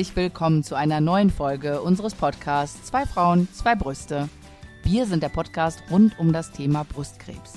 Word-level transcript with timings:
Herzlich 0.00 0.16
willkommen 0.16 0.64
zu 0.64 0.76
einer 0.76 1.02
neuen 1.02 1.28
Folge 1.28 1.82
unseres 1.82 2.14
Podcasts 2.14 2.84
Zwei 2.84 3.04
Frauen, 3.04 3.48
zwei 3.52 3.74
Brüste. 3.74 4.30
Wir 4.82 5.04
sind 5.04 5.22
der 5.22 5.28
Podcast 5.28 5.82
rund 5.90 6.18
um 6.18 6.32
das 6.32 6.52
Thema 6.52 6.84
Brustkrebs. 6.84 7.52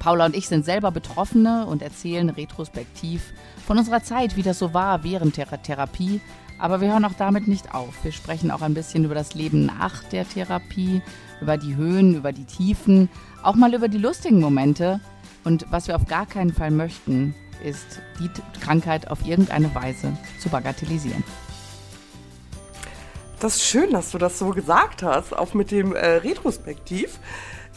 Paula 0.00 0.26
und 0.26 0.34
ich 0.34 0.48
sind 0.48 0.64
selber 0.64 0.90
Betroffene 0.90 1.64
und 1.64 1.82
erzählen 1.82 2.28
retrospektiv 2.28 3.32
von 3.64 3.78
unserer 3.78 4.02
Zeit, 4.02 4.34
wie 4.34 4.42
das 4.42 4.58
so 4.58 4.74
war 4.74 5.04
während 5.04 5.36
der 5.36 5.46
Therapie. 5.62 6.20
Aber 6.58 6.80
wir 6.80 6.88
hören 6.88 7.04
auch 7.04 7.14
damit 7.16 7.46
nicht 7.46 7.72
auf. 7.72 7.94
Wir 8.02 8.10
sprechen 8.10 8.50
auch 8.50 8.62
ein 8.62 8.74
bisschen 8.74 9.04
über 9.04 9.14
das 9.14 9.34
Leben 9.34 9.66
nach 9.66 10.02
der 10.02 10.28
Therapie, 10.28 11.02
über 11.40 11.56
die 11.56 11.76
Höhen, 11.76 12.16
über 12.16 12.32
die 12.32 12.46
Tiefen, 12.46 13.08
auch 13.44 13.54
mal 13.54 13.72
über 13.72 13.86
die 13.86 13.98
lustigen 13.98 14.40
Momente. 14.40 14.98
Und 15.44 15.66
was 15.70 15.86
wir 15.86 15.94
auf 15.94 16.06
gar 16.06 16.26
keinen 16.26 16.52
Fall 16.52 16.72
möchten, 16.72 17.36
ist, 17.64 18.02
die 18.18 18.28
Krankheit 18.58 19.08
auf 19.08 19.24
irgendeine 19.24 19.72
Weise 19.72 20.16
zu 20.40 20.48
bagatellisieren. 20.48 21.22
Das 23.38 23.56
ist 23.56 23.64
schön, 23.66 23.90
dass 23.90 24.12
du 24.12 24.18
das 24.18 24.38
so 24.38 24.48
gesagt 24.50 25.02
hast, 25.02 25.36
auch 25.36 25.52
mit 25.52 25.70
dem 25.70 25.94
äh, 25.94 26.06
Retrospektiv, 26.06 27.18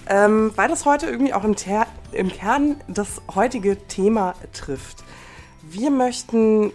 ähm, 0.08 0.54
weil 0.56 0.70
das 0.70 0.86
heute 0.86 1.08
irgendwie 1.08 1.34
auch 1.34 1.44
im, 1.44 1.58
Ter 1.58 1.86
im 2.14 2.30
Kern 2.30 2.78
das 2.88 3.22
heutige 3.36 3.76
Thema 3.88 4.36
trifft. 4.54 5.04
Wir 5.62 5.92
möchten 5.92 6.72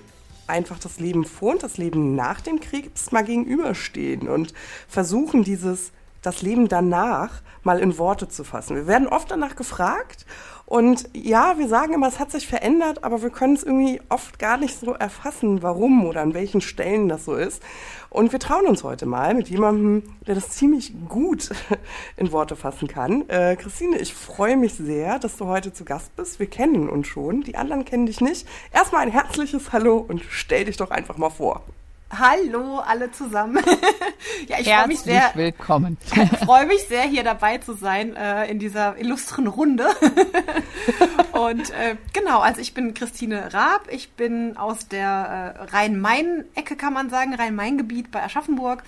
einfach 0.47 0.79
das 0.79 1.01
Leben 1.01 1.25
vor 1.25 1.53
und 1.53 1.63
das 1.63 1.79
Leben 1.79 2.15
nach 2.15 2.43
dem 2.43 2.61
Krebs 2.61 3.11
mal 3.11 3.25
gegenüberstehen 3.25 4.29
und 4.29 4.53
versuchen, 4.87 5.45
dieses 5.45 5.91
das 6.21 6.43
Leben 6.43 6.69
danach 6.69 7.41
mal 7.63 7.81
in 7.81 7.97
Worte 7.97 8.29
zu 8.29 8.45
fassen. 8.45 8.77
Wir 8.77 8.87
werden 8.87 9.09
oft 9.09 9.31
danach 9.31 9.57
gefragt 9.57 10.27
und 10.67 11.11
ja, 11.13 11.59
wir 11.59 11.69
sagen 11.69 11.93
immer, 11.93 12.09
es 12.09 12.19
hat 12.19 12.31
sich 12.31 12.47
verändert, 12.47 13.05
aber 13.05 13.23
wir 13.23 13.29
können 13.29 13.55
es 13.55 13.63
irgendwie 13.63 14.01
oft 14.09 14.39
gar 14.39 14.57
nicht 14.57 14.79
so 14.79 14.93
erfassen, 14.93 15.63
warum 15.63 16.07
oder 16.07 16.23
an 16.23 16.33
welchen 16.33 16.63
Stellen 16.63 17.09
das 17.09 17.27
so 17.27 17.35
ist. 17.35 17.63
Und 18.09 18.33
wir 18.33 18.39
trauen 18.39 18.67
uns 18.67 18.83
heute 18.83 19.05
mal 19.05 19.35
mit 19.35 19.49
jemandem, 19.49 20.05
der 20.27 20.35
das 20.35 20.51
ziemlich 20.51 20.95
gut 21.09 21.51
in 22.17 22.33
Worte 22.33 22.57
fassen 22.57 22.89
kann. 22.89 23.29
Äh, 23.29 23.57
Christine, 23.57 23.99
ich 23.99 24.15
freue 24.15 24.57
mich 24.57 24.75
sehr, 24.75 25.19
dass 25.19 25.37
du 25.37 25.47
heute 25.47 25.73
zu 25.73 25.85
Gast 25.85 26.17
bist. 26.17 26.39
Wir 26.39 26.47
kennen 26.47 26.89
uns 26.89 27.09
schon, 27.09 27.43
die 27.43 27.57
anderen 27.57 27.85
kennen 27.85 28.07
dich 28.07 28.23
nicht. 28.23 28.47
Erstmal 28.73 29.03
ein 29.03 29.13
herzliches 29.13 29.73
Hallo 29.73 29.99
und 29.99 30.23
stell 30.31 30.65
dich 30.65 30.79
doch 30.79 30.91
einfach 30.91 31.19
mal 31.19 31.31
vor. 31.31 31.63
Hallo 32.11 32.79
alle 32.79 33.11
zusammen. 33.11 33.65
ja, 34.49 34.59
ich 34.61 34.69
freue 34.69 34.87
mich 34.87 35.01
sehr. 35.01 35.33
willkommen. 35.35 35.97
freue 36.45 36.67
mich 36.67 36.83
sehr, 36.83 37.03
hier 37.03 37.25
dabei 37.25 37.59
zu 37.59 37.75
sein 37.75 38.15
äh, 38.15 38.47
in 38.47 38.59
dieser 38.59 38.97
illustren 38.99 39.47
Runde. 39.47 39.87
und 41.33 41.71
äh, 41.71 41.97
genau, 42.13 42.41
also 42.41 42.61
ich 42.61 42.75
bin 42.75 42.95
Christine 42.95 43.53
Raab. 43.53 43.89
Ich 43.91 44.13
bin 44.13 44.57
aus 44.57 44.87
der 44.87 45.57
äh, 45.59 45.77
Rhein-Main-Ecke, 45.77 46.77
kann 46.77 46.93
man 46.93 47.11
sagen, 47.11 47.35
Rhein-Main-Gebiet 47.35 48.11
bei 48.11 48.23
Aschaffenburg 48.23 48.85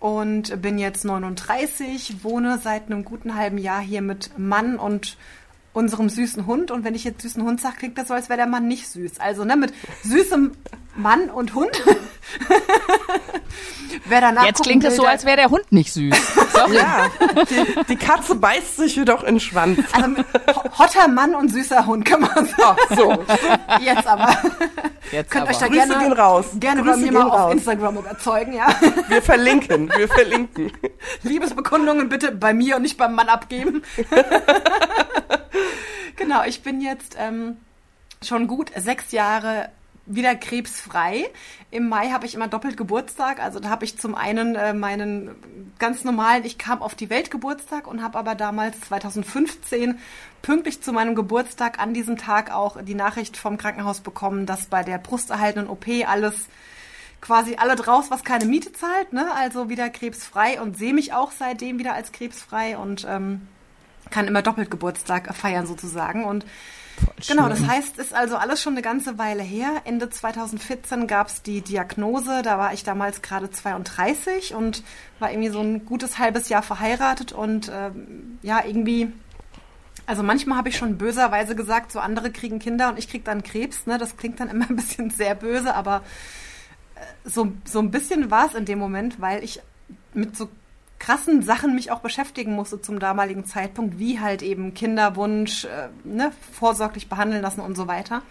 und 0.00 0.60
bin 0.60 0.78
jetzt 0.78 1.04
39, 1.04 2.24
wohne 2.24 2.58
seit 2.58 2.86
einem 2.86 3.04
guten 3.04 3.36
halben 3.36 3.58
Jahr 3.58 3.80
hier 3.80 4.02
mit 4.02 4.38
Mann 4.38 4.76
und 4.76 5.16
unserem 5.74 6.08
süßen 6.08 6.46
Hund. 6.46 6.70
Und 6.70 6.84
wenn 6.84 6.94
ich 6.94 7.04
jetzt 7.04 7.20
süßen 7.20 7.42
Hund 7.42 7.60
sage, 7.60 7.76
klingt 7.78 7.98
das 7.98 8.08
so, 8.08 8.14
als 8.14 8.30
wäre 8.30 8.38
der 8.38 8.46
Mann 8.46 8.66
nicht 8.66 8.88
süß. 8.88 9.20
Also 9.20 9.44
ne, 9.44 9.56
mit 9.56 9.74
süßem 10.02 10.52
Mann 10.96 11.28
und 11.28 11.54
Hund. 11.54 11.82
Wer 14.06 14.20
danach 14.20 14.44
jetzt 14.44 14.62
klingt 14.62 14.84
es 14.84 14.96
so, 14.96 15.04
als 15.04 15.24
wäre 15.24 15.36
der 15.36 15.50
Hund 15.50 15.70
nicht 15.70 15.92
süß. 15.92 16.14
ja, 16.72 17.06
die, 17.48 17.84
die, 17.88 17.96
Katze 17.96 18.34
beißt 18.34 18.76
sich 18.76 18.96
jedoch 18.96 19.22
in 19.22 19.34
den 19.36 19.40
Schwanz. 19.40 19.80
Also 19.92 20.08
mit 20.08 20.26
hotter 20.78 21.08
Mann 21.08 21.34
und 21.34 21.50
süßer 21.50 21.86
Hund 21.86 22.04
kann 22.04 22.22
man 22.22 22.46
sagen. 22.46 22.56
Ach 22.62 22.96
so. 22.96 23.24
Jetzt 23.80 24.06
aber. 24.06 24.36
Jetzt 25.12 25.30
Könnt 25.30 25.42
aber. 25.42 25.50
euch 25.50 25.58
da 25.58 25.66
Grüße 25.66 25.86
gerne, 25.86 26.04
gehen 26.04 26.12
raus. 26.12 26.46
gerne 26.54 26.82
Grüße 26.82 26.96
bei 26.96 27.02
mir 27.02 27.12
mal 27.12 27.22
raus. 27.22 27.40
auf 27.40 27.52
Instagram 27.52 27.98
überzeugen, 27.98 28.52
ja. 28.52 28.66
Wir 29.08 29.22
verlinken, 29.22 29.90
wir 29.96 30.08
verlinken. 30.08 30.72
Liebesbekundungen 31.22 32.08
bitte 32.08 32.32
bei 32.32 32.52
mir 32.52 32.76
und 32.76 32.82
nicht 32.82 32.96
beim 32.96 33.14
Mann 33.14 33.28
abgeben. 33.28 33.82
genau, 36.16 36.44
ich 36.44 36.62
bin 36.62 36.80
jetzt 36.80 37.16
ähm, 37.18 37.56
schon 38.22 38.46
gut 38.46 38.70
sechs 38.76 39.12
Jahre 39.12 39.70
wieder 40.06 40.34
krebsfrei. 40.34 41.30
Im 41.70 41.88
Mai 41.88 42.10
habe 42.10 42.26
ich 42.26 42.34
immer 42.34 42.48
doppelt 42.48 42.76
Geburtstag. 42.76 43.40
Also 43.40 43.58
da 43.58 43.70
habe 43.70 43.84
ich 43.84 43.98
zum 43.98 44.14
einen 44.14 44.54
äh, 44.54 44.74
meinen 44.74 45.30
ganz 45.78 46.04
normalen, 46.04 46.44
ich 46.44 46.58
kam 46.58 46.82
auf 46.82 46.94
die 46.94 47.10
Welt 47.10 47.30
Geburtstag 47.30 47.86
und 47.86 48.02
habe 48.02 48.18
aber 48.18 48.34
damals 48.34 48.80
2015 48.82 49.98
pünktlich 50.42 50.82
zu 50.82 50.92
meinem 50.92 51.14
Geburtstag 51.14 51.78
an 51.78 51.94
diesem 51.94 52.18
Tag 52.18 52.52
auch 52.52 52.82
die 52.82 52.94
Nachricht 52.94 53.36
vom 53.36 53.56
Krankenhaus 53.56 54.00
bekommen, 54.00 54.44
dass 54.46 54.66
bei 54.66 54.82
der 54.82 54.98
brusterhaltenden 54.98 55.70
OP 55.70 55.86
alles 56.06 56.34
quasi 57.20 57.56
alle 57.56 57.74
draus, 57.74 58.10
was 58.10 58.22
keine 58.22 58.44
Miete 58.44 58.72
zahlt, 58.72 59.14
ne? 59.14 59.32
Also 59.34 59.70
wieder 59.70 59.88
krebsfrei 59.88 60.60
und 60.60 60.76
sehe 60.76 60.92
mich 60.92 61.14
auch 61.14 61.32
seitdem 61.32 61.78
wieder 61.78 61.94
als 61.94 62.12
krebsfrei 62.12 62.76
und 62.76 63.06
ähm, 63.08 63.48
kann 64.14 64.28
immer 64.28 64.42
doppelt 64.42 64.70
Geburtstag 64.70 65.34
feiern 65.34 65.66
sozusagen 65.66 66.24
und 66.24 66.46
Genau, 67.26 67.48
das 67.48 67.66
heißt, 67.66 67.98
ist 67.98 68.14
also 68.14 68.36
alles 68.36 68.62
schon 68.62 68.74
eine 68.74 68.82
ganze 68.82 69.18
Weile 69.18 69.42
her. 69.42 69.82
Ende 69.84 70.10
2014 70.10 71.08
gab 71.08 71.26
es 71.26 71.42
die 71.42 71.60
Diagnose, 71.60 72.42
da 72.42 72.56
war 72.56 72.72
ich 72.72 72.84
damals 72.84 73.20
gerade 73.20 73.50
32 73.50 74.54
und 74.54 74.84
war 75.18 75.32
irgendwie 75.32 75.48
so 75.48 75.60
ein 75.60 75.84
gutes 75.86 76.20
halbes 76.20 76.48
Jahr 76.48 76.62
verheiratet 76.62 77.32
und 77.32 77.68
ähm, 77.74 78.38
ja, 78.42 78.64
irgendwie, 78.64 79.12
also 80.06 80.22
manchmal 80.22 80.56
habe 80.56 80.68
ich 80.68 80.76
schon 80.76 80.96
böserweise 80.96 81.56
gesagt, 81.56 81.90
so 81.90 81.98
andere 81.98 82.30
kriegen 82.30 82.60
Kinder 82.60 82.90
und 82.90 82.96
ich 82.96 83.08
kriege 83.08 83.24
dann 83.24 83.42
Krebs, 83.42 83.86
ne? 83.86 83.98
Das 83.98 84.16
klingt 84.16 84.38
dann 84.38 84.48
immer 84.48 84.70
ein 84.70 84.76
bisschen 84.76 85.10
sehr 85.10 85.34
böse, 85.34 85.74
aber 85.74 86.04
äh, 86.94 87.28
so, 87.28 87.52
so 87.64 87.80
ein 87.80 87.90
bisschen 87.90 88.30
war 88.30 88.46
es 88.46 88.54
in 88.54 88.66
dem 88.66 88.78
Moment, 88.78 89.20
weil 89.20 89.42
ich 89.42 89.60
mit 90.12 90.36
so 90.36 90.48
krassen 90.98 91.42
Sachen 91.42 91.74
mich 91.74 91.90
auch 91.90 92.00
beschäftigen 92.00 92.54
musste 92.54 92.80
zum 92.80 92.98
damaligen 92.98 93.44
Zeitpunkt, 93.44 93.98
wie 93.98 94.20
halt 94.20 94.42
eben 94.42 94.74
Kinderwunsch, 94.74 95.64
äh, 95.64 95.88
ne, 96.04 96.32
vorsorglich 96.52 97.08
behandeln 97.08 97.42
lassen 97.42 97.60
und 97.60 97.76
so 97.76 97.86
weiter. 97.86 98.22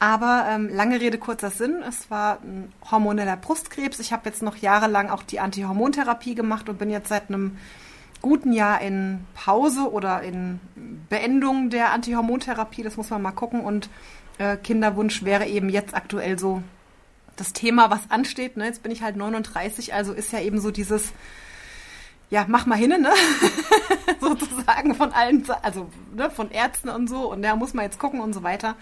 Aber 0.00 0.46
ähm, 0.48 0.68
lange 0.68 1.00
Rede, 1.00 1.18
kurzer 1.18 1.50
Sinn, 1.50 1.82
es 1.86 2.10
war 2.10 2.38
ein 2.42 2.72
hormoneller 2.88 3.36
Brustkrebs. 3.36 3.98
Ich 3.98 4.12
habe 4.12 4.28
jetzt 4.28 4.42
noch 4.42 4.56
jahrelang 4.56 5.10
auch 5.10 5.24
die 5.24 5.40
Antihormontherapie 5.40 6.36
gemacht 6.36 6.68
und 6.68 6.78
bin 6.78 6.90
jetzt 6.90 7.08
seit 7.08 7.28
einem 7.28 7.58
guten 8.22 8.52
Jahr 8.52 8.80
in 8.80 9.24
Pause 9.34 9.90
oder 9.90 10.22
in 10.22 10.60
Beendung 11.08 11.70
der 11.70 11.92
Antihormontherapie. 11.92 12.82
Das 12.82 12.96
muss 12.96 13.10
man 13.10 13.22
mal 13.22 13.32
gucken. 13.32 13.60
Und 13.60 13.88
äh, 14.38 14.56
Kinderwunsch 14.56 15.24
wäre 15.24 15.46
eben 15.46 15.68
jetzt 15.68 15.94
aktuell 15.94 16.38
so 16.38 16.62
das 17.34 17.52
Thema, 17.52 17.90
was 17.90 18.08
ansteht. 18.08 18.56
Ne? 18.56 18.66
Jetzt 18.66 18.84
bin 18.84 18.92
ich 18.92 19.02
halt 19.02 19.16
39, 19.16 19.94
also 19.94 20.12
ist 20.12 20.32
ja 20.32 20.40
eben 20.40 20.60
so 20.60 20.70
dieses 20.70 21.12
ja, 22.30 22.44
mach 22.48 22.66
mal 22.66 22.76
hin, 22.76 22.90
ne? 22.90 23.10
Sozusagen 24.20 24.94
von 24.94 25.12
allen, 25.12 25.44
also 25.62 25.88
ne, 26.14 26.30
von 26.30 26.50
Ärzten 26.50 26.88
und 26.88 27.08
so. 27.08 27.30
Und 27.32 27.42
da 27.42 27.56
muss 27.56 27.74
man 27.74 27.84
jetzt 27.84 27.98
gucken 27.98 28.20
und 28.20 28.32
so 28.32 28.42
weiter. 28.42 28.76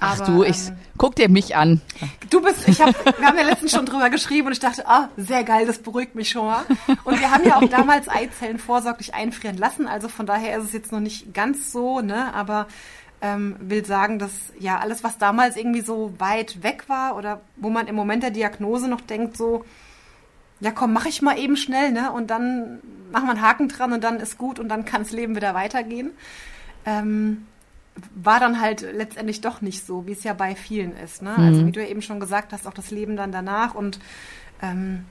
Ach 0.00 0.20
du, 0.24 0.44
ich 0.44 0.68
ähm, 0.68 0.76
guck 0.96 1.16
dir 1.16 1.28
mich 1.28 1.56
an. 1.56 1.80
Du 2.30 2.40
bist, 2.40 2.68
ich 2.68 2.80
hab, 2.80 2.94
wir 3.18 3.26
haben 3.26 3.36
ja 3.36 3.44
letztens 3.44 3.72
schon 3.72 3.84
drüber 3.84 4.10
geschrieben 4.10 4.46
und 4.46 4.52
ich 4.52 4.60
dachte, 4.60 4.86
ah, 4.86 5.08
sehr 5.16 5.42
geil, 5.42 5.66
das 5.66 5.78
beruhigt 5.78 6.14
mich 6.14 6.30
schon 6.30 6.46
mal. 6.46 6.64
Und 7.04 7.18
wir 7.18 7.30
haben 7.30 7.44
ja 7.44 7.56
auch 7.56 7.68
damals 7.68 8.08
Eizellen 8.08 8.58
vorsorglich 8.58 9.14
einfrieren 9.14 9.58
lassen, 9.58 9.88
also 9.88 10.08
von 10.08 10.24
daher 10.24 10.58
ist 10.58 10.66
es 10.66 10.72
jetzt 10.72 10.92
noch 10.92 11.00
nicht 11.00 11.34
ganz 11.34 11.72
so, 11.72 12.00
ne, 12.00 12.32
aber 12.32 12.68
ähm, 13.20 13.56
will 13.58 13.84
sagen, 13.84 14.20
dass 14.20 14.30
ja 14.60 14.78
alles, 14.78 15.02
was 15.02 15.18
damals 15.18 15.56
irgendwie 15.56 15.80
so 15.80 16.12
weit 16.18 16.62
weg 16.62 16.84
war 16.88 17.16
oder 17.16 17.40
wo 17.56 17.68
man 17.68 17.88
im 17.88 17.96
Moment 17.96 18.22
der 18.22 18.30
Diagnose 18.30 18.86
noch 18.86 19.00
denkt, 19.00 19.36
so, 19.36 19.64
ja 20.60 20.70
komm, 20.70 20.92
mach 20.92 21.06
ich 21.06 21.22
mal 21.22 21.38
eben 21.38 21.56
schnell, 21.56 21.92
ne? 21.92 22.12
Und 22.12 22.28
dann 22.28 22.80
machen 23.12 23.26
wir 23.26 23.30
einen 23.30 23.42
Haken 23.42 23.68
dran 23.68 23.92
und 23.92 24.04
dann 24.04 24.20
ist 24.20 24.38
gut 24.38 24.58
und 24.58 24.68
dann 24.68 24.84
kann 24.84 25.02
das 25.02 25.12
Leben 25.12 25.36
wieder 25.36 25.54
weitergehen. 25.54 26.10
Ähm, 26.84 27.46
war 28.14 28.40
dann 28.40 28.60
halt 28.60 28.82
letztendlich 28.82 29.40
doch 29.40 29.60
nicht 29.60 29.86
so, 29.86 30.06
wie 30.06 30.12
es 30.12 30.24
ja 30.24 30.32
bei 30.32 30.54
vielen 30.54 30.96
ist. 30.96 31.22
Ne? 31.22 31.30
Also 31.30 31.40
mhm. 31.40 31.48
Also 31.48 31.66
wie 31.66 31.72
du 31.72 31.82
ja 31.82 31.88
eben 31.88 32.02
schon 32.02 32.20
gesagt 32.20 32.52
hast, 32.52 32.66
auch 32.66 32.74
das 32.74 32.90
Leben 32.90 33.16
dann 33.16 33.32
danach 33.32 33.74
und 33.74 33.98
ähm, 34.62 35.04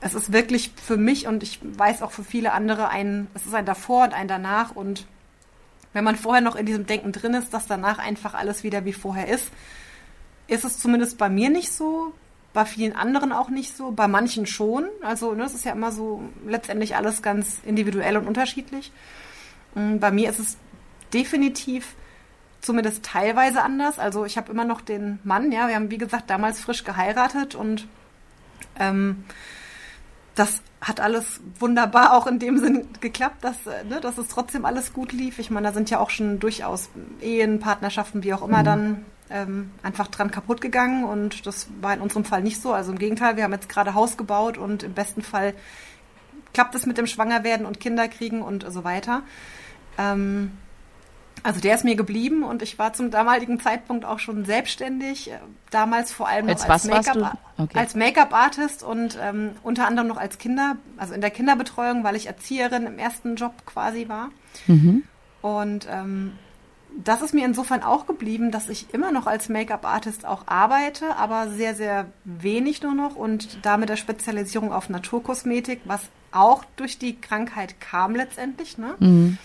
es 0.00 0.14
ist 0.14 0.32
wirklich 0.32 0.72
für 0.82 0.96
mich 0.96 1.26
und 1.26 1.42
ich 1.42 1.60
weiß 1.62 2.02
auch 2.02 2.12
für 2.12 2.24
viele 2.24 2.52
andere 2.52 2.88
ein, 2.88 3.26
es 3.34 3.44
ist 3.44 3.54
ein 3.54 3.66
davor 3.66 4.04
und 4.04 4.14
ein 4.14 4.28
danach 4.28 4.74
und 4.74 5.06
wenn 5.92 6.04
man 6.04 6.16
vorher 6.16 6.40
noch 6.40 6.56
in 6.56 6.66
diesem 6.66 6.86
Denken 6.86 7.12
drin 7.12 7.34
ist, 7.34 7.52
dass 7.52 7.66
danach 7.66 7.98
einfach 7.98 8.34
alles 8.34 8.62
wieder 8.62 8.84
wie 8.84 8.92
vorher 8.92 9.28
ist, 9.28 9.50
ist 10.46 10.64
es 10.64 10.78
zumindest 10.78 11.18
bei 11.18 11.28
mir 11.28 11.50
nicht 11.50 11.72
so 11.72 12.14
bei 12.52 12.64
vielen 12.64 12.96
anderen 12.96 13.32
auch 13.32 13.48
nicht 13.48 13.76
so, 13.76 13.92
bei 13.92 14.08
manchen 14.08 14.46
schon. 14.46 14.86
Also 15.02 15.34
ne, 15.34 15.42
das 15.44 15.54
ist 15.54 15.64
ja 15.64 15.72
immer 15.72 15.92
so 15.92 16.22
letztendlich 16.46 16.96
alles 16.96 17.22
ganz 17.22 17.60
individuell 17.64 18.16
und 18.16 18.26
unterschiedlich. 18.26 18.92
Mm, 19.74 19.98
bei 19.98 20.10
mir 20.10 20.30
ist 20.30 20.40
es 20.40 20.56
definitiv 21.12 21.94
zumindest 22.60 23.04
teilweise 23.04 23.62
anders. 23.62 23.98
Also 23.98 24.24
ich 24.24 24.36
habe 24.36 24.50
immer 24.50 24.64
noch 24.64 24.80
den 24.80 25.20
Mann, 25.24 25.52
ja, 25.52 25.68
wir 25.68 25.76
haben 25.76 25.90
wie 25.90 25.98
gesagt 25.98 26.28
damals 26.28 26.60
frisch 26.60 26.84
geheiratet 26.84 27.54
und 27.54 27.86
ähm, 28.78 29.24
das 30.34 30.62
hat 30.80 31.00
alles 31.00 31.40
wunderbar 31.58 32.14
auch 32.14 32.26
in 32.26 32.38
dem 32.38 32.58
Sinn 32.58 32.88
geklappt, 33.00 33.44
dass, 33.44 33.66
äh, 33.66 33.84
ne, 33.84 34.00
dass 34.00 34.18
es 34.18 34.28
trotzdem 34.28 34.64
alles 34.64 34.92
gut 34.92 35.12
lief. 35.12 35.38
Ich 35.38 35.50
meine, 35.50 35.68
da 35.68 35.74
sind 35.74 35.90
ja 35.90 36.00
auch 36.00 36.10
schon 36.10 36.40
durchaus 36.40 36.88
Ehen, 37.20 37.60
Partnerschaften, 37.60 38.22
wie 38.22 38.32
auch 38.34 38.42
immer, 38.42 38.60
mhm. 38.60 38.64
dann 38.64 39.04
ähm, 39.30 39.70
einfach 39.82 40.08
dran 40.08 40.30
kaputt 40.30 40.60
gegangen 40.60 41.04
und 41.04 41.46
das 41.46 41.68
war 41.80 41.94
in 41.94 42.00
unserem 42.00 42.24
Fall 42.24 42.42
nicht 42.42 42.60
so. 42.60 42.72
Also 42.72 42.92
im 42.92 42.98
Gegenteil, 42.98 43.36
wir 43.36 43.44
haben 43.44 43.52
jetzt 43.52 43.68
gerade 43.68 43.94
Haus 43.94 44.16
gebaut 44.16 44.58
und 44.58 44.82
im 44.82 44.92
besten 44.92 45.22
Fall 45.22 45.54
klappt 46.52 46.74
es 46.74 46.86
mit 46.86 46.98
dem 46.98 47.06
Schwangerwerden 47.06 47.66
und 47.66 47.80
Kinderkriegen 47.80 48.42
und 48.42 48.66
so 48.70 48.84
weiter. 48.84 49.22
Ähm, 49.98 50.52
also 51.42 51.60
der 51.60 51.74
ist 51.74 51.84
mir 51.84 51.96
geblieben 51.96 52.42
und 52.42 52.60
ich 52.62 52.78
war 52.78 52.92
zum 52.92 53.10
damaligen 53.10 53.60
Zeitpunkt 53.60 54.04
auch 54.04 54.18
schon 54.18 54.44
selbstständig, 54.44 55.30
äh, 55.30 55.38
damals 55.70 56.12
vor 56.12 56.28
allem 56.28 56.48
als, 56.48 56.68
als 56.68 56.84
Make-up 56.84 57.38
okay. 57.56 57.78
als 57.78 57.94
Make-up-Artist 57.94 58.82
und 58.82 59.18
ähm, 59.20 59.52
unter 59.62 59.86
anderem 59.86 60.08
noch 60.08 60.18
als 60.18 60.38
Kinder, 60.38 60.76
also 60.96 61.14
in 61.14 61.20
der 61.20 61.30
Kinderbetreuung, 61.30 62.04
weil 62.04 62.16
ich 62.16 62.26
Erzieherin 62.26 62.86
im 62.86 62.98
ersten 62.98 63.36
Job 63.36 63.54
quasi 63.64 64.08
war. 64.08 64.30
Mhm. 64.66 65.04
Und 65.40 65.88
ähm, 65.90 66.32
das 66.96 67.22
ist 67.22 67.34
mir 67.34 67.44
insofern 67.44 67.82
auch 67.82 68.06
geblieben, 68.06 68.50
dass 68.50 68.68
ich 68.68 68.92
immer 68.92 69.12
noch 69.12 69.26
als 69.26 69.48
Make-up-Artist 69.48 70.26
auch 70.26 70.46
arbeite, 70.46 71.16
aber 71.16 71.48
sehr, 71.48 71.74
sehr 71.74 72.06
wenig 72.24 72.82
nur 72.82 72.94
noch 72.94 73.16
und 73.16 73.58
da 73.62 73.76
mit 73.76 73.88
der 73.88 73.96
Spezialisierung 73.96 74.72
auf 74.72 74.88
Naturkosmetik, 74.88 75.80
was 75.84 76.02
auch 76.32 76.64
durch 76.76 76.98
die 76.98 77.20
Krankheit 77.20 77.80
kam 77.80 78.14
letztendlich. 78.14 78.78
Ne? 78.78 78.94
Mhm. 78.98 79.38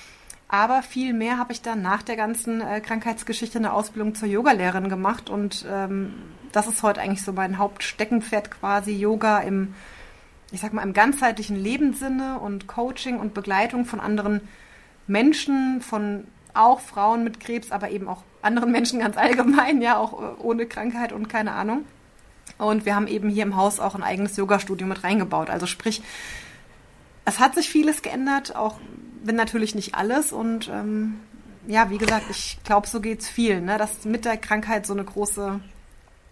Aber 0.47 0.83
viel 0.83 1.13
mehr 1.13 1.37
habe 1.37 1.53
ich 1.53 1.61
dann 1.61 1.81
nach 1.81 2.03
der 2.03 2.15
ganzen 2.15 2.61
äh, 2.61 2.79
Krankheitsgeschichte 2.79 3.57
eine 3.57 3.73
Ausbildung 3.73 4.15
zur 4.15 4.27
Yogalehrerin 4.27 4.89
gemacht 4.89 5.29
und 5.29 5.65
ähm, 5.69 6.13
das 6.51 6.67
ist 6.67 6.83
heute 6.83 7.01
eigentlich 7.01 7.23
so 7.23 7.33
mein 7.33 7.57
Hauptsteckenpferd 7.57 8.51
quasi 8.51 8.91
Yoga 8.91 9.39
im, 9.39 9.73
ich 10.51 10.61
sag 10.61 10.73
mal, 10.73 10.83
im 10.83 10.93
ganzheitlichen 10.93 11.55
Lebenssinne 11.57 12.39
und 12.39 12.67
Coaching 12.67 13.19
und 13.19 13.33
Begleitung 13.33 13.85
von 13.85 13.99
anderen 13.99 14.41
Menschen, 15.07 15.81
von 15.81 16.25
auch 16.55 16.79
Frauen 16.79 17.23
mit 17.23 17.39
Krebs, 17.39 17.71
aber 17.71 17.89
eben 17.89 18.07
auch 18.07 18.23
anderen 18.41 18.71
Menschen 18.71 18.99
ganz 18.99 19.17
allgemein, 19.17 19.81
ja, 19.81 19.97
auch 19.97 20.21
äh, 20.21 20.25
ohne 20.39 20.65
Krankheit 20.65 21.11
und 21.11 21.27
keine 21.27 21.51
Ahnung. 21.51 21.85
Und 22.57 22.85
wir 22.85 22.95
haben 22.95 23.07
eben 23.07 23.29
hier 23.29 23.43
im 23.43 23.55
Haus 23.55 23.79
auch 23.79 23.95
ein 23.95 24.03
eigenes 24.03 24.37
Yoga-Studio 24.37 24.87
mit 24.87 25.03
reingebaut. 25.03 25.49
Also 25.49 25.65
sprich, 25.65 26.01
es 27.25 27.39
hat 27.39 27.55
sich 27.55 27.69
vieles 27.69 28.01
geändert, 28.01 28.55
auch 28.55 28.77
wenn 29.23 29.35
natürlich 29.35 29.75
nicht 29.75 29.95
alles. 29.95 30.31
Und 30.31 30.69
ähm, 30.69 31.19
ja, 31.67 31.89
wie 31.89 31.97
gesagt, 31.97 32.25
ich 32.29 32.57
glaube, 32.63 32.87
so 32.87 33.01
geht's 33.01 33.27
vielen, 33.27 33.65
ne? 33.65 33.77
dass 33.77 34.05
mit 34.05 34.23
der 34.25 34.37
Krankheit 34.37 34.85
so 34.85 34.93
eine 34.93 35.03
große, 35.03 35.59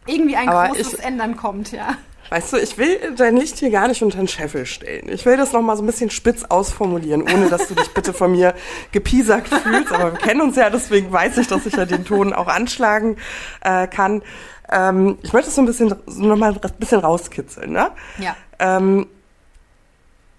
irgendwie 0.05 0.35
ein 0.35 0.47
Aber 0.47 0.67
großes 0.67 0.95
Ändern 0.95 1.35
kommt, 1.35 1.71
ja. 1.71 1.97
Weißt 2.33 2.51
du, 2.51 2.57
ich 2.57 2.79
will 2.79 3.13
dein 3.15 3.37
Licht 3.37 3.59
hier 3.59 3.69
gar 3.69 3.87
nicht 3.87 4.01
unter 4.01 4.17
den 4.17 4.27
Scheffel 4.27 4.65
stellen. 4.65 5.07
Ich 5.07 5.23
will 5.23 5.37
das 5.37 5.53
nochmal 5.53 5.77
so 5.77 5.83
ein 5.83 5.85
bisschen 5.85 6.09
spitz 6.09 6.43
ausformulieren, 6.45 7.21
ohne 7.21 7.47
dass 7.47 7.67
du 7.67 7.75
dich 7.75 7.93
bitte 7.93 8.11
von 8.11 8.31
mir 8.31 8.55
gepiesackt 8.91 9.49
fühlst. 9.49 9.91
Aber 9.91 10.13
wir 10.13 10.17
kennen 10.19 10.41
uns 10.41 10.55
ja, 10.55 10.71
deswegen 10.71 11.11
weiß 11.11 11.37
ich, 11.37 11.45
dass 11.45 11.67
ich 11.67 11.75
ja 11.75 11.85
den 11.85 12.05
Ton 12.05 12.33
auch 12.33 12.47
anschlagen 12.47 13.17
äh, 13.61 13.85
kann. 13.85 14.23
Ähm, 14.71 15.19
ich 15.21 15.31
möchte 15.31 15.49
es 15.49 15.55
so 15.55 15.61
ein 15.61 15.67
bisschen, 15.67 15.93
so 16.07 16.23
nochmal 16.23 16.53
ein 16.59 16.71
bisschen 16.79 17.01
rauskitzeln, 17.01 17.71
ne? 17.71 17.91
Ja. 18.17 18.35
Ähm, 18.57 19.05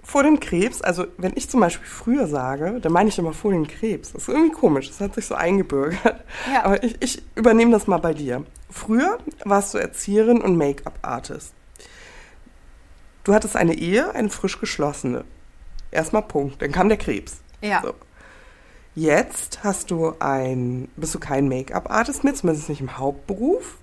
vor 0.03 0.25
dem 0.25 0.41
Krebs, 0.41 0.83
also 0.83 1.07
wenn 1.17 1.35
ich 1.37 1.49
zum 1.49 1.61
Beispiel 1.61 1.87
früher 1.87 2.27
sage, 2.27 2.81
dann 2.83 2.91
meine 2.91 3.09
ich 3.09 3.19
immer 3.21 3.35
vor 3.35 3.53
dem 3.53 3.69
Krebs. 3.69 4.11
Das 4.11 4.23
ist 4.23 4.29
irgendwie 4.31 4.51
komisch, 4.51 4.89
das 4.89 5.01
hat 5.01 5.15
sich 5.15 5.27
so 5.27 5.37
eingebürgert. 5.37 6.25
Ja. 6.53 6.65
Aber 6.65 6.83
ich, 6.83 6.97
ich 6.99 7.23
übernehme 7.37 7.71
das 7.71 7.87
mal 7.87 7.99
bei 7.99 8.15
dir. 8.15 8.43
Früher 8.69 9.19
warst 9.45 9.75
du 9.75 9.79
Erzieherin 9.79 10.41
und 10.41 10.57
Make-up-Artist. 10.57 11.55
Du 13.25 13.35
hattest 13.35 13.57
eine 13.57 13.75
Ehe, 13.75 14.15
eine 14.15 14.29
frisch 14.29 14.61
geschlossene. 14.61 15.25
Erstmal 15.91 16.23
Punkt. 16.23 16.61
Dann 16.61 16.73
kam 16.73 16.89
der 16.89 16.99
Krebs. 16.99 17.39
Ja. 17.63 17.81
So. 17.83 17.95
Jetzt 18.95 19.65
hast 19.65 19.91
du 19.91 20.13
ein, 20.21 20.89
bist 20.97 21.15
du 21.15 21.19
kein 21.19 21.49
Make-up-Artist 21.49 22.23
mehr, 22.23 22.35
zumindest 22.35 22.69
nicht 22.69 22.81
im 22.81 22.97
Hauptberuf. 22.99 23.79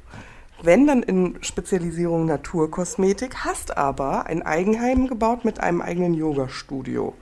Wenn 0.61 0.85
dann 0.85 1.01
in 1.01 1.43
Spezialisierung 1.43 2.27
Naturkosmetik, 2.27 3.37
hast 3.37 3.77
aber 3.77 4.27
ein 4.27 4.43
Eigenheim 4.43 5.07
gebaut 5.07 5.43
mit 5.43 5.59
einem 5.59 5.81
eigenen 5.81 6.13
Yoga-Studio. 6.13 7.15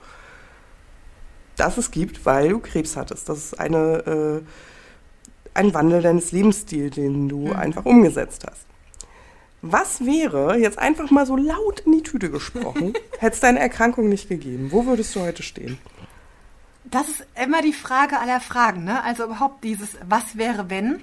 Das 1.56 1.78
es 1.78 1.90
gibt, 1.90 2.26
weil 2.26 2.50
du 2.50 2.60
Krebs 2.60 2.96
hattest. 2.96 3.28
Das 3.28 3.38
ist 3.38 3.58
eine, 3.58 4.42
äh, 4.42 4.42
ein 5.54 5.72
Wandel 5.72 6.02
deines 6.02 6.32
Lebensstils, 6.32 6.94
den 6.94 7.28
du 7.28 7.48
mhm. 7.48 7.56
einfach 7.56 7.86
umgesetzt 7.86 8.46
hast. 8.48 8.66
Was 9.62 10.04
wäre, 10.04 10.56
jetzt 10.58 10.78
einfach 10.78 11.10
mal 11.10 11.26
so 11.26 11.36
laut 11.36 11.80
in 11.80 11.92
die 11.92 12.02
Tüte 12.02 12.30
gesprochen, 12.30 12.94
hätte 13.18 13.34
es 13.34 13.40
deine 13.40 13.58
Erkrankung 13.58 14.08
nicht 14.08 14.28
gegeben? 14.28 14.72
Wo 14.72 14.86
würdest 14.86 15.14
du 15.14 15.20
heute 15.20 15.42
stehen? 15.42 15.78
Das 16.84 17.08
ist 17.08 17.26
immer 17.42 17.60
die 17.62 17.74
Frage 17.74 18.18
aller 18.18 18.40
Fragen, 18.40 18.84
ne? 18.84 19.02
Also 19.04 19.24
überhaupt 19.24 19.62
dieses 19.64 19.90
Was 20.08 20.36
wäre, 20.36 20.70
wenn? 20.70 21.02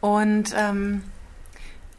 Und 0.00 0.54
ähm, 0.56 1.04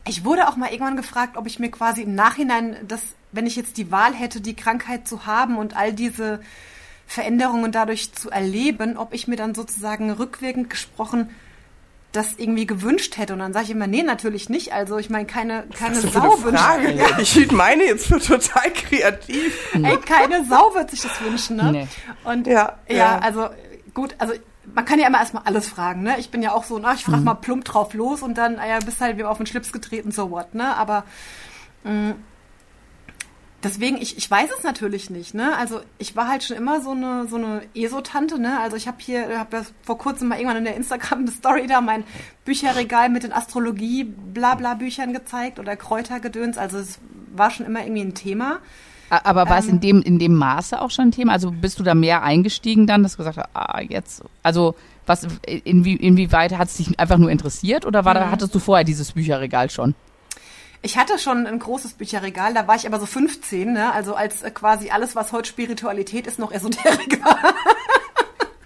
ich 0.05 0.25
wurde 0.25 0.47
auch 0.49 0.57
mal 0.57 0.71
irgendwann 0.71 0.97
gefragt, 0.97 1.37
ob 1.37 1.45
ich 1.45 1.59
mir 1.59 1.69
quasi 1.69 2.01
im 2.01 2.15
Nachhinein 2.15 2.75
das, 2.87 3.01
wenn 3.31 3.47
ich 3.47 3.55
jetzt 3.55 3.77
die 3.77 3.91
Wahl 3.91 4.13
hätte, 4.13 4.41
die 4.41 4.55
Krankheit 4.55 5.07
zu 5.07 5.25
haben 5.25 5.57
und 5.57 5.77
all 5.77 5.93
diese 5.93 6.41
Veränderungen 7.05 7.71
dadurch 7.71 8.13
zu 8.13 8.29
erleben, 8.29 8.97
ob 8.97 9.13
ich 9.13 9.27
mir 9.27 9.35
dann 9.35 9.55
sozusagen 9.55 10.09
rückwirkend 10.09 10.69
gesprochen 10.69 11.29
das 12.13 12.33
irgendwie 12.37 12.65
gewünscht 12.65 13.17
hätte. 13.17 13.33
Und 13.33 13.39
dann 13.39 13.53
sage 13.53 13.65
ich 13.65 13.71
immer, 13.71 13.87
nee, 13.87 14.03
natürlich 14.03 14.47
nicht. 14.47 14.71
Also 14.71 14.97
ich 14.97 15.09
meine, 15.09 15.25
keine, 15.25 15.65
keine 15.77 15.99
Sau 15.99 16.41
wünscht. 16.43 16.63
Ja. 16.93 17.19
Ich 17.19 17.31
hielt 17.33 17.51
meine 17.51 17.83
jetzt 17.83 18.07
für 18.07 18.19
total 18.19 18.71
kreativ. 18.71 19.73
Ey, 19.73 19.97
keine 19.97 20.45
Sau 20.45 20.73
wird 20.75 20.91
sich 20.91 21.01
das 21.01 21.21
wünschen, 21.21 21.57
ne? 21.57 21.71
Nee. 21.71 21.87
Und 22.23 22.47
ja, 22.47 22.77
ja, 22.87 22.95
ja, 22.95 23.19
also 23.19 23.49
gut, 23.93 24.15
also 24.19 24.33
man 24.73 24.85
kann 24.85 24.99
ja 24.99 25.07
immer 25.07 25.19
erstmal 25.19 25.43
alles 25.45 25.67
fragen, 25.67 26.03
ne? 26.03 26.15
Ich 26.19 26.29
bin 26.29 26.41
ja 26.41 26.53
auch 26.53 26.63
so, 26.63 26.77
na, 26.77 26.93
ich 26.93 27.03
frage 27.03 27.19
mhm. 27.19 27.23
mal 27.25 27.33
plump 27.35 27.65
drauf 27.65 27.93
los 27.93 28.21
und 28.21 28.37
dann, 28.37 28.59
ah 28.59 28.67
ja, 28.67 28.79
bist 28.79 29.01
halt 29.01 29.17
wie 29.17 29.23
auf 29.23 29.37
den 29.37 29.45
Schlips 29.45 29.71
getreten, 29.71 30.11
so 30.11 30.29
what, 30.29 30.53
ne? 30.53 30.75
Aber 30.75 31.03
mh, 31.83 31.91
mm, 31.91 32.15
Deswegen, 33.63 33.95
ich, 33.97 34.17
ich 34.17 34.29
weiß 34.29 34.49
es 34.57 34.63
natürlich 34.63 35.09
nicht, 35.09 35.33
ne? 35.33 35.55
Also 35.57 35.79
ich 35.97 36.15
war 36.17 36.27
halt 36.27 36.43
schon 36.43 36.57
immer 36.57 36.81
so 36.81 36.91
eine 36.91 37.27
so 37.27 37.37
eine 37.37 37.61
ESO-Tante, 37.73 38.37
ne? 38.37 38.59
Also 38.59 38.75
ich 38.75 38.87
habe 38.87 38.97
hier, 38.99 39.39
habe 39.39 39.57
ja 39.57 39.63
vor 39.83 39.97
kurzem 39.97 40.27
mal 40.27 40.35
irgendwann 40.35 40.57
in 40.57 40.65
der 40.65 40.75
Instagram-Story 40.75 41.67
da 41.69 41.79
mein 41.79 42.03
Bücherregal 42.43 43.09
mit 43.09 43.23
den 43.23 43.31
Astrologie-Blabla-Büchern 43.31 45.13
gezeigt 45.13 45.59
oder 45.59 45.77
Kräutergedöns. 45.77 46.57
Also 46.57 46.77
es 46.77 46.99
war 47.33 47.51
schon 47.51 47.65
immer 47.65 47.83
irgendwie 47.83 48.01
ein 48.01 48.13
Thema. 48.13 48.59
Aber 49.09 49.47
war 49.47 49.57
ähm, 49.57 49.63
es 49.63 49.67
in 49.67 49.79
dem, 49.79 50.01
in 50.01 50.19
dem 50.19 50.35
Maße 50.35 50.81
auch 50.81 50.91
schon 50.91 51.09
ein 51.09 51.11
Thema? 51.11 51.33
Also 51.33 51.51
bist 51.51 51.79
du 51.79 51.83
da 51.83 51.93
mehr 51.93 52.23
eingestiegen 52.23 52.87
dann, 52.87 53.03
dass 53.03 53.13
du 53.13 53.19
gesagt 53.19 53.37
hast, 53.37 53.49
ah, 53.53 53.79
jetzt, 53.81 54.23
also 54.41 54.75
was, 55.05 55.27
inwie, 55.45 55.95
inwieweit 55.95 56.57
hat 56.57 56.69
es 56.69 56.77
dich 56.77 56.99
einfach 56.99 57.17
nur 57.17 57.29
interessiert 57.29 57.85
oder 57.85 58.05
war 58.05 58.13
da, 58.13 58.25
mhm. 58.25 58.31
hattest 58.31 58.55
du 58.55 58.59
vorher 58.59 58.83
dieses 58.83 59.11
Bücherregal 59.11 59.69
schon? 59.69 59.95
Ich 60.85 60.97
hatte 60.97 61.17
schon 61.17 61.47
ein 61.47 61.59
großes 61.59 61.93
Bücherregal, 61.93 62.53
da 62.53 62.67
war 62.67 62.75
ich 62.75 62.85
aber 62.85 62.99
so 62.99 63.05
15, 63.05 63.71
ne? 63.71 63.93
also 63.93 64.15
als 64.15 64.43
äh, 64.43 64.51
quasi 64.51 64.89
alles, 64.89 65.15
was 65.15 65.31
heute 65.31 65.47
Spiritualität 65.47 66.27
ist, 66.27 66.39
noch 66.39 66.51
Esoterik 66.51 67.23
war. 67.23 67.39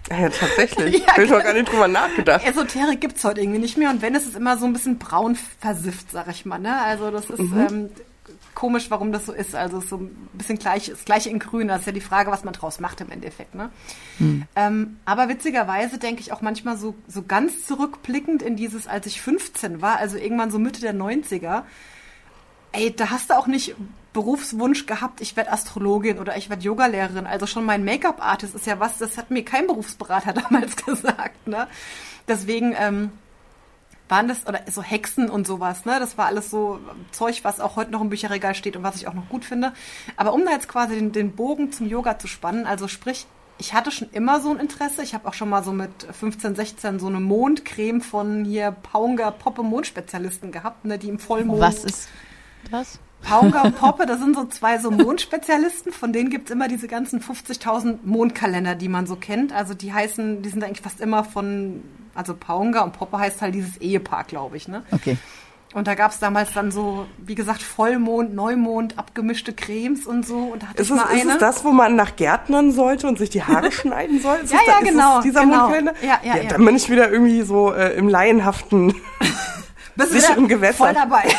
Ja, 0.09 0.29
tatsächlich. 0.29 0.99
Ja, 0.99 1.07
Habe 1.11 1.23
ich 1.25 1.29
noch 1.29 1.43
gar 1.43 1.51
nicht 1.51 1.69
drüber 1.69 1.89
nachgedacht. 1.89 2.45
Esoterik 2.45 3.01
gibt's 3.01 3.25
heute 3.25 3.41
irgendwie 3.41 3.59
nicht 3.59 3.77
mehr 3.77 3.89
und 3.89 4.01
wenn, 4.01 4.15
ist 4.15 4.25
es 4.25 4.35
immer 4.35 4.57
so 4.57 4.65
ein 4.65 4.71
bisschen 4.71 4.99
braun 4.99 5.37
versifft, 5.59 6.11
sag 6.11 6.29
ich 6.29 6.45
mal. 6.45 6.59
Ne? 6.59 6.81
Also 6.81 7.11
das 7.11 7.29
ist 7.29 7.39
mhm. 7.39 7.67
ähm, 7.69 7.89
komisch, 8.55 8.89
warum 8.89 9.11
das 9.11 9.25
so 9.25 9.33
ist. 9.33 9.53
Also 9.53 9.81
so 9.81 9.97
ein 9.97 10.29
bisschen 10.33 10.59
gleich, 10.59 10.89
das 10.89 11.03
gleiche 11.03 11.29
in 11.29 11.39
grün. 11.39 11.67
Das 11.67 11.81
ist 11.81 11.87
ja 11.87 11.91
die 11.91 11.99
Frage, 11.99 12.31
was 12.31 12.45
man 12.45 12.53
draus 12.53 12.79
macht 12.79 13.01
im 13.01 13.11
Endeffekt. 13.11 13.53
Ne? 13.53 13.69
Mhm. 14.19 14.43
Ähm, 14.55 14.97
aber 15.03 15.27
witzigerweise 15.27 15.97
denke 15.97 16.21
ich 16.21 16.31
auch 16.31 16.41
manchmal 16.41 16.77
so, 16.77 16.95
so 17.07 17.23
ganz 17.23 17.65
zurückblickend 17.65 18.41
in 18.41 18.55
dieses, 18.55 18.87
als 18.87 19.07
ich 19.07 19.21
15 19.21 19.81
war, 19.81 19.97
also 19.97 20.17
irgendwann 20.17 20.51
so 20.51 20.57
Mitte 20.57 20.79
der 20.79 20.95
90er, 20.95 21.63
ey, 22.71 22.95
da 22.95 23.09
hast 23.09 23.29
du 23.29 23.37
auch 23.37 23.47
nicht 23.47 23.75
Berufswunsch 24.13 24.87
gehabt, 24.87 25.21
ich 25.21 25.35
werde 25.35 25.51
Astrologin 25.51 26.17
oder 26.17 26.37
ich 26.37 26.49
werde 26.49 26.63
Yogalehrerin. 26.63 27.27
Also 27.27 27.45
schon 27.45 27.65
mein 27.65 27.85
Make-up-Artist 27.85 28.55
ist 28.55 28.65
ja 28.65 28.79
was, 28.79 28.97
das 28.97 29.17
hat 29.17 29.29
mir 29.29 29.45
kein 29.45 29.67
Berufsberater 29.67 30.33
damals 30.49 30.75
gesagt. 30.75 31.47
Ne? 31.47 31.67
Deswegen 32.27 32.75
ähm, 32.77 33.11
waren 34.09 34.27
das, 34.27 34.47
oder 34.47 34.61
so 34.71 34.81
Hexen 34.81 35.29
und 35.29 35.45
sowas, 35.45 35.85
ne? 35.85 35.99
Das 35.99 36.17
war 36.17 36.25
alles 36.27 36.49
so 36.49 36.79
Zeug, 37.11 37.43
was 37.43 37.59
auch 37.59 37.75
heute 37.75 37.91
noch 37.91 38.01
im 38.01 38.09
Bücherregal 38.09 38.55
steht 38.55 38.75
und 38.75 38.83
was 38.83 38.95
ich 38.95 39.07
auch 39.07 39.13
noch 39.13 39.29
gut 39.29 39.45
finde. 39.45 39.73
Aber 40.15 40.33
um 40.33 40.45
da 40.45 40.51
jetzt 40.51 40.67
quasi 40.67 40.95
den, 40.95 41.11
den 41.11 41.35
Bogen 41.35 41.71
zum 41.71 41.87
Yoga 41.87 42.17
zu 42.17 42.27
spannen, 42.27 42.65
also 42.65 42.87
sprich, 42.87 43.27
ich 43.59 43.73
hatte 43.73 43.91
schon 43.91 44.09
immer 44.11 44.39
so 44.39 44.51
ein 44.51 44.59
Interesse. 44.59 45.01
Ich 45.01 45.13
habe 45.13 45.27
auch 45.27 45.33
schon 45.33 45.49
mal 45.49 45.63
so 45.63 45.71
mit 45.71 45.91
15, 46.11 46.55
16 46.55 46.99
so 46.99 47.07
eine 47.07 47.19
Mondcreme 47.19 48.01
von 48.01 48.45
hier 48.45 48.71
Paunger 48.71 49.31
Poppe 49.31 49.63
Mondspezialisten 49.63 50.51
gehabt, 50.51 50.85
ne, 50.85 50.97
die 50.97 51.09
im 51.09 51.19
Vollmond. 51.19 51.59
Was 51.59 51.83
ist 51.83 52.07
was? 52.71 52.99
Paunga 53.23 53.63
und 53.63 53.77
Poppe, 53.77 54.05
das 54.05 54.19
sind 54.19 54.35
so 54.35 54.45
zwei 54.45 54.77
so 54.77 54.91
Mondspezialisten, 54.91 55.91
von 55.91 56.13
denen 56.13 56.29
gibt's 56.29 56.51
immer 56.51 56.67
diese 56.67 56.87
ganzen 56.87 57.19
50.000 57.19 57.97
Mondkalender, 58.03 58.75
die 58.75 58.89
man 58.89 59.07
so 59.07 59.15
kennt. 59.15 59.51
Also 59.53 59.73
die 59.73 59.91
heißen, 59.91 60.43
die 60.43 60.49
sind 60.49 60.63
eigentlich 60.63 60.81
fast 60.81 61.01
immer 61.01 61.23
von, 61.23 61.83
also 62.13 62.35
Paunga 62.35 62.81
und 62.81 62.93
Poppe 62.93 63.17
heißt 63.17 63.41
halt 63.41 63.55
dieses 63.55 63.77
Ehepaar, 63.77 64.23
glaube 64.23 64.55
ich. 64.57 64.67
Ne? 64.67 64.83
Okay. 64.91 65.17
Und 65.73 65.87
da 65.87 65.95
gab 65.95 66.11
es 66.11 66.19
damals 66.19 66.53
dann 66.53 66.71
so, 66.71 67.05
wie 67.17 67.35
gesagt, 67.35 67.61
Vollmond, 67.61 68.33
Neumond, 68.33 68.97
abgemischte 68.97 69.51
Cremes 69.51 70.05
und 70.05 70.25
so. 70.25 70.37
Und 70.37 70.63
da 70.63 70.67
hatte 70.67 70.81
Ist 70.81 70.89
ich 70.89 70.95
es, 70.95 71.03
mal 71.03 71.13
ist 71.13 71.21
eine. 71.23 71.33
es 71.33 71.37
das, 71.39 71.65
wo 71.65 71.71
man 71.71 71.95
nach 71.95 72.15
Gärtnern 72.15 72.71
sollte 72.71 73.07
und 73.07 73.17
sich 73.17 73.29
die 73.31 73.43
Haare 73.43 73.71
schneiden 73.73 74.21
soll? 74.21 74.37
Ist 74.43 74.53
Ja, 74.53 74.59
es 74.61 74.67
ja, 74.67 74.73
da, 74.73 74.79
ist 74.85 74.89
genau, 74.91 75.17
Es 75.17 75.23
dieser 75.23 75.41
genau. 75.41 75.57
Mondkalender? 75.57 75.93
Ja, 76.01 76.19
ja, 76.23 76.37
ja. 76.37 76.43
Dann 76.49 76.63
bin 76.63 76.75
ich 76.75 76.89
wieder 76.89 77.11
irgendwie 77.11 77.41
so 77.41 77.73
äh, 77.73 77.93
im 77.97 78.07
laienhaften 78.07 78.93
Bist 79.97 80.11
sicheren 80.11 80.47
Gewässer. 80.47 80.85
Voll 80.85 80.93
dabei. 80.93 81.23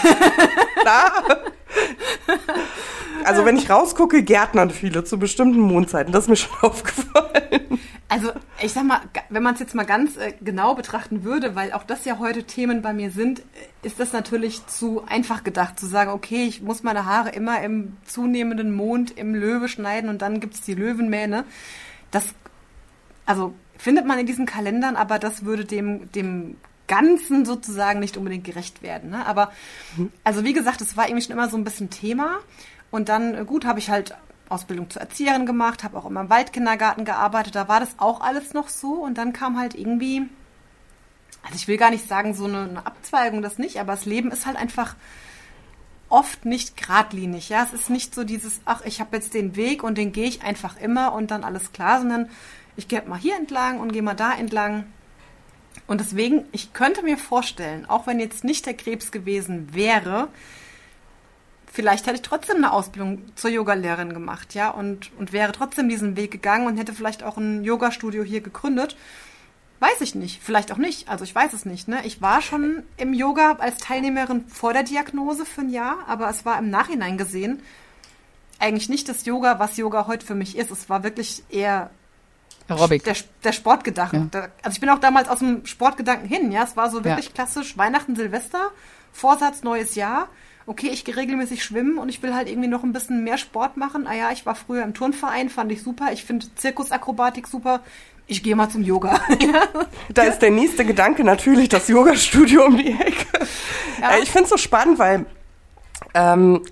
Also 3.25 3.45
wenn 3.45 3.57
ich 3.59 3.69
rausgucke, 3.69 4.23
Gärtnern 4.23 4.71
viele 4.71 5.05
zu 5.05 5.19
bestimmten 5.19 5.61
Mondzeiten. 5.61 6.13
Das 6.13 6.25
ist 6.25 6.29
mir 6.29 6.37
schon 6.37 6.57
aufgefallen. 6.63 7.79
Also 8.09 8.31
ich 8.63 8.73
sag 8.73 8.85
mal, 8.85 9.03
wenn 9.29 9.43
man 9.43 9.53
es 9.53 9.61
jetzt 9.61 9.75
mal 9.75 9.85
ganz 9.85 10.17
äh, 10.17 10.33
genau 10.41 10.75
betrachten 10.75 11.25
würde, 11.25 11.55
weil 11.55 11.73
auch 11.73 11.85
das 11.85 12.07
ja 12.07 12.19
heute 12.19 12.45
Themen 12.45 12.81
bei 12.81 12.95
mir 12.95 13.11
sind, 13.11 13.43
ist 13.83 14.01
das 14.01 14.15
natürlich 14.15 14.67
zu 14.67 15.05
einfach 15.07 15.45
gedacht, 15.45 15.79
zu 15.79 15.87
sagen, 15.87 16.11
okay, 16.11 16.45
ich 16.47 16.63
muss 16.63 16.83
meine 16.83 17.05
Haare 17.05 17.31
immer 17.31 17.61
im 17.61 17.99
zunehmenden 18.07 18.75
Mond 18.75 19.11
im 19.11 19.35
Löwe 19.35 19.69
schneiden 19.69 20.09
und 20.09 20.23
dann 20.23 20.41
gibt's 20.41 20.63
die 20.63 20.75
Löwenmähne. 20.75 21.45
Das, 22.11 22.35
also 23.27 23.53
findet 23.77 24.07
man 24.07 24.19
in 24.19 24.27
diesen 24.27 24.47
Kalendern, 24.47 24.97
aber 24.97 25.19
das 25.19 25.45
würde 25.45 25.67
dem, 25.67 26.11
dem 26.13 26.57
Ganzen 26.89 27.45
sozusagen 27.45 28.01
nicht 28.01 28.17
unbedingt 28.17 28.45
gerecht 28.45 28.83
werden. 28.83 29.11
Ne? 29.11 29.25
Aber 29.27 29.53
also 30.25 30.45
wie 30.45 30.53
gesagt, 30.53 30.81
es 30.81 30.97
war 30.97 31.09
irgendwie 31.09 31.25
schon 31.25 31.33
immer 31.33 31.49
so 31.49 31.57
ein 31.57 31.65
bisschen 31.65 31.91
Thema. 31.91 32.39
Und 32.91 33.09
dann, 33.09 33.35
äh, 33.35 33.45
gut, 33.45 33.65
habe 33.65 33.79
ich 33.79 33.91
halt 33.91 34.17
Ausbildung 34.49 34.91
zur 34.91 35.03
Erzieherin 35.03 35.47
gemacht, 35.47 35.85
habe 35.85 35.97
auch 35.97 36.07
immer 36.07 36.23
im 36.23 36.31
Waldkindergarten 36.31 37.05
gearbeitet, 37.05 37.55
da 37.55 37.69
war 37.69 37.81
das 37.81 37.91
auch 37.99 38.21
alles 38.21 38.55
noch 38.55 38.69
so. 38.69 38.95
Und 38.95 39.19
dann 39.19 39.33
kam 39.33 39.59
halt 39.59 39.75
irgendwie, 39.75 40.29
also 41.43 41.55
ich 41.55 41.69
will 41.69 41.77
gar 41.77 41.91
nicht 41.91 42.09
sagen, 42.09 42.35
so 42.35 42.47
eine, 42.47 42.63
eine 42.63 42.87
Abzweigung, 42.87 43.43
das 43.43 43.59
nicht, 43.59 43.79
aber 43.79 43.93
das 43.93 44.07
Leben 44.07 44.31
ist 44.31 44.47
halt 44.47 44.57
einfach 44.57 44.97
oft 46.09 46.47
nicht 46.47 46.77
geradlinig. 46.77 47.51
Ja, 47.51 47.63
es 47.65 47.73
ist 47.73 47.91
nicht 47.91 48.15
so 48.15 48.25
dieses, 48.25 48.61
ach, 48.65 48.83
ich 48.85 49.01
habe 49.01 49.17
jetzt 49.17 49.35
den 49.35 49.57
Weg 49.57 49.83
und 49.83 49.99
den 49.99 50.13
gehe 50.13 50.29
ich 50.29 50.43
einfach 50.43 50.79
immer 50.81 51.13
und 51.13 51.31
dann 51.31 51.45
alles 51.45 51.73
klar, 51.73 52.01
sondern 52.01 52.31
ich 52.77 52.89
gehe 52.89 53.03
mal 53.03 53.19
hier 53.19 53.37
entlang 53.37 53.81
und 53.81 53.93
gehe 53.93 54.03
mal 54.03 54.15
da 54.15 54.33
entlang. 54.33 54.87
Und 55.87 56.01
deswegen, 56.01 56.45
ich 56.53 56.73
könnte 56.73 57.03
mir 57.03 57.17
vorstellen, 57.17 57.87
auch 57.87 58.07
wenn 58.07 58.21
jetzt 58.21 58.45
nicht 58.45 58.67
der 58.67 58.75
Krebs 58.75 59.11
gewesen 59.11 59.69
wäre, 59.73 60.29
vielleicht 61.73 62.07
hätte 62.07 62.17
ich 62.17 62.23
trotzdem 62.23 62.57
eine 62.57 62.73
Ausbildung 62.73 63.23
zur 63.37 63.51
Yogalehrerin 63.51 64.13
gemacht, 64.13 64.55
ja, 64.55 64.71
und, 64.71 65.11
und 65.19 65.33
wäre 65.33 65.53
trotzdem 65.53 65.89
diesen 65.89 66.17
Weg 66.17 66.31
gegangen 66.31 66.67
und 66.67 66.77
hätte 66.77 66.93
vielleicht 66.93 67.23
auch 67.23 67.37
ein 67.37 67.65
Yoga-Studio 67.65 68.23
hier 68.23 68.41
gegründet. 68.41 68.97
Weiß 69.81 70.01
ich 70.01 70.15
nicht, 70.15 70.43
vielleicht 70.43 70.73
auch 70.73 70.77
nicht, 70.77 71.09
also 71.09 71.23
ich 71.23 71.35
weiß 71.35 71.53
es 71.53 71.65
nicht, 71.65 71.87
ne? 71.87 72.01
Ich 72.05 72.21
war 72.21 72.43
schon 72.43 72.83
im 72.97 73.13
Yoga 73.15 73.53
als 73.61 73.79
Teilnehmerin 73.79 74.45
vor 74.49 74.73
der 74.73 74.83
Diagnose 74.83 75.47
für 75.47 75.61
ein 75.61 75.71
Jahr, 75.71 75.99
aber 76.09 76.29
es 76.29 76.45
war 76.45 76.59
im 76.59 76.69
Nachhinein 76.69 77.17
gesehen 77.17 77.63
eigentlich 78.59 78.89
nicht 78.89 79.09
das 79.09 79.25
Yoga, 79.25 79.59
was 79.59 79.77
Yoga 79.77 80.07
heute 80.07 80.27
für 80.27 80.35
mich 80.35 80.57
ist. 80.57 80.71
Es 80.71 80.89
war 80.89 81.05
wirklich 81.05 81.43
eher 81.49 81.91
Aerobic. 82.69 83.05
der, 83.05 83.17
der 83.45 83.53
Sportgedanken. 83.53 84.31
Da, 84.31 84.49
also 84.63 84.75
ich 84.75 84.81
bin 84.81 84.91
auch 84.91 84.99
damals 84.99 85.29
aus 85.29 85.39
dem 85.41 85.65
Sportgedanken 85.67 86.29
hin, 86.29 86.53
ja. 86.53 86.65
Es 86.65 86.77
war 86.77 86.91
so 86.91 87.05
wirklich 87.05 87.27
Ja. 87.27 87.33
klassisch 87.33 87.77
Weihnachten, 87.79 88.15
Silvester, 88.17 88.71
Vorsatz, 89.13 89.63
neues 89.63 89.95
Jahr. 89.95 90.29
Okay, 90.67 90.89
ich 90.89 91.05
gehe 91.07 91.17
regelmäßig 91.17 91.65
schwimmen 91.65 91.97
und 91.97 92.11
ich 92.11 92.23
will 92.23 92.35
halt 92.35 92.47
irgendwie 92.49 92.69
noch 92.69 92.83
ein 92.85 92.93
bisschen 92.93 93.25
mehr 93.25 93.39
Sport 93.39 93.79
machen. 93.79 94.07
Ah 94.07 94.15
ja, 94.15 94.31
ich 94.33 94.45
war 94.45 94.55
früher 94.55 94.83
im 94.85 94.93
Turnverein, 94.93 95.49
fand 95.49 95.73
ich 95.73 95.83
super. 95.83 96.13
Ich 96.13 96.25
finde 96.25 96.47
Zirkusakrobatik 96.57 97.47
super. 97.47 97.81
Ich 98.27 98.43
gehe 98.43 98.55
mal 98.55 98.69
zum 98.69 98.83
Yoga. 98.83 99.19
Da 100.13 100.25
ist 100.25 100.41
der 100.41 100.51
nächste 100.51 100.85
Gedanke 100.85 101.25
natürlich 101.25 101.71
das 101.71 101.89
Yoga-Studio 101.89 102.67
um 102.67 102.77
die 102.77 102.93
Ecke. 102.93 103.27
Ja. 104.01 104.11
Äh, 104.11 104.21
Ich 104.23 104.31
finde 104.31 104.45
es 104.45 104.51
so 104.51 104.57
spannend, 104.59 104.99
weil 104.99 105.25
ähm, 106.13 106.63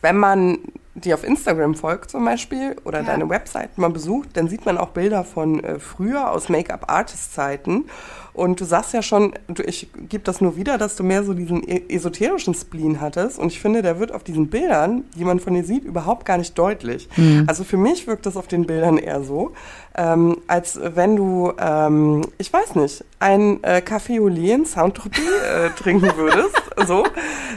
wenn 0.00 0.16
man 0.16 0.58
die 0.94 1.14
auf 1.14 1.22
Instagram 1.24 1.74
folgt 1.76 2.10
zum 2.10 2.24
Beispiel 2.24 2.76
oder 2.84 3.00
Ja. 3.00 3.06
deine 3.06 3.28
Website 3.28 3.78
mal 3.78 3.90
besucht, 3.90 4.30
dann 4.34 4.48
sieht 4.48 4.66
man 4.66 4.76
auch 4.76 4.88
Bilder 4.88 5.24
von 5.24 5.62
äh, 5.62 5.78
früher 5.78 6.30
aus 6.32 6.48
Make-up-Artist-Zeiten. 6.48 7.84
Und 8.32 8.60
du 8.60 8.64
sagst 8.64 8.92
ja 8.94 9.02
schon, 9.02 9.34
du, 9.48 9.62
ich 9.62 9.88
gebe 10.08 10.22
das 10.24 10.40
nur 10.40 10.56
wieder, 10.56 10.78
dass 10.78 10.94
du 10.96 11.02
mehr 11.02 11.24
so 11.24 11.34
diesen 11.34 11.68
e- 11.68 11.82
esoterischen 11.88 12.54
Spleen 12.54 13.00
hattest. 13.00 13.38
Und 13.38 13.48
ich 13.48 13.60
finde, 13.60 13.82
der 13.82 13.98
wird 13.98 14.12
auf 14.12 14.22
diesen 14.22 14.48
Bildern, 14.48 15.04
die 15.16 15.24
man 15.24 15.40
von 15.40 15.54
dir 15.54 15.64
sieht, 15.64 15.84
überhaupt 15.84 16.26
gar 16.26 16.38
nicht 16.38 16.56
deutlich. 16.56 17.08
Also 17.46 17.64
für 17.64 17.76
mich 17.76 18.06
wirkt 18.06 18.26
das 18.26 18.36
auf 18.36 18.46
den 18.46 18.66
Bildern 18.66 18.98
eher 18.98 19.22
so, 19.22 19.52
ähm, 19.96 20.38
als 20.46 20.78
wenn 20.82 21.16
du, 21.16 21.52
ähm, 21.58 22.22
ich 22.38 22.52
weiß 22.52 22.76
nicht, 22.76 23.04
ein 23.18 23.62
äh, 23.64 23.82
Café 23.84 24.20
au 24.20 24.28
lait 24.28 24.50
in 24.54 24.64
Saint-Tropez 24.64 25.18
äh, 25.20 25.70
trinken 25.76 26.10
würdest. 26.16 26.56
so. 26.86 27.04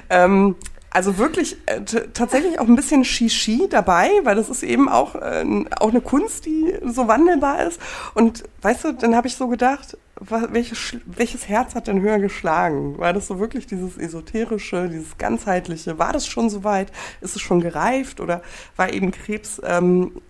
Ähm, 0.10 0.56
also 0.94 1.18
wirklich 1.18 1.58
äh, 1.66 1.82
tatsächlich 1.82 2.60
auch 2.60 2.68
ein 2.68 2.76
bisschen 2.76 3.04
Shishi 3.04 3.68
dabei, 3.70 4.10
weil 4.24 4.36
das 4.36 4.50
ist 4.50 4.62
eben 4.62 4.88
auch, 4.88 5.16
äh, 5.16 5.66
auch 5.80 5.90
eine 5.90 6.02
Kunst, 6.02 6.46
die 6.46 6.74
so 6.86 7.08
wandelbar 7.08 7.66
ist. 7.66 7.82
Und 8.14 8.44
weißt 8.62 8.86
du, 8.86 8.94
dann 8.94 9.16
habe 9.16 9.28
ich 9.28 9.36
so 9.36 9.48
gedacht, 9.48 9.98
welches, 10.20 10.96
welches 11.06 11.50
Herz 11.50 11.74
hat 11.74 11.88
denn 11.88 12.02
höher 12.02 12.20
geschlagen? 12.20 12.98
War 13.00 13.12
das 13.12 13.28
so 13.28 13.40
wirklich 13.40 13.66
dieses 13.66 13.98
esoterische, 13.98 14.88
dieses 14.88 15.18
ganzheitliche? 15.18 15.98
War 15.98 16.14
das 16.14 16.28
schon 16.28 16.50
so 16.52 16.64
weit? 16.64 16.92
Ist 17.22 17.36
es 17.36 17.42
schon 17.42 17.60
gereift 17.60 18.20
oder 18.20 18.44
war 18.76 18.94
eben 18.94 19.12
Krebs 19.12 19.60
ähm, 19.66 20.22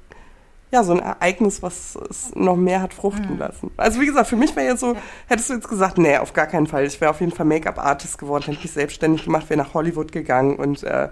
ja, 0.74 0.84
so 0.84 0.94
ein 0.94 1.00
Ereignis, 1.00 1.62
was 1.62 1.96
es 2.10 2.34
noch 2.36 2.56
mehr 2.56 2.82
hat 2.82 2.96
fruchten 2.96 3.38
lassen. 3.38 3.70
Also 3.78 4.02
wie 4.02 4.08
gesagt, 4.08 4.28
für 4.28 4.36
mich 4.36 4.56
wäre 4.56 4.70
jetzt 4.70 4.80
so, 4.80 4.96
hättest 5.28 5.52
du 5.52 5.54
jetzt 5.54 5.70
gesagt, 5.70 6.00
nee, 6.00 6.18
auf 6.18 6.34
gar 6.34 6.48
keinen 6.48 6.66
Fall. 6.66 6.84
Ich 6.86 7.00
wäre 7.00 7.12
auf 7.12 7.20
jeden 7.20 7.32
Fall 7.32 7.46
Make-up-Artist 7.46 8.18
geworden, 8.18 8.46
hätte 8.48 8.60
mich 8.60 8.72
selbstständig 8.72 9.26
gemacht, 9.26 9.52
wäre 9.52 9.60
nach 9.60 9.76
Hollywood 9.76 10.12
gegangen 10.12 10.56
und 10.56 10.82
äh, 10.82 11.10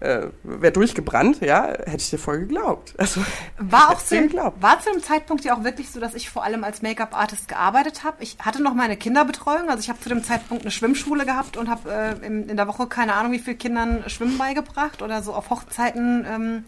äh, 0.00 0.28
wäre 0.42 0.72
durchgebrannt, 0.72 1.42
ja, 1.42 1.66
hätte 1.66 1.98
ich 1.98 2.08
dir 2.08 2.18
voll 2.18 2.38
geglaubt. 2.38 2.94
Also 2.96 3.22
War 3.58 3.90
auch 3.90 4.02
zu 4.02 4.18
geglaubt. 4.18 4.62
war 4.62 4.80
zu 4.80 4.90
dem 4.90 5.02
Zeitpunkt 5.02 5.44
ja 5.44 5.54
auch 5.54 5.62
wirklich 5.62 5.90
so, 5.90 6.00
dass 6.00 6.14
ich 6.14 6.30
vor 6.30 6.42
allem 6.42 6.64
als 6.64 6.80
Make-up-Artist 6.80 7.48
gearbeitet 7.48 8.02
habe. 8.02 8.22
Ich 8.22 8.38
hatte 8.40 8.62
noch 8.62 8.72
meine 8.72 8.96
Kinderbetreuung, 8.96 9.68
also 9.68 9.80
ich 9.80 9.90
habe 9.90 10.00
zu 10.00 10.08
dem 10.08 10.24
Zeitpunkt 10.24 10.64
eine 10.64 10.70
Schwimmschule 10.70 11.26
gehabt 11.26 11.58
und 11.58 11.68
habe 11.68 11.92
äh, 11.92 12.26
in, 12.26 12.48
in 12.48 12.56
der 12.56 12.66
Woche 12.66 12.86
keine 12.86 13.12
Ahnung 13.12 13.32
wie 13.32 13.38
viel 13.40 13.56
Kindern 13.56 14.04
Schwimmen 14.06 14.38
beigebracht 14.38 15.02
oder 15.02 15.22
so 15.22 15.34
auf 15.34 15.50
Hochzeiten 15.50 16.26
ähm, 16.26 16.64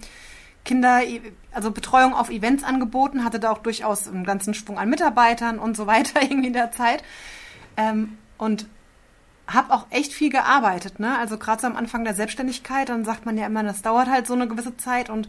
Kinder, 0.69 1.01
also 1.53 1.71
Betreuung 1.71 2.15
auf 2.15 2.29
Events 2.29 2.63
angeboten, 2.63 3.25
hatte 3.25 3.41
da 3.41 3.51
auch 3.51 3.59
durchaus 3.59 4.07
einen 4.07 4.25
ganzen 4.25 4.53
Schwung 4.53 4.79
an 4.79 4.91
Mitarbeitern 4.91 5.59
und 5.59 5.77
so 5.77 5.87
weiter 5.95 6.23
irgendwie 6.23 6.49
in 6.49 6.53
der 6.53 6.71
Zeit. 6.73 7.03
Ähm, 7.77 8.19
und 8.37 8.67
habe 9.47 9.73
auch 9.73 9.87
echt 9.89 10.13
viel 10.13 10.31
gearbeitet, 10.31 11.01
ne? 11.01 11.19
Also 11.19 11.39
gerade 11.39 11.63
so 11.63 11.67
am 11.67 11.77
Anfang 11.77 12.05
der 12.05 12.15
Selbstständigkeit, 12.15 12.91
dann 12.91 13.07
sagt 13.07 13.25
man 13.25 13.39
ja 13.39 13.47
immer, 13.47 13.63
das 13.63 13.81
dauert 13.81 14.09
halt 14.09 14.27
so 14.27 14.35
eine 14.35 14.47
gewisse 14.47 14.77
Zeit 14.77 15.09
und 15.09 15.29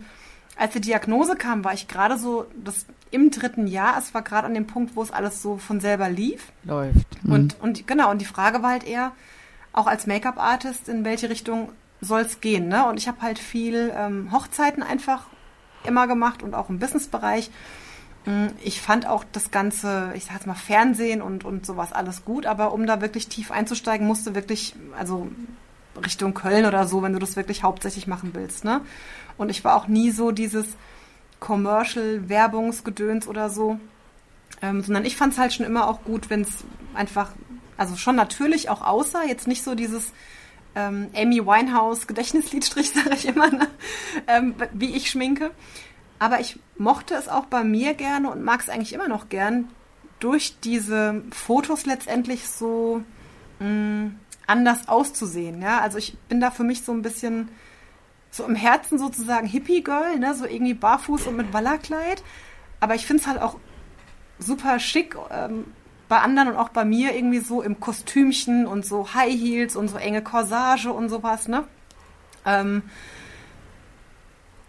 als 0.58 0.74
die 0.74 0.82
Diagnose 0.82 1.38
kam, 1.38 1.64
war 1.64 1.74
ich 1.74 1.88
gerade 1.88 2.18
so 2.18 2.46
das 2.54 2.86
im 3.12 3.32
dritten 3.32 3.66
Jahr, 3.66 3.98
es 3.98 4.14
war 4.14 4.22
gerade 4.22 4.46
an 4.46 4.54
dem 4.54 4.68
Punkt, 4.68 4.98
wo 4.98 5.02
es 5.02 5.12
alles 5.12 5.42
so 5.42 5.58
von 5.58 5.80
selber 5.80 6.10
lief. 6.10 6.52
Läuft. 6.66 7.24
Mhm. 7.24 7.32
Und, 7.32 7.62
und 7.62 7.88
genau, 7.88 8.12
und 8.12 8.20
die 8.20 8.26
Frage 8.26 8.62
war 8.62 8.72
halt 8.72 8.86
eher, 8.86 9.14
auch 9.72 9.88
als 9.88 10.06
Make-up-Artist, 10.06 10.90
in 10.90 11.06
welche 11.06 11.30
Richtung 11.30 11.70
soll 12.02 12.22
es 12.22 12.42
gehen, 12.42 12.68
ne? 12.68 12.88
Und 12.88 12.98
ich 12.98 13.08
habe 13.08 13.22
halt 13.22 13.40
viel 13.40 13.94
ähm, 13.96 14.32
Hochzeiten 14.32 14.84
einfach 14.84 15.26
immer 15.84 16.08
gemacht 16.08 16.44
und 16.44 16.54
auch 16.54 16.70
im 16.70 16.80
Businessbereich. 16.80 17.52
Mm, 18.26 18.48
Ich 18.64 18.82
fand 18.82 19.06
auch 19.08 19.24
das 19.32 19.52
ganze, 19.52 20.12
ich 20.16 20.26
sag 20.26 20.36
jetzt 20.36 20.48
mal 20.48 20.54
Fernsehen 20.56 21.22
und, 21.22 21.46
und 21.46 21.66
sowas 21.66 21.94
alles 21.94 22.26
gut, 22.26 22.46
aber 22.46 22.74
um 22.74 22.86
da 22.86 23.02
wirklich 23.02 23.28
tief 23.28 23.52
einzusteigen, 23.52 24.08
musst 24.08 24.26
du 24.28 24.36
wirklich, 24.36 24.76
also 24.98 25.30
Richtung 26.04 26.34
Köln 26.34 26.66
oder 26.66 26.88
so, 26.88 27.02
wenn 27.02 27.14
du 27.14 27.20
das 27.20 27.36
wirklich 27.36 27.64
hauptsächlich 27.64 28.08
machen 28.08 28.32
willst, 28.34 28.64
ne? 28.64 28.82
Und 29.38 29.50
ich 29.50 29.64
war 29.64 29.76
auch 29.76 29.88
nie 29.88 30.12
so 30.12 30.32
dieses 30.32 30.68
Commercial-Werbungsgedöns 31.40 33.28
oder 33.28 33.50
so, 33.50 33.80
ähm, 34.62 34.82
sondern 34.82 35.06
ich 35.06 35.16
fand 35.16 35.34
es 35.34 35.40
halt 35.40 35.54
schon 35.54 35.66
immer 35.66 35.88
auch 35.88 36.04
gut, 36.04 36.30
wenn 36.30 36.42
es 36.42 36.64
einfach, 36.94 37.32
also 37.78 37.96
schon 37.96 38.16
natürlich 38.16 38.70
auch 38.70 38.82
aussah, 38.82 39.24
jetzt 39.24 39.48
nicht 39.48 39.64
so 39.64 39.76
dieses 39.76 40.12
ähm, 40.76 41.10
Amy 41.16 41.46
Winehouse 41.46 42.08
Gedächtnisliedstrich, 42.08 42.90
sage 42.94 43.16
ich 43.16 43.28
immer, 43.28 43.50
ne? 43.50 43.68
ähm, 44.28 44.56
wie 44.74 44.96
ich 44.96 45.10
schminke. 45.10 45.52
Aber 46.20 46.40
ich 46.40 46.60
mochte 46.78 47.16
es 47.16 47.30
auch 47.30 47.46
bei 47.46 47.64
mir 47.64 47.94
gerne 47.94 48.30
und 48.30 48.44
mag 48.44 48.62
es 48.62 48.70
eigentlich 48.70 48.94
immer 48.94 49.08
noch 49.08 49.30
gern, 49.30 49.70
durch 50.20 50.60
diese 50.60 51.24
Fotos 51.32 51.86
letztendlich 51.86 52.50
so 52.50 53.04
mh, 53.60 54.12
anders 54.48 54.88
auszusehen. 54.90 55.62
Ja? 55.62 55.80
Also 55.80 55.98
ich 55.98 56.18
bin 56.28 56.42
da 56.42 56.52
für 56.52 56.64
mich 56.64 56.84
so 56.84 56.92
ein 56.92 57.02
bisschen 57.02 57.50
so 58.32 58.44
im 58.46 58.56
Herzen 58.56 59.00
sozusagen 59.00 59.48
Hippie-Girl, 59.48 60.20
ne? 60.20 60.36
so 60.36 60.46
irgendwie 60.46 60.74
barfuß 60.74 61.28
und 61.28 61.38
mit 61.38 61.54
Wallerkleid. 61.54 62.22
Aber 62.80 62.96
ich 62.96 63.06
finde 63.06 63.22
es 63.22 63.28
halt 63.28 63.42
auch 63.42 63.58
super 64.40 64.80
schick 64.80 65.16
ähm, 65.32 65.66
bei 66.10 66.20
anderen 66.20 66.50
und 66.50 66.58
auch 66.58 66.70
bei 66.70 66.84
mir 66.84 67.16
irgendwie 67.16 67.40
so 67.40 67.62
im 67.62 67.80
Kostümchen 67.80 68.66
und 68.68 68.86
so 68.86 69.14
High 69.14 69.32
Heels 69.34 69.76
und 69.76 69.88
so 69.88 69.98
enge 69.98 70.22
Corsage 70.22 70.92
und 70.92 71.08
sowas, 71.10 71.48
ne? 71.48 71.64
Ähm, 72.46 72.84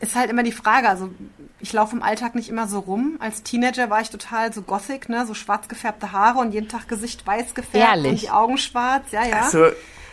ist 0.00 0.14
halt 0.16 0.30
immer 0.30 0.42
die 0.42 0.52
Frage, 0.52 0.88
also 0.88 1.10
ich 1.58 1.72
laufe 1.74 1.94
im 1.94 2.02
Alltag 2.02 2.34
nicht 2.34 2.48
immer 2.48 2.66
so 2.68 2.78
rum. 2.78 3.16
Als 3.20 3.42
Teenager 3.42 3.90
war 3.90 4.00
ich 4.00 4.08
total 4.10 4.52
so 4.52 4.62
gothic, 4.62 5.08
ne, 5.10 5.26
so 5.26 5.34
schwarz 5.34 5.68
gefärbte 5.68 6.12
Haare 6.12 6.38
und 6.38 6.52
jeden 6.52 6.68
Tag 6.68 6.88
Gesicht 6.88 7.26
weiß 7.26 7.54
gefärbt 7.54 7.88
Ehrlich? 7.96 8.12
und 8.12 8.22
die 8.22 8.30
Augen 8.30 8.56
schwarz, 8.56 9.10
ja, 9.10 9.24
ja. 9.26 9.42
Also, 9.42 9.66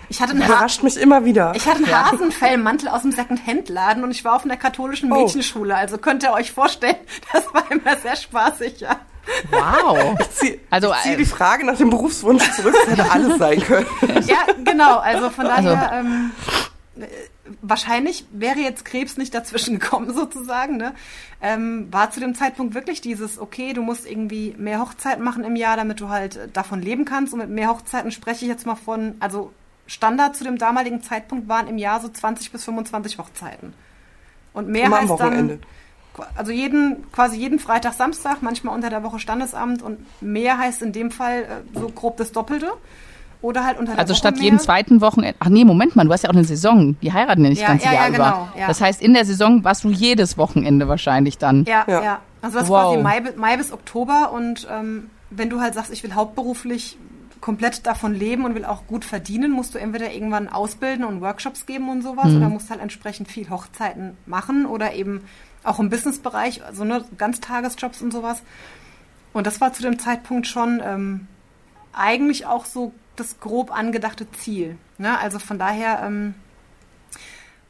ich 0.09 0.21
hatte 0.21 0.31
einen, 0.33 0.43
Ha 0.43 0.47
überrascht 0.47 0.83
mich 0.83 0.97
immer 0.97 1.23
wieder. 1.25 1.53
ich 1.55 1.65
hatte 1.65 1.83
einen 1.85 2.05
Hasenfellmantel 2.11 2.89
aus 2.89 3.01
dem 3.03 3.11
Second-Hand-Laden 3.11 4.03
und 4.03 4.11
ich 4.11 4.23
war 4.25 4.35
auf 4.35 4.43
einer 4.45 4.57
katholischen 4.57 5.11
Oh. 5.11 5.21
Mädchenschule. 5.23 5.75
Also 5.75 5.97
könnt 5.97 6.23
ihr 6.23 6.31
euch 6.33 6.51
vorstellen, 6.51 6.95
das 7.33 7.45
war 7.53 7.69
immer 7.71 7.95
sehr 7.97 8.15
spaßig, 8.17 8.81
ja. 8.81 8.97
Wow. 9.51 10.15
Ich 10.19 10.29
zieh, 10.31 10.59
Also, 10.69 10.91
ich 10.91 11.01
zieh 11.01 11.13
äh, 11.13 11.17
die 11.17 11.25
Frage 11.25 11.65
nach 11.65 11.77
dem 11.77 11.89
Berufswunsch 11.89 12.49
zurück, 12.53 12.75
das 12.85 12.97
hätte 12.97 13.11
alles 13.11 13.37
sein 13.37 13.59
können. 13.61 13.85
Ja, 14.27 14.45
genau. 14.63 14.97
Also 14.99 15.29
von 15.29 15.45
Also- 15.47 15.69
daher, 15.69 15.99
ähm, 15.99 16.31
äh, 16.99 17.05
wahrscheinlich 17.61 18.25
wäre 18.31 18.59
jetzt 18.59 18.83
Krebs 18.85 19.17
nicht 19.17 19.33
dazwischen 19.33 19.79
gekommen 19.79 20.13
sozusagen. 20.15 20.77
Ne? 20.77 20.93
Ähm, 21.41 21.87
war 21.91 22.11
zu 22.11 22.19
dem 22.19 22.35
Zeitpunkt 22.35 22.73
wirklich 22.73 23.01
dieses, 23.01 23.39
okay, 23.39 23.73
du 23.73 23.81
musst 23.81 24.09
irgendwie 24.09 24.55
mehr 24.57 24.79
Hochzeiten 24.81 25.23
machen 25.23 25.43
im 25.43 25.55
Jahr, 25.55 25.77
damit 25.77 25.99
du 26.01 26.09
halt 26.09 26.35
äh, 26.35 26.47
davon 26.51 26.81
leben 26.81 27.05
kannst. 27.05 27.33
Und 27.33 27.39
mit 27.39 27.49
mehr 27.49 27.69
Hochzeiten 27.69 28.11
spreche 28.11 28.45
ich 28.45 28.49
jetzt 28.51 28.65
mal 28.65 28.75
von, 28.75 29.15
also 29.19 29.51
Standard 29.85 30.35
zu 30.35 30.43
dem 30.43 30.57
damaligen 30.57 31.01
Zeitpunkt 31.01 31.47
waren 31.47 31.67
im 31.67 31.77
Jahr 31.77 32.01
so 32.01 32.09
20 32.09 32.51
bis 32.51 32.65
25 32.65 33.17
Hochzeiten. 33.17 33.73
Und 34.53 34.67
mehr 34.67 34.85
Immer 34.85 34.97
am 34.97 35.01
heißt 35.03 35.09
Wochenende. 35.11 35.57
dann, 35.57 35.65
also 36.35 36.51
jeden, 36.51 37.09
quasi 37.11 37.37
jeden 37.37 37.59
Freitag, 37.59 37.93
Samstag, 37.93 38.37
manchmal 38.41 38.73
unter 38.75 38.89
der 38.89 39.03
Woche 39.03 39.19
Standesamt 39.19 39.81
und 39.81 39.99
mehr 40.21 40.57
heißt 40.57 40.81
in 40.81 40.91
dem 40.91 41.11
Fall 41.11 41.43
äh, 41.43 41.79
so 41.79 41.89
grob 41.89 42.17
das 42.17 42.31
Doppelte. 42.31 42.71
Oder 43.43 43.63
halt 43.65 43.77
unter 43.77 43.91
der 43.91 43.99
Also 43.99 44.13
Woche 44.13 44.17
statt 44.19 44.35
mehr. 44.35 44.45
jeden 44.45 44.59
zweiten 44.59 44.99
Wochenende. 44.99 45.35
Ach 45.39 45.49
nee, 45.49 45.63
Moment 45.63 45.95
mal, 45.95 46.03
du 46.05 46.11
hast 46.11 46.23
ja 46.23 46.29
auch 46.29 46.33
eine 46.33 46.43
Saison. 46.43 46.99
Die 47.01 47.13
heiraten 47.13 47.43
ja 47.43 47.49
nicht 47.51 47.61
Ja, 47.61 47.67
das 47.67 47.83
ganze 47.83 47.85
ja, 47.85 47.93
Jahr 47.93 48.03
ja, 48.09 48.15
über. 48.15 48.17
genau, 48.17 48.47
ja. 48.59 48.67
Das 48.67 48.81
heißt, 48.81 48.99
in 48.99 49.13
der 49.13 49.25
Saison 49.25 49.63
warst 49.63 49.83
du 49.83 49.89
jedes 49.89 50.39
Wochenende 50.39 50.87
wahrscheinlich 50.87 51.37
dann. 51.37 51.63
Ja, 51.65 51.83
Ja. 51.87 52.03
ja. 52.03 52.19
Also 52.41 52.59
das 52.59 52.67
Wow. 52.67 52.93
quasi 52.93 53.03
Mai, 53.03 53.21
Mai 53.35 53.57
bis 53.57 53.71
Oktober 53.71 54.31
und 54.31 54.67
ähm, 54.71 55.11
wenn 55.29 55.49
du 55.51 55.59
halt 55.61 55.75
sagst, 55.75 55.91
ich 55.91 56.03
will 56.03 56.15
hauptberuflich 56.15 56.97
komplett 57.41 57.85
davon 57.85 58.15
leben 58.15 58.43
und 58.45 58.55
will 58.55 58.65
auch 58.65 58.87
gut 58.87 59.05
verdienen, 59.05 59.51
musst 59.51 59.75
du 59.75 59.77
entweder 59.79 60.11
irgendwann 60.11 60.47
ausbilden 60.47 61.05
und 61.05 61.21
Workshops 61.21 61.67
geben 61.67 61.89
und 61.89 62.01
sowas 62.01 62.33
oder 62.33 62.49
musst 62.49 62.71
halt 62.71 62.81
entsprechend 62.81 63.27
viel 63.29 63.49
Hochzeiten 63.51 64.17
machen 64.25 64.65
oder 64.65 64.93
eben 64.93 65.21
auch 65.67 65.79
im 65.79 65.89
Businessbereich, 65.89 66.63
also 66.63 66.83
ne, 66.83 67.03
Ganztagesjobs 67.17 68.01
und 68.01 68.11
sowas. 68.11 68.41
Und 69.33 69.45
das 69.45 69.61
war 69.61 69.73
zu 69.73 69.81
dem 69.83 69.99
Zeitpunkt 69.99 70.47
schon 70.47 70.81
ähm, 70.83 71.27
eigentlich 71.93 72.45
auch 72.45 72.65
so 72.65 72.93
das 73.15 73.39
grob 73.39 73.71
angedachte 73.75 74.29
Ziel. 74.31 74.77
Ne? 74.97 75.17
Also 75.19 75.39
von 75.39 75.59
daher, 75.59 76.01
ähm, 76.03 76.33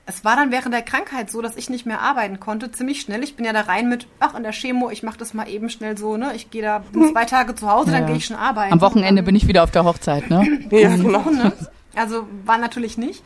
es 0.05 0.23
war 0.23 0.35
dann 0.37 0.51
während 0.51 0.73
der 0.73 0.83
Krankheit 0.83 1.29
so, 1.29 1.41
dass 1.41 1.57
ich 1.57 1.69
nicht 1.69 1.85
mehr 1.85 1.99
arbeiten 2.01 2.39
konnte, 2.39 2.71
ziemlich 2.71 3.01
schnell. 3.01 3.23
Ich 3.23 3.35
bin 3.35 3.45
ja 3.45 3.51
da 3.51 3.61
rein 3.61 3.89
mit, 3.89 4.07
ach, 4.19 4.35
in 4.35 4.43
der 4.43 4.53
Chemo, 4.53 4.89
ich 4.89 5.03
mache 5.03 5.17
das 5.17 5.33
mal 5.33 5.49
eben 5.49 5.69
schnell 5.69 5.97
so, 5.97 6.15
ne? 6.15 6.33
Ich 6.35 6.49
gehe 6.49 6.61
da 6.61 6.83
zwei 7.11 7.25
Tage 7.25 7.55
zu 7.55 7.69
Hause, 7.69 7.91
dann 7.91 8.01
Ja. 8.03 8.07
gehe 8.07 8.17
ich 8.17 8.25
schon 8.25 8.37
arbeiten. 8.37 8.71
Am 8.73 8.81
Wochenende 8.81 9.23
bin 9.23 9.35
ich 9.35 9.47
wieder 9.47 9.63
auf 9.63 9.71
der 9.71 9.83
Hochzeit, 9.83 10.29
ne? 10.29 10.47
Ja, 10.71 10.95
genau. 10.95 11.25
Wochen, 11.25 11.35
ne? 11.37 11.51
Also 11.95 12.27
war 12.45 12.57
natürlich 12.57 12.97
nicht. 12.97 13.23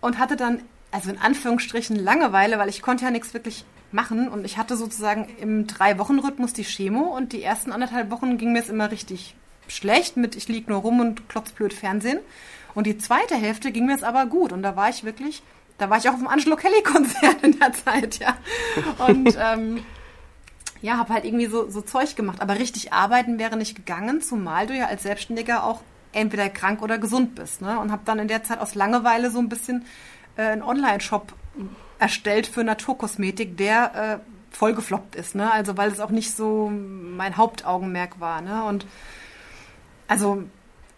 Und 0.00 0.18
hatte 0.18 0.36
dann, 0.36 0.60
also 0.92 1.10
in 1.10 1.18
Anführungsstrichen, 1.18 1.96
Langeweile, 1.96 2.58
weil 2.58 2.68
ich 2.68 2.82
konnte 2.82 3.04
ja 3.04 3.10
nichts 3.10 3.34
wirklich 3.34 3.64
machen. 3.92 4.28
Und 4.28 4.44
ich 4.44 4.58
hatte 4.58 4.76
sozusagen 4.76 5.28
im 5.40 5.66
Drei-Wochen-Rhythmus 5.66 6.52
die 6.52 6.64
Chemo 6.64 7.16
und 7.16 7.32
die 7.32 7.42
ersten 7.42 7.72
anderthalb 7.72 8.10
Wochen 8.10 8.38
ging 8.38 8.52
mir 8.52 8.60
es 8.60 8.68
immer 8.68 8.90
richtig 8.90 9.34
schlecht 9.68 10.16
mit, 10.16 10.36
ich 10.36 10.48
lieg 10.48 10.68
nur 10.68 10.80
rum 10.80 11.00
und 11.00 11.28
klotzblöd 11.28 11.72
Fernsehen. 11.72 12.18
Und 12.74 12.86
die 12.86 12.98
zweite 12.98 13.34
Hälfte 13.34 13.70
ging 13.70 13.86
mir 13.86 13.94
es 13.94 14.02
aber 14.02 14.26
gut. 14.26 14.52
Und 14.52 14.62
da 14.62 14.76
war 14.76 14.88
ich 14.88 15.04
wirklich, 15.04 15.42
da 15.78 15.90
war 15.90 15.98
ich 15.98 16.08
auch 16.08 16.14
auf 16.14 16.18
dem 16.18 16.28
Angelo 16.28 16.56
Kelly-Konzert 16.56 17.42
in 17.42 17.58
der 17.58 17.72
Zeit, 17.72 18.18
ja. 18.18 18.36
Und 19.06 19.36
ähm, 19.40 19.84
ja, 20.80 20.96
habe 20.96 21.14
halt 21.14 21.24
irgendwie 21.24 21.46
so, 21.46 21.70
so 21.70 21.80
Zeug 21.80 22.16
gemacht. 22.16 22.40
Aber 22.40 22.58
richtig 22.58 22.92
arbeiten 22.92 23.38
wäre 23.38 23.56
nicht 23.56 23.76
gegangen, 23.76 24.20
zumal 24.20 24.66
du 24.66 24.74
ja 24.74 24.86
als 24.86 25.02
Selbstständiger 25.02 25.64
auch 25.64 25.80
entweder 26.12 26.48
krank 26.50 26.82
oder 26.82 26.98
gesund 26.98 27.34
bist. 27.34 27.62
Ne? 27.62 27.78
Und 27.78 27.92
habe 27.92 28.02
dann 28.04 28.18
in 28.18 28.28
der 28.28 28.42
Zeit 28.42 28.58
aus 28.58 28.74
Langeweile 28.74 29.30
so 29.30 29.38
ein 29.38 29.48
bisschen 29.48 29.84
äh, 30.36 30.42
einen 30.42 30.62
Online-Shop 30.62 31.32
erstellt 32.02 32.48
für 32.48 32.64
Naturkosmetik, 32.64 33.56
der 33.56 34.20
äh, 34.20 34.54
voll 34.54 34.74
gefloppt 34.74 35.14
ist. 35.14 35.34
Ne? 35.36 35.50
Also 35.50 35.76
weil 35.76 35.90
es 35.90 36.00
auch 36.00 36.10
nicht 36.10 36.34
so 36.36 36.70
mein 36.70 37.36
Hauptaugenmerk 37.36 38.18
war. 38.20 38.40
Ne? 38.40 38.64
Und 38.64 38.86
also, 40.08 40.42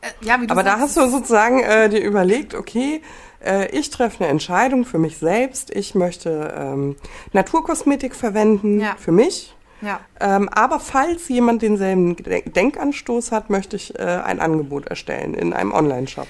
äh, 0.01 0.09
ja, 0.27 0.41
wie 0.41 0.47
du 0.47 0.53
Aber 0.53 0.63
da 0.63 0.79
sagst, 0.79 0.83
hast 0.83 0.97
du 0.97 1.09
sozusagen 1.11 1.61
äh, 1.63 1.89
dir 1.91 2.03
überlegt, 2.03 2.55
okay, 2.55 3.03
äh, 3.45 3.69
ich 3.69 3.91
treffe 3.91 4.25
eine 4.25 4.31
Entscheidung 4.31 4.85
für 4.87 4.99
mich 4.99 5.19
selbst. 5.19 5.71
Ich 5.71 5.95
möchte 5.95 6.55
ähm, 6.57 6.97
Naturkosmetik 7.33 8.15
verwenden 8.17 8.81
Ja. 8.81 8.97
für 8.99 9.13
mich. 9.13 9.55
Ja. 9.83 10.01
Ähm, 10.19 10.49
aber 10.49 10.81
falls 10.81 11.29
jemand 11.29 11.61
denselben 11.61 12.17
Denk- 12.17 12.55
Denkanstoß 12.55 13.31
hat, 13.33 13.51
möchte 13.51 13.77
ich 13.77 13.99
äh, 13.99 14.03
ein 14.03 14.41
Angebot 14.41 14.87
erstellen 14.87 15.35
in 15.35 15.53
einem 15.53 15.73
Online-Shop. 15.73 16.27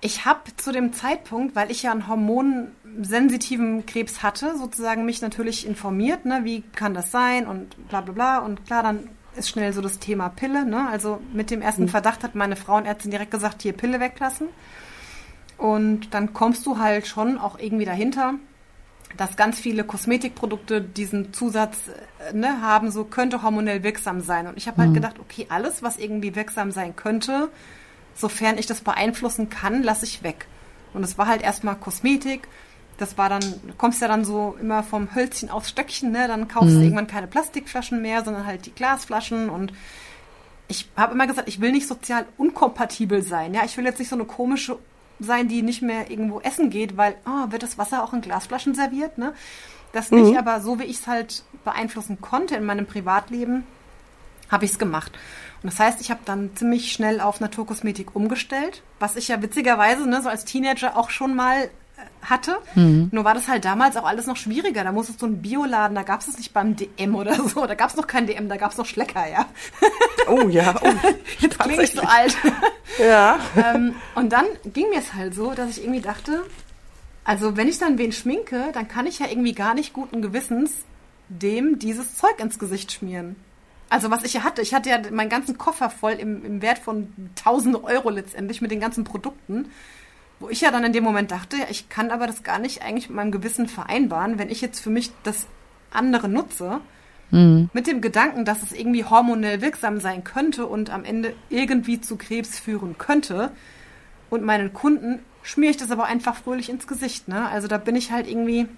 Ich 0.00 0.24
habe 0.24 0.40
zu 0.56 0.72
dem 0.72 0.92
Zeitpunkt, 0.92 1.56
weil 1.56 1.70
ich 1.70 1.82
ja 1.82 1.90
einen 1.90 2.06
hormonsensitiven 2.06 3.86
Krebs 3.86 4.22
hatte, 4.22 4.56
sozusagen 4.56 5.04
mich 5.04 5.22
natürlich 5.22 5.66
informiert, 5.66 6.26
ne, 6.26 6.40
wie 6.44 6.62
kann 6.62 6.94
das 6.94 7.10
sein 7.10 7.46
und 7.46 7.88
bla 7.88 8.02
bla 8.02 8.12
bla. 8.12 8.38
Und 8.38 8.66
klar, 8.66 8.82
dann 8.82 9.08
ist 9.36 9.48
schnell 9.48 9.72
so 9.72 9.80
das 9.80 9.98
Thema 9.98 10.28
Pille. 10.28 10.64
Ne? 10.64 10.88
Also 10.88 11.20
mit 11.32 11.50
dem 11.50 11.62
ersten 11.62 11.88
Verdacht 11.88 12.22
hat 12.22 12.34
meine 12.34 12.56
Frauenärztin 12.56 13.10
direkt 13.10 13.30
gesagt, 13.30 13.62
hier 13.62 13.72
Pille 13.72 14.00
weglassen. 14.00 14.48
Und 15.58 16.12
dann 16.12 16.32
kommst 16.32 16.66
du 16.66 16.78
halt 16.78 17.06
schon 17.06 17.38
auch 17.38 17.58
irgendwie 17.58 17.86
dahinter, 17.86 18.34
dass 19.16 19.36
ganz 19.36 19.58
viele 19.58 19.84
Kosmetikprodukte 19.84 20.82
diesen 20.82 21.32
Zusatz 21.32 21.78
äh, 22.30 22.36
ne, 22.36 22.60
haben, 22.60 22.90
so 22.90 23.04
könnte 23.04 23.42
hormonell 23.42 23.82
wirksam 23.82 24.20
sein. 24.20 24.46
Und 24.46 24.58
ich 24.58 24.68
habe 24.68 24.82
halt 24.82 24.94
gedacht, 24.94 25.18
okay, 25.18 25.46
alles, 25.48 25.82
was 25.82 25.96
irgendwie 25.96 26.34
wirksam 26.34 26.70
sein 26.70 26.96
könnte, 26.96 27.48
sofern 28.16 28.58
ich 28.58 28.66
das 28.66 28.80
beeinflussen 28.80 29.50
kann, 29.50 29.82
lasse 29.82 30.04
ich 30.04 30.22
weg. 30.22 30.46
Und 30.94 31.04
es 31.04 31.18
war 31.18 31.26
halt 31.26 31.42
erstmal 31.42 31.76
Kosmetik. 31.76 32.48
Das 32.98 33.18
war 33.18 33.28
dann, 33.28 33.42
du 33.42 33.74
kommst 33.76 34.00
ja 34.00 34.08
dann 34.08 34.24
so 34.24 34.56
immer 34.60 34.82
vom 34.82 35.14
Hölzchen 35.14 35.50
aufs 35.50 35.68
Stöckchen, 35.68 36.10
ne? 36.10 36.26
Dann 36.26 36.48
kaufst 36.48 36.74
du 36.74 36.80
irgendwann 36.80 37.06
keine 37.06 37.26
Plastikflaschen 37.26 38.00
mehr, 38.00 38.24
sondern 38.24 38.46
halt 38.46 38.64
die 38.64 38.74
Glasflaschen. 38.74 39.50
Und 39.50 39.72
ich 40.68 40.88
habe 40.96 41.12
immer 41.12 41.26
gesagt, 41.26 41.48
ich 41.48 41.60
will 41.60 41.72
nicht 41.72 41.86
sozial 41.86 42.24
unkompatibel 42.38 43.22
sein. 43.22 43.52
Ja, 43.52 43.64
ich 43.64 43.76
will 43.76 43.84
jetzt 43.84 43.98
nicht 43.98 44.08
so 44.08 44.16
eine 44.16 44.24
komische 44.24 44.78
sein, 45.18 45.48
die 45.48 45.62
nicht 45.62 45.82
mehr 45.82 46.10
irgendwo 46.10 46.40
essen 46.40 46.70
geht, 46.70 46.96
weil, 46.96 47.14
oh, 47.26 47.50
wird 47.50 47.62
das 47.62 47.78
Wasser 47.78 48.02
auch 48.02 48.12
in 48.12 48.20
Glasflaschen 48.20 48.74
serviert, 48.74 49.18
ne? 49.18 49.34
Das 49.92 50.10
nicht, 50.10 50.36
aber 50.36 50.60
so 50.60 50.78
wie 50.78 50.84
ich 50.84 51.00
es 51.00 51.06
halt 51.06 51.42
beeinflussen 51.64 52.20
konnte 52.20 52.54
in 52.54 52.66
meinem 52.66 52.86
Privatleben, 52.86 53.66
habe 54.50 54.66
ich 54.66 54.72
es 54.72 54.78
gemacht. 54.78 55.12
Das 55.66 55.78
heißt, 55.78 56.00
ich 56.00 56.10
habe 56.10 56.20
dann 56.24 56.50
ziemlich 56.54 56.92
schnell 56.92 57.20
auf 57.20 57.40
Naturkosmetik 57.40 58.14
umgestellt, 58.14 58.82
was 58.98 59.16
ich 59.16 59.28
ja 59.28 59.42
witzigerweise 59.42 60.08
ne, 60.08 60.22
so 60.22 60.28
als 60.28 60.44
Teenager 60.44 60.96
auch 60.96 61.10
schon 61.10 61.34
mal 61.34 61.64
äh, 61.64 61.68
hatte. 62.22 62.58
Nur 62.74 63.24
war 63.24 63.34
das 63.34 63.48
halt 63.48 63.64
damals 63.64 63.96
auch 63.96 64.06
alles 64.06 64.26
noch 64.26 64.36
schwieriger. 64.36 64.84
Da 64.84 64.92
musstest 64.92 65.20
du 65.20 65.26
einen 65.26 65.42
Bioladen, 65.42 65.94
da 65.94 66.02
gab 66.02 66.20
es 66.20 66.28
es 66.28 66.38
nicht 66.38 66.52
beim 66.52 66.76
DM 66.76 67.14
oder 67.14 67.34
so. 67.48 67.66
Da 67.66 67.74
gab 67.74 67.90
es 67.90 67.96
noch 67.96 68.06
kein 68.06 68.26
DM, 68.26 68.48
da 68.48 68.56
gab 68.56 68.70
es 68.72 68.78
noch 68.78 68.86
Schlecker, 68.86 69.28
ja. 69.28 69.46
Oh 70.28 70.48
ja, 70.48 70.74
oh, 70.82 70.88
Jetzt 71.38 71.58
klinge 71.58 71.82
ich 71.84 71.92
so 71.92 72.02
alt. 72.02 72.36
ja. 72.98 73.38
ähm, 73.56 73.94
und 74.16 74.32
dann 74.32 74.46
ging 74.64 74.88
mir 74.90 74.98
es 74.98 75.14
halt 75.14 75.34
so, 75.34 75.52
dass 75.52 75.70
ich 75.70 75.84
irgendwie 75.84 76.00
dachte, 76.00 76.42
also 77.22 77.56
wenn 77.56 77.68
ich 77.68 77.78
dann 77.78 77.98
wen 77.98 78.12
schminke, 78.12 78.70
dann 78.72 78.88
kann 78.88 79.06
ich 79.06 79.20
ja 79.20 79.26
irgendwie 79.28 79.52
gar 79.52 79.74
nicht 79.74 79.92
guten 79.92 80.22
Gewissens 80.22 80.72
dem 81.28 81.78
dieses 81.78 82.14
Zeug 82.16 82.38
ins 82.38 82.58
Gesicht 82.58 82.92
schmieren. 82.92 83.36
Also 83.88 84.10
was 84.10 84.24
ich 84.24 84.34
ja 84.34 84.44
hatte, 84.44 84.62
ich 84.62 84.74
hatte 84.74 84.90
ja 84.90 84.98
meinen 85.12 85.28
ganzen 85.28 85.58
Koffer 85.58 85.90
voll 85.90 86.12
im, 86.12 86.44
im 86.44 86.62
Wert 86.62 86.78
von 86.78 87.08
tausende 87.36 87.82
Euro 87.84 88.10
letztendlich 88.10 88.60
mit 88.60 88.70
den 88.70 88.80
ganzen 88.80 89.04
Produkten, 89.04 89.70
wo 90.40 90.48
ich 90.48 90.60
ja 90.60 90.70
dann 90.70 90.84
in 90.84 90.92
dem 90.92 91.04
Moment 91.04 91.30
dachte, 91.30 91.56
ich 91.70 91.88
kann 91.88 92.10
aber 92.10 92.26
das 92.26 92.42
gar 92.42 92.58
nicht 92.58 92.82
eigentlich 92.82 93.08
mit 93.08 93.16
meinem 93.16 93.30
Gewissen 93.30 93.68
vereinbaren, 93.68 94.38
wenn 94.38 94.50
ich 94.50 94.60
jetzt 94.60 94.80
für 94.80 94.90
mich 94.90 95.10
das 95.22 95.46
andere 95.92 96.28
nutze, 96.28 96.80
mit 97.72 97.86
dem 97.88 98.00
Gedanken, 98.00 98.44
dass 98.44 98.62
es 98.62 98.72
irgendwie 98.72 99.04
hormonell 99.04 99.60
wirksam 99.60 99.98
sein 99.98 100.22
könnte 100.22 100.66
und 100.66 100.90
am 100.90 101.04
Ende 101.04 101.34
irgendwie 101.50 102.00
zu 102.00 102.16
Krebs 102.16 102.58
führen 102.58 102.98
könnte. 102.98 103.50
Und 104.30 104.44
meinen 104.44 104.72
Kunden 104.72 105.20
schmiere 105.42 105.72
ich 105.72 105.76
das 105.76 105.90
aber 105.90 106.04
einfach 106.04 106.36
fröhlich 106.36 106.68
ins 106.68 106.86
Gesicht. 106.86 107.26
Ne? 107.26 107.48
Also 107.48 107.66
da 107.66 107.78
bin 107.78 107.96
ich 107.96 108.12
halt 108.12 108.28
irgendwie, 108.28 108.68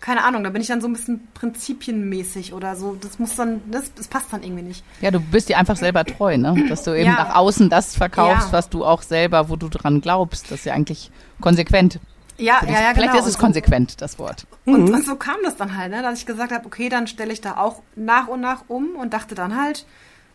keine 0.00 0.24
Ahnung, 0.24 0.42
da 0.44 0.50
bin 0.50 0.62
ich 0.62 0.68
dann 0.68 0.80
so 0.80 0.88
ein 0.88 0.94
bisschen 0.94 1.28
prinzipienmäßig 1.34 2.52
oder 2.52 2.76
so. 2.76 2.96
Das 3.00 3.18
muss 3.18 3.36
dann, 3.36 3.60
das, 3.70 3.92
das 3.94 4.08
passt 4.08 4.32
dann 4.32 4.42
irgendwie 4.42 4.62
nicht. 4.62 4.84
Ja, 5.00 5.10
du 5.10 5.20
bist 5.20 5.48
dir 5.48 5.58
einfach 5.58 5.76
selber 5.76 6.04
treu, 6.04 6.36
ne? 6.36 6.64
Dass 6.68 6.82
du 6.84 6.92
eben 6.92 7.06
Ja. 7.10 7.16
nach 7.24 7.34
außen 7.36 7.68
das 7.70 7.94
verkaufst, 7.96 8.48
Ja. 8.48 8.52
was 8.52 8.68
du 8.70 8.84
auch 8.84 9.02
selber, 9.02 9.48
wo 9.48 9.56
du 9.56 9.68
dran 9.68 10.00
glaubst. 10.00 10.44
Das 10.50 10.60
ist 10.60 10.64
ja 10.64 10.74
eigentlich 10.74 11.10
konsequent. 11.40 12.00
Ja, 12.38 12.60
ja, 12.64 12.70
ja, 12.72 12.76
Vielleicht 12.94 13.12
genau. 13.12 13.18
ist 13.18 13.26
es 13.26 13.34
so- 13.34 13.38
konsequent, 13.38 14.00
das 14.00 14.18
Wort. 14.18 14.46
Und, 14.64 14.90
und 14.90 15.04
so 15.06 15.16
kam 15.16 15.36
das 15.44 15.56
dann 15.56 15.76
halt, 15.76 15.90
ne, 15.90 16.00
dass 16.02 16.18
ich 16.20 16.26
gesagt 16.26 16.52
habe, 16.52 16.64
okay, 16.66 16.88
dann 16.88 17.06
stelle 17.06 17.32
ich 17.32 17.42
da 17.42 17.58
auch 17.58 17.82
nach 17.96 18.28
und 18.28 18.40
nach 18.40 18.64
um 18.68 18.96
und 18.96 19.12
dachte 19.12 19.34
dann 19.34 19.60
halt 19.60 19.84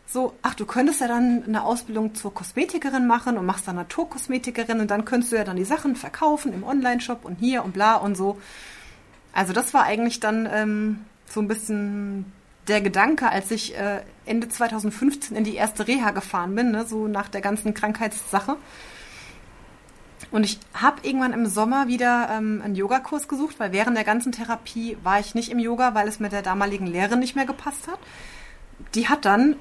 so, 0.08 0.34
ach, 0.44 0.54
du 0.54 0.68
könntest 0.68 1.02
ja 1.02 1.08
dann 1.08 1.44
eine 1.48 1.64
Ausbildung 1.64 2.14
zur 2.14 2.32
Kosmetikerin 2.32 3.08
machen 3.08 3.40
und 3.40 3.46
machst 3.48 3.68
dann 3.68 3.76
Naturkosmetikerin 3.78 4.80
und 4.80 4.92
dann 4.92 5.04
könntest 5.04 5.32
du 5.32 5.36
ja 5.38 5.44
dann 5.44 5.56
die 5.56 5.64
Sachen 5.66 5.96
verkaufen 5.96 6.54
im 6.54 6.64
Online-Shop 6.64 7.26
und 7.26 7.38
hier 7.40 7.66
und 7.66 7.74
bla 7.74 7.96
und 7.96 8.16
so. 8.16 8.38
Also 9.36 9.52
das 9.52 9.74
war 9.74 9.84
eigentlich 9.84 10.22
dann 10.22 10.50
ähm, 10.52 11.06
so 11.28 11.42
ein 11.42 11.48
bisschen 11.48 12.32
der 12.70 12.82
Gedanke, 12.82 13.30
als 13.30 13.52
ich 13.52 13.78
äh, 13.78 14.00
Ende 14.26 14.48
2015 14.48 15.36
in 15.36 15.44
die 15.44 15.56
erste 15.56 15.88
Reha 15.88 16.12
gefahren 16.12 16.56
bin, 16.56 16.72
ne, 16.72 16.86
so 16.86 17.08
nach 17.08 17.28
der 17.28 17.42
ganzen 17.42 17.74
Krankheitssache. 17.74 18.56
Und 20.32 20.46
ich 20.46 20.58
habe 20.74 21.02
irgendwann 21.04 21.34
im 21.34 21.46
Sommer 21.48 21.90
wieder 21.90 22.30
ähm, 22.32 22.62
einen 22.64 22.76
Yogakurs 22.76 23.28
gesucht, 23.28 23.60
weil 23.60 23.74
während 23.74 23.98
der 23.98 24.06
ganzen 24.06 24.32
Therapie 24.32 24.98
war 25.04 25.20
ich 25.20 25.36
nicht 25.36 25.50
im 25.50 25.60
Yoga, 25.60 25.94
weil 25.94 26.08
es 26.08 26.22
mit 26.22 26.32
der 26.32 26.42
damaligen 26.42 26.88
Lehrerin 26.88 27.20
nicht 27.20 27.36
mehr 27.36 27.46
gepasst 27.46 27.88
hat. 27.88 28.00
Die 28.96 29.10
hat 29.10 29.26
dann, 29.26 29.58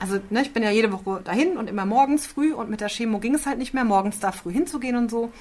also 0.00 0.18
ne, 0.30 0.42
ich 0.42 0.52
bin 0.52 0.64
ja 0.64 0.70
jede 0.70 0.90
Woche 0.90 1.20
dahin 1.22 1.56
und 1.56 1.70
immer 1.70 1.86
morgens 1.86 2.26
früh 2.26 2.52
und 2.52 2.68
mit 2.68 2.80
der 2.80 2.88
Chemo 2.88 3.20
ging 3.20 3.36
es 3.36 3.46
halt 3.46 3.58
nicht 3.58 3.74
mehr, 3.74 3.84
morgens 3.84 4.18
da 4.18 4.32
früh 4.32 4.52
hinzugehen 4.52 4.96
und 4.96 5.08
so. 5.08 5.32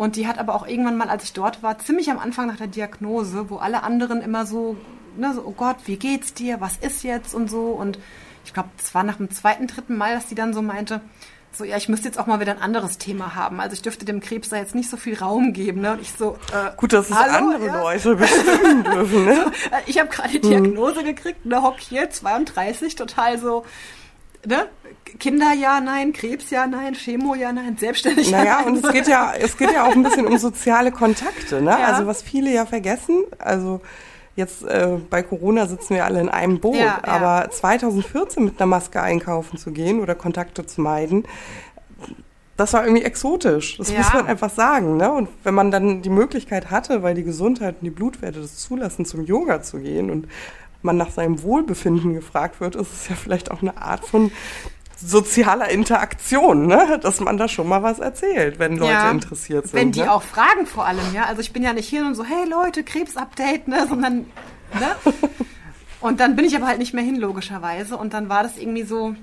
Und 0.00 0.16
die 0.16 0.26
hat 0.26 0.38
aber 0.38 0.54
auch 0.54 0.66
irgendwann 0.66 0.96
mal, 0.96 1.10
als 1.10 1.24
ich 1.24 1.34
dort 1.34 1.62
war, 1.62 1.78
ziemlich 1.78 2.10
am 2.10 2.18
Anfang 2.18 2.46
nach 2.46 2.56
der 2.56 2.68
Diagnose, 2.68 3.50
wo 3.50 3.56
alle 3.56 3.82
anderen 3.82 4.22
immer 4.22 4.46
so, 4.46 4.78
ne, 5.18 5.34
so, 5.34 5.44
oh 5.44 5.52
Gott, 5.54 5.76
wie 5.84 5.98
geht's 5.98 6.32
dir, 6.32 6.58
was 6.58 6.78
ist 6.78 7.02
jetzt 7.02 7.34
und 7.34 7.50
so. 7.50 7.66
Und 7.66 7.98
ich 8.46 8.54
glaube, 8.54 8.70
es 8.78 8.94
war 8.94 9.02
nach 9.02 9.18
dem 9.18 9.30
zweiten, 9.30 9.66
dritten 9.66 9.98
Mal, 9.98 10.14
dass 10.14 10.24
die 10.24 10.34
dann 10.34 10.54
so 10.54 10.62
meinte, 10.62 11.02
so, 11.52 11.64
ja, 11.64 11.76
ich 11.76 11.90
müsste 11.90 12.08
jetzt 12.08 12.18
auch 12.18 12.24
mal 12.24 12.40
wieder 12.40 12.52
ein 12.52 12.62
anderes 12.62 12.96
Thema 12.96 13.34
haben. 13.34 13.60
Also 13.60 13.74
ich 13.74 13.82
dürfte 13.82 14.06
dem 14.06 14.20
Krebs 14.20 14.48
da 14.48 14.56
jetzt 14.56 14.74
nicht 14.74 14.88
so 14.88 14.96
viel 14.96 15.18
Raum 15.18 15.52
geben. 15.52 15.82
Ne? 15.82 15.92
Und 15.92 16.00
ich 16.00 16.12
so, 16.12 16.38
äh, 16.50 16.74
Gut, 16.78 16.94
dass 16.94 17.10
es 17.10 17.14
hallo, 17.14 17.50
andere 17.50 17.66
ja? 17.66 17.82
Leute 17.82 18.16
bestimmen 18.16 18.82
dürfen. 18.82 19.24
Ne? 19.26 19.34
So, 19.44 19.50
äh, 19.76 19.82
ich 19.84 19.98
habe 19.98 20.08
gerade 20.08 20.30
die 20.30 20.40
Diagnose 20.40 21.02
mhm. 21.02 21.04
gekriegt, 21.04 21.44
ne, 21.44 21.62
hock 21.62 21.78
hier, 21.78 22.08
32, 22.08 22.94
total 22.94 23.38
so, 23.38 23.66
ne? 24.46 24.66
Kinder 25.18 25.52
ja, 25.52 25.80
nein, 25.80 26.12
Krebs 26.12 26.50
ja, 26.50 26.66
nein, 26.66 26.94
Chemo 26.94 27.34
ja, 27.34 27.52
nein, 27.52 27.76
selbstständig 27.78 28.30
naja, 28.30 28.44
ja, 28.44 28.60
nein. 28.60 28.66
und 28.74 28.84
es 28.84 28.92
geht 28.92 29.08
ja, 29.08 29.32
es 29.38 29.56
geht 29.56 29.72
ja 29.72 29.86
auch 29.86 29.92
ein 29.92 30.02
bisschen 30.02 30.26
um 30.26 30.38
soziale 30.38 30.92
Kontakte, 30.92 31.60
ne? 31.60 31.70
Ja. 31.70 31.86
Also 31.86 32.06
was 32.06 32.22
viele 32.22 32.52
ja 32.52 32.66
vergessen, 32.66 33.24
also 33.38 33.80
Jetzt 34.36 34.62
äh, 34.62 34.96
bei 35.10 35.22
Corona 35.22 35.66
sitzen 35.66 35.96
wir 35.96 36.04
alle 36.04 36.20
in 36.20 36.28
einem 36.28 36.60
Boot, 36.60 36.76
ja, 36.76 37.00
aber 37.02 37.44
ja. 37.44 37.50
2014 37.50 38.44
mit 38.44 38.58
einer 38.58 38.66
Maske 38.66 39.02
einkaufen 39.02 39.58
zu 39.58 39.72
gehen 39.72 40.00
oder 40.00 40.14
Kontakte 40.14 40.64
zu 40.64 40.80
meiden, 40.80 41.24
das 42.56 42.72
war 42.72 42.84
irgendwie 42.84 43.04
exotisch. 43.04 43.76
Das 43.78 43.90
ja. 43.90 43.98
muss 43.98 44.12
man 44.12 44.26
einfach 44.26 44.50
sagen. 44.50 44.96
Ne? 44.96 45.10
Und 45.10 45.28
wenn 45.44 45.54
man 45.54 45.70
dann 45.70 46.02
die 46.02 46.10
Möglichkeit 46.10 46.70
hatte, 46.70 47.02
weil 47.02 47.14
die 47.14 47.24
Gesundheit 47.24 47.76
und 47.80 47.84
die 47.84 47.90
Blutwerte 47.90 48.40
das 48.40 48.56
zulassen, 48.58 49.04
zum 49.04 49.24
Yoga 49.24 49.62
zu 49.62 49.78
gehen 49.78 50.10
und 50.10 50.28
man 50.82 50.96
nach 50.96 51.10
seinem 51.10 51.42
Wohlbefinden 51.42 52.14
gefragt 52.14 52.60
wird, 52.60 52.76
ist 52.76 52.92
es 52.92 53.08
ja 53.08 53.16
vielleicht 53.16 53.50
auch 53.50 53.62
eine 53.62 53.76
Art 53.76 54.06
von 54.06 54.32
sozialer 55.02 55.70
Interaktion, 55.70 56.66
ne? 56.66 56.98
dass 57.02 57.20
man 57.20 57.38
da 57.38 57.48
schon 57.48 57.68
mal 57.68 57.82
was 57.82 57.98
erzählt, 57.98 58.58
wenn 58.58 58.76
Leute 58.76 58.92
ja, 58.92 59.10
interessiert 59.10 59.68
sind. 59.68 59.74
Wenn 59.74 59.92
die 59.92 60.00
ne? 60.00 60.12
auch 60.12 60.22
fragen 60.22 60.66
vor 60.66 60.86
allem, 60.86 61.14
ja. 61.14 61.24
Also 61.24 61.40
ich 61.40 61.52
bin 61.52 61.62
ja 61.62 61.72
nicht 61.72 61.88
hier 61.88 62.04
und 62.04 62.14
so, 62.14 62.24
hey 62.24 62.48
Leute, 62.48 62.84
Krebsupdate, 62.84 63.68
ne? 63.68 63.86
sondern, 63.88 64.26
ne? 64.78 64.96
und 66.00 66.20
dann 66.20 66.36
bin 66.36 66.44
ich 66.44 66.54
aber 66.54 66.66
halt 66.66 66.78
nicht 66.78 66.92
mehr 66.92 67.04
hin, 67.04 67.16
logischerweise. 67.16 67.96
Und 67.96 68.12
dann 68.12 68.28
war 68.28 68.42
das 68.42 68.58
irgendwie 68.58 68.82
so, 68.82 69.14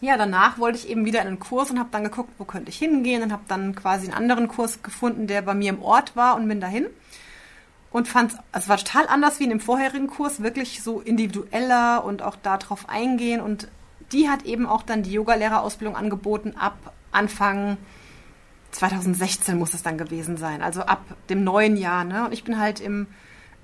ja, 0.00 0.16
danach 0.16 0.58
wollte 0.58 0.78
ich 0.78 0.88
eben 0.88 1.04
wieder 1.04 1.20
in 1.20 1.28
einen 1.28 1.38
Kurs 1.38 1.70
und 1.70 1.78
habe 1.78 1.90
dann 1.92 2.04
geguckt, 2.04 2.30
wo 2.38 2.44
könnte 2.44 2.70
ich 2.70 2.78
hingehen 2.78 3.22
und 3.22 3.32
habe 3.32 3.42
dann 3.48 3.74
quasi 3.74 4.06
einen 4.06 4.14
anderen 4.14 4.48
Kurs 4.48 4.82
gefunden, 4.82 5.26
der 5.26 5.42
bei 5.42 5.54
mir 5.54 5.70
im 5.70 5.82
Ort 5.82 6.16
war 6.16 6.36
und 6.36 6.48
bin 6.48 6.60
dahin 6.60 6.86
und 7.90 8.08
fand 8.08 8.32
also 8.52 8.64
es 8.64 8.68
war 8.68 8.76
total 8.76 9.06
anders 9.08 9.40
wie 9.40 9.44
in 9.44 9.50
dem 9.50 9.60
vorherigen 9.60 10.08
Kurs, 10.08 10.42
wirklich 10.42 10.82
so 10.82 11.00
individueller 11.00 12.04
und 12.04 12.22
auch 12.22 12.36
darauf 12.36 12.88
eingehen 12.88 13.40
und 13.40 13.68
die 14.12 14.28
hat 14.28 14.44
eben 14.44 14.66
auch 14.66 14.82
dann 14.82 15.02
die 15.02 15.12
Yogalehrerausbildung 15.12 15.96
angeboten 15.96 16.54
ab 16.58 16.94
Anfang 17.12 17.76
2016 18.72 19.58
muss 19.58 19.74
es 19.74 19.82
dann 19.82 19.98
gewesen 19.98 20.36
sein, 20.36 20.62
also 20.62 20.82
ab 20.82 21.02
dem 21.30 21.42
neuen 21.44 21.76
Jahr. 21.76 22.04
Ne? 22.04 22.26
Und 22.26 22.32
ich 22.32 22.44
bin 22.44 22.58
halt 22.58 22.80
im 22.80 23.06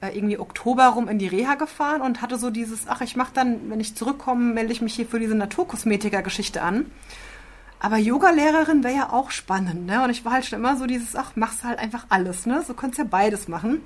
äh, 0.00 0.16
irgendwie 0.16 0.38
Oktober 0.38 0.88
rum 0.88 1.08
in 1.08 1.18
die 1.18 1.26
Reha 1.26 1.54
gefahren 1.54 2.00
und 2.00 2.22
hatte 2.22 2.38
so 2.38 2.50
dieses, 2.50 2.88
ach, 2.88 3.00
ich 3.02 3.16
mache 3.16 3.32
dann, 3.34 3.70
wenn 3.70 3.80
ich 3.80 3.94
zurückkomme, 3.94 4.54
melde 4.54 4.72
ich 4.72 4.80
mich 4.80 4.94
hier 4.94 5.06
für 5.06 5.20
diese 5.20 5.34
Naturkosmetiker-Geschichte 5.34 6.62
an. 6.62 6.90
Aber 7.80 7.98
Yogalehrerin 7.98 8.82
wäre 8.82 8.94
ja 8.94 9.12
auch 9.12 9.30
spannend, 9.30 9.84
ne? 9.84 10.02
Und 10.02 10.08
ich 10.08 10.24
war 10.24 10.32
halt 10.32 10.46
schon 10.46 10.58
immer 10.58 10.76
so 10.78 10.86
dieses, 10.86 11.16
ach, 11.16 11.36
machst 11.36 11.64
halt 11.64 11.78
einfach 11.78 12.06
alles, 12.08 12.46
ne? 12.46 12.62
So 12.66 12.72
kannst 12.72 12.96
ja 12.98 13.04
beides 13.04 13.46
machen 13.46 13.82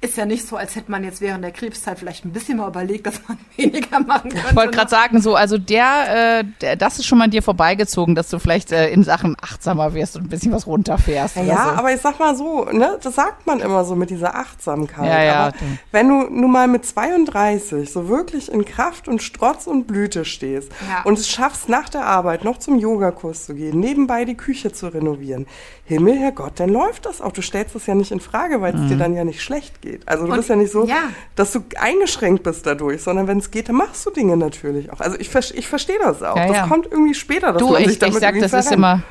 ist 0.00 0.16
ja 0.16 0.26
nicht 0.26 0.46
so, 0.46 0.56
als 0.56 0.76
hätte 0.76 0.92
man 0.92 1.02
jetzt 1.02 1.20
während 1.20 1.42
der 1.42 1.50
Krebszeit 1.50 1.98
vielleicht 1.98 2.24
ein 2.24 2.32
bisschen 2.32 2.58
mal 2.58 2.68
überlegt, 2.68 3.06
dass 3.06 3.20
man 3.26 3.36
weniger 3.56 3.98
machen 3.98 4.30
könnte. 4.30 4.46
Ich 4.50 4.56
wollte 4.56 4.70
gerade 4.70 4.90
sagen, 4.90 5.20
so, 5.20 5.34
also 5.34 5.58
der, 5.58 6.40
äh, 6.40 6.44
der, 6.60 6.76
das 6.76 7.00
ist 7.00 7.06
schon 7.06 7.18
mal 7.18 7.28
dir 7.28 7.42
vorbeigezogen, 7.42 8.14
dass 8.14 8.28
du 8.28 8.38
vielleicht 8.38 8.70
äh, 8.70 8.90
in 8.90 9.02
Sachen 9.02 9.36
achtsamer 9.40 9.94
wirst 9.94 10.16
und 10.16 10.24
ein 10.24 10.28
bisschen 10.28 10.52
was 10.52 10.68
runterfährst. 10.68 11.36
Ja, 11.36 11.42
ja 11.42 11.64
so. 11.64 11.70
aber 11.70 11.92
ich 11.92 12.00
sag 12.00 12.20
mal 12.20 12.36
so, 12.36 12.66
ne, 12.66 12.96
das 13.02 13.16
sagt 13.16 13.46
man 13.48 13.58
immer 13.58 13.84
so 13.84 13.96
mit 13.96 14.10
dieser 14.10 14.36
Achtsamkeit. 14.36 15.06
Ja, 15.06 15.22
ja, 15.22 15.34
aber 15.46 15.54
wenn 15.90 16.08
du 16.08 16.28
nun 16.30 16.52
mal 16.52 16.68
mit 16.68 16.86
32 16.86 17.90
so 17.90 18.08
wirklich 18.08 18.52
in 18.52 18.64
Kraft 18.64 19.08
und 19.08 19.20
Strotz 19.20 19.66
und 19.66 19.88
Blüte 19.88 20.24
stehst 20.24 20.70
ja. 20.88 21.02
und 21.02 21.18
es 21.18 21.28
schaffst, 21.28 21.68
nach 21.68 21.88
der 21.88 22.06
Arbeit 22.06 22.44
noch 22.44 22.58
zum 22.58 22.78
Yogakurs 22.78 23.46
zu 23.46 23.54
gehen, 23.54 23.80
nebenbei 23.80 24.24
die 24.24 24.36
Küche 24.36 24.72
zu 24.72 24.86
renovieren, 24.86 25.46
Himmel, 25.84 26.18
Herrgott, 26.18 26.60
dann 26.60 26.68
läuft 26.68 27.06
das 27.06 27.20
auch. 27.20 27.32
Du 27.32 27.42
stellst 27.42 27.74
das 27.74 27.86
ja 27.86 27.94
nicht 27.94 28.12
in 28.12 28.20
Frage, 28.20 28.60
weil 28.60 28.74
es 28.74 28.80
mhm. 28.82 28.88
dir 28.88 28.96
dann 28.98 29.14
ja 29.14 29.24
nicht 29.24 29.42
schlecht 29.42 29.80
geht 29.80 29.87
geht. 29.88 30.08
Also 30.08 30.26
du 30.26 30.32
und, 30.32 30.36
bist 30.38 30.48
ja 30.48 30.56
nicht 30.56 30.72
so, 30.72 30.86
ja. 30.86 31.10
dass 31.34 31.52
du 31.52 31.64
eingeschränkt 31.78 32.42
bist 32.42 32.66
dadurch, 32.66 33.02
sondern 33.02 33.26
wenn 33.26 33.38
es 33.38 33.50
geht, 33.50 33.68
dann 33.68 33.76
machst 33.76 34.04
du 34.06 34.10
Dinge 34.10 34.36
natürlich 34.36 34.92
auch. 34.92 35.00
Also 35.00 35.18
ich, 35.18 35.34
ich 35.34 35.68
verstehe 35.68 35.98
das 36.00 36.22
auch. 36.22 36.36
Ja, 36.36 36.46
ja. 36.46 36.52
Das 36.52 36.68
kommt 36.68 36.86
irgendwie 36.86 37.14
später, 37.14 37.52
dass 37.52 37.60
du, 37.60 37.70
man 37.70 37.82
ich, 37.82 37.88
sich 37.88 37.98
damit 37.98 38.16
ich 38.16 38.20
sag, 38.20 38.38
das 38.38 38.52
ist 38.52 38.72
immer 38.72 39.02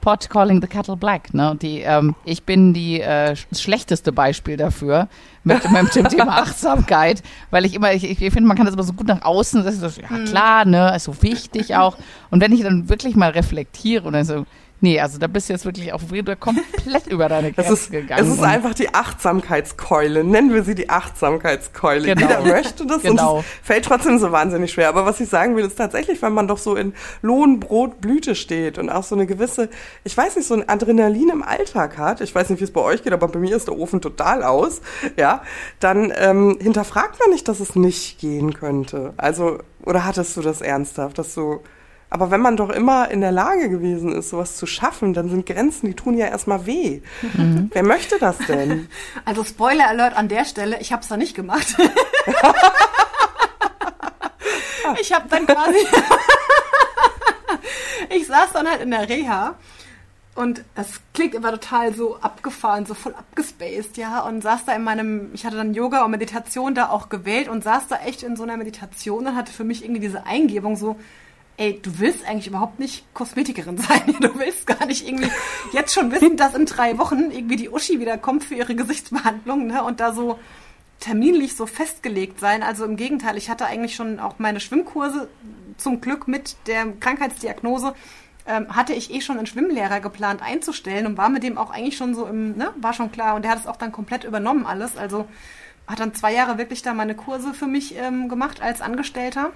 Pot 0.00 0.30
calling 0.30 0.60
the 0.60 0.68
kettle 0.68 0.96
black. 0.96 1.34
Ne? 1.34 1.56
Die, 1.60 1.80
ähm, 1.80 2.14
ich 2.24 2.44
bin 2.44 2.72
die 2.72 3.00
äh, 3.00 3.34
schlechteste 3.52 4.12
Beispiel 4.12 4.56
dafür 4.56 5.08
mit, 5.44 5.70
mit 5.70 5.94
dem 5.94 6.08
Thema 6.08 6.38
Achtsamkeit, 6.38 7.22
weil 7.50 7.64
ich 7.64 7.74
immer, 7.74 7.92
ich, 7.92 8.04
ich 8.04 8.18
finde, 8.18 8.42
man 8.42 8.56
kann 8.56 8.66
das 8.66 8.74
immer 8.74 8.84
so 8.84 8.92
gut 8.92 9.08
nach 9.08 9.22
außen, 9.22 9.64
das 9.64 9.74
ist 9.74 9.96
so, 9.96 10.00
ja 10.00 10.10
hm. 10.10 10.24
klar, 10.26 10.64
ne, 10.64 10.94
ist 10.94 11.04
so 11.04 11.22
wichtig 11.22 11.74
auch. 11.76 11.96
Und 12.30 12.40
wenn 12.40 12.52
ich 12.52 12.62
dann 12.62 12.88
wirklich 12.88 13.16
mal 13.16 13.30
reflektiere 13.30 14.06
und 14.06 14.12
dann 14.12 14.24
so, 14.24 14.46
Nee, 14.80 15.00
also 15.00 15.18
da 15.18 15.26
bist 15.26 15.48
du 15.48 15.52
jetzt 15.52 15.64
wirklich 15.64 15.92
auch 15.92 16.00
wieder 16.12 16.36
komplett 16.36 17.06
über 17.10 17.28
deine 17.28 17.52
Grenze 17.52 17.72
ist, 17.72 17.90
gegangen. 17.90 18.24
Es 18.24 18.32
ist 18.32 18.42
einfach 18.42 18.74
die 18.74 18.94
Achtsamkeitskeule. 18.94 20.22
Nennen 20.22 20.54
wir 20.54 20.62
sie 20.62 20.76
die 20.76 20.88
Achtsamkeitskeule. 20.88 22.14
Genau. 22.14 22.20
Jeder 22.20 22.42
möchte 22.42 22.86
das 22.86 23.02
genau. 23.02 23.38
und 23.38 23.40
es 23.40 23.46
fällt 23.66 23.84
trotzdem 23.84 24.18
so 24.18 24.30
wahnsinnig 24.30 24.72
schwer. 24.72 24.88
Aber 24.88 25.04
was 25.04 25.18
ich 25.20 25.28
sagen 25.28 25.56
will, 25.56 25.64
ist 25.64 25.76
tatsächlich, 25.76 26.22
wenn 26.22 26.32
man 26.32 26.46
doch 26.46 26.58
so 26.58 26.76
in 26.76 26.94
Lohn, 27.22 27.58
Brot, 27.58 28.00
Blüte 28.00 28.36
steht 28.36 28.78
und 28.78 28.88
auch 28.88 29.02
so 29.02 29.16
eine 29.16 29.26
gewisse, 29.26 29.68
ich 30.04 30.16
weiß 30.16 30.36
nicht, 30.36 30.46
so 30.46 30.54
ein 30.54 30.68
Adrenalin 30.68 31.30
im 31.30 31.42
Alltag 31.42 31.98
hat, 31.98 32.20
ich 32.20 32.32
weiß 32.32 32.50
nicht, 32.50 32.60
wie 32.60 32.64
es 32.64 32.72
bei 32.72 32.80
euch 32.80 33.02
geht, 33.02 33.12
aber 33.12 33.26
bei 33.26 33.40
mir 33.40 33.56
ist 33.56 33.66
der 33.66 33.76
Ofen 33.76 34.00
total 34.00 34.44
aus, 34.44 34.80
ja, 35.16 35.42
dann 35.80 36.12
ähm, 36.16 36.56
hinterfragt 36.60 37.18
man 37.18 37.30
nicht, 37.30 37.48
dass 37.48 37.58
es 37.58 37.74
nicht 37.74 38.20
gehen 38.20 38.54
könnte. 38.54 39.12
Also, 39.16 39.58
oder 39.84 40.04
hattest 40.04 40.36
du 40.36 40.42
das 40.42 40.60
ernsthaft, 40.60 41.18
dass 41.18 41.34
du 41.34 41.60
aber 42.10 42.30
wenn 42.30 42.40
man 42.40 42.56
doch 42.56 42.70
immer 42.70 43.10
in 43.10 43.20
der 43.20 43.32
Lage 43.32 43.68
gewesen 43.68 44.12
ist, 44.12 44.30
sowas 44.30 44.56
zu 44.56 44.66
schaffen, 44.66 45.12
dann 45.12 45.28
sind 45.28 45.44
Grenzen, 45.44 45.86
die 45.86 45.94
tun 45.94 46.16
ja 46.16 46.26
erstmal 46.26 46.64
weh. 46.64 47.02
Mhm. 47.34 47.70
Wer 47.72 47.82
möchte 47.82 48.18
das 48.18 48.38
denn? 48.38 48.88
Also 49.24 49.44
Spoiler 49.44 49.88
Alert 49.88 50.16
an 50.16 50.28
der 50.28 50.46
Stelle, 50.46 50.80
ich 50.80 50.92
habe 50.92 51.02
es 51.02 51.08
da 51.08 51.16
nicht 51.16 51.34
gemacht. 51.34 51.66
ich 55.00 55.12
habe 55.12 55.28
dann 55.28 55.46
quasi, 55.46 55.76
ich 58.16 58.26
saß 58.26 58.52
dann 58.54 58.68
halt 58.68 58.80
in 58.80 58.90
der 58.90 59.08
Reha 59.08 59.54
und 60.34 60.64
es 60.76 61.00
klingt 61.12 61.34
immer 61.34 61.50
total 61.50 61.94
so 61.94 62.18
abgefahren, 62.20 62.86
so 62.86 62.94
voll 62.94 63.14
abgespaced, 63.14 63.98
ja. 63.98 64.20
Und 64.20 64.42
saß 64.42 64.64
da 64.64 64.74
in 64.74 64.84
meinem, 64.84 65.30
ich 65.34 65.44
hatte 65.44 65.56
dann 65.56 65.74
Yoga 65.74 66.04
und 66.04 66.12
Meditation 66.12 66.74
da 66.74 66.88
auch 66.88 67.10
gewählt 67.10 67.48
und 67.48 67.64
saß 67.64 67.88
da 67.88 67.96
echt 67.96 68.22
in 68.22 68.36
so 68.36 68.44
einer 68.44 68.56
Meditation 68.56 69.26
und 69.26 69.36
hatte 69.36 69.52
für 69.52 69.64
mich 69.64 69.84
irgendwie 69.84 70.00
diese 70.00 70.26
Eingebung 70.26 70.76
so, 70.76 70.96
ey, 71.58 71.78
du 71.82 71.98
willst 71.98 72.26
eigentlich 72.26 72.46
überhaupt 72.46 72.78
nicht 72.78 73.04
Kosmetikerin 73.12 73.76
sein. 73.78 74.16
Du 74.20 74.38
willst 74.38 74.66
gar 74.66 74.86
nicht 74.86 75.06
irgendwie 75.06 75.30
jetzt 75.72 75.92
schon 75.92 76.10
wissen, 76.10 76.36
dass 76.36 76.54
in 76.54 76.64
drei 76.64 76.96
Wochen 76.98 77.30
irgendwie 77.30 77.56
die 77.56 77.68
Uschi 77.68 78.00
wieder 78.00 78.16
kommt 78.16 78.44
für 78.44 78.54
ihre 78.54 78.74
Gesichtsbehandlung, 78.74 79.66
ne? 79.66 79.84
Und 79.84 80.00
da 80.00 80.12
so 80.12 80.38
terminlich 81.00 81.54
so 81.54 81.66
festgelegt 81.66 82.40
sein. 82.40 82.62
Also 82.62 82.84
im 82.84 82.96
Gegenteil, 82.96 83.36
ich 83.36 83.50
hatte 83.50 83.66
eigentlich 83.66 83.94
schon 83.94 84.18
auch 84.18 84.38
meine 84.38 84.60
Schwimmkurse 84.60 85.28
zum 85.76 86.00
Glück 86.00 86.26
mit 86.26 86.56
der 86.66 86.86
Krankheitsdiagnose 86.98 87.94
ähm, 88.46 88.74
hatte 88.74 88.94
ich 88.94 89.12
eh 89.12 89.20
schon 89.20 89.36
einen 89.36 89.46
Schwimmlehrer 89.46 90.00
geplant 90.00 90.42
einzustellen 90.42 91.06
und 91.06 91.18
war 91.18 91.28
mit 91.28 91.42
dem 91.42 91.58
auch 91.58 91.70
eigentlich 91.70 91.96
schon 91.96 92.14
so 92.14 92.26
im, 92.26 92.56
ne, 92.56 92.72
war 92.76 92.94
schon 92.94 93.12
klar 93.12 93.36
und 93.36 93.42
der 93.42 93.50
hat 93.52 93.58
es 93.60 93.66
auch 93.66 93.76
dann 93.76 93.92
komplett 93.92 94.24
übernommen 94.24 94.66
alles. 94.66 94.96
Also 94.96 95.28
hat 95.86 96.00
dann 96.00 96.14
zwei 96.14 96.32
Jahre 96.32 96.58
wirklich 96.58 96.82
da 96.82 96.94
meine 96.94 97.14
Kurse 97.14 97.54
für 97.54 97.66
mich 97.66 97.96
ähm, 97.96 98.28
gemacht 98.28 98.60
als 98.60 98.80
Angestellter. 98.80 99.52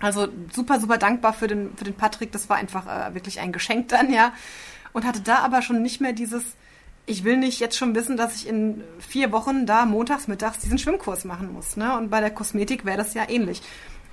Also 0.00 0.28
super, 0.52 0.80
super 0.80 0.98
dankbar 0.98 1.32
für 1.32 1.46
den, 1.46 1.76
für 1.76 1.84
den 1.84 1.94
Patrick. 1.94 2.32
Das 2.32 2.48
war 2.48 2.56
einfach 2.56 2.86
äh, 2.86 3.14
wirklich 3.14 3.40
ein 3.40 3.52
Geschenk 3.52 3.88
dann, 3.88 4.12
ja. 4.12 4.32
Und 4.92 5.04
hatte 5.04 5.20
da 5.20 5.38
aber 5.38 5.62
schon 5.62 5.82
nicht 5.82 6.00
mehr 6.00 6.12
dieses, 6.12 6.44
ich 7.06 7.24
will 7.24 7.36
nicht 7.36 7.60
jetzt 7.60 7.76
schon 7.76 7.94
wissen, 7.94 8.16
dass 8.16 8.36
ich 8.36 8.48
in 8.48 8.82
vier 8.98 9.32
Wochen 9.32 9.66
da 9.66 9.86
montags, 9.86 10.28
mittags 10.28 10.58
diesen 10.58 10.78
Schwimmkurs 10.78 11.24
machen 11.24 11.52
muss. 11.52 11.76
Ne? 11.76 11.96
Und 11.96 12.10
bei 12.10 12.20
der 12.20 12.30
Kosmetik 12.30 12.84
wäre 12.84 12.98
das 12.98 13.14
ja 13.14 13.28
ähnlich. 13.28 13.62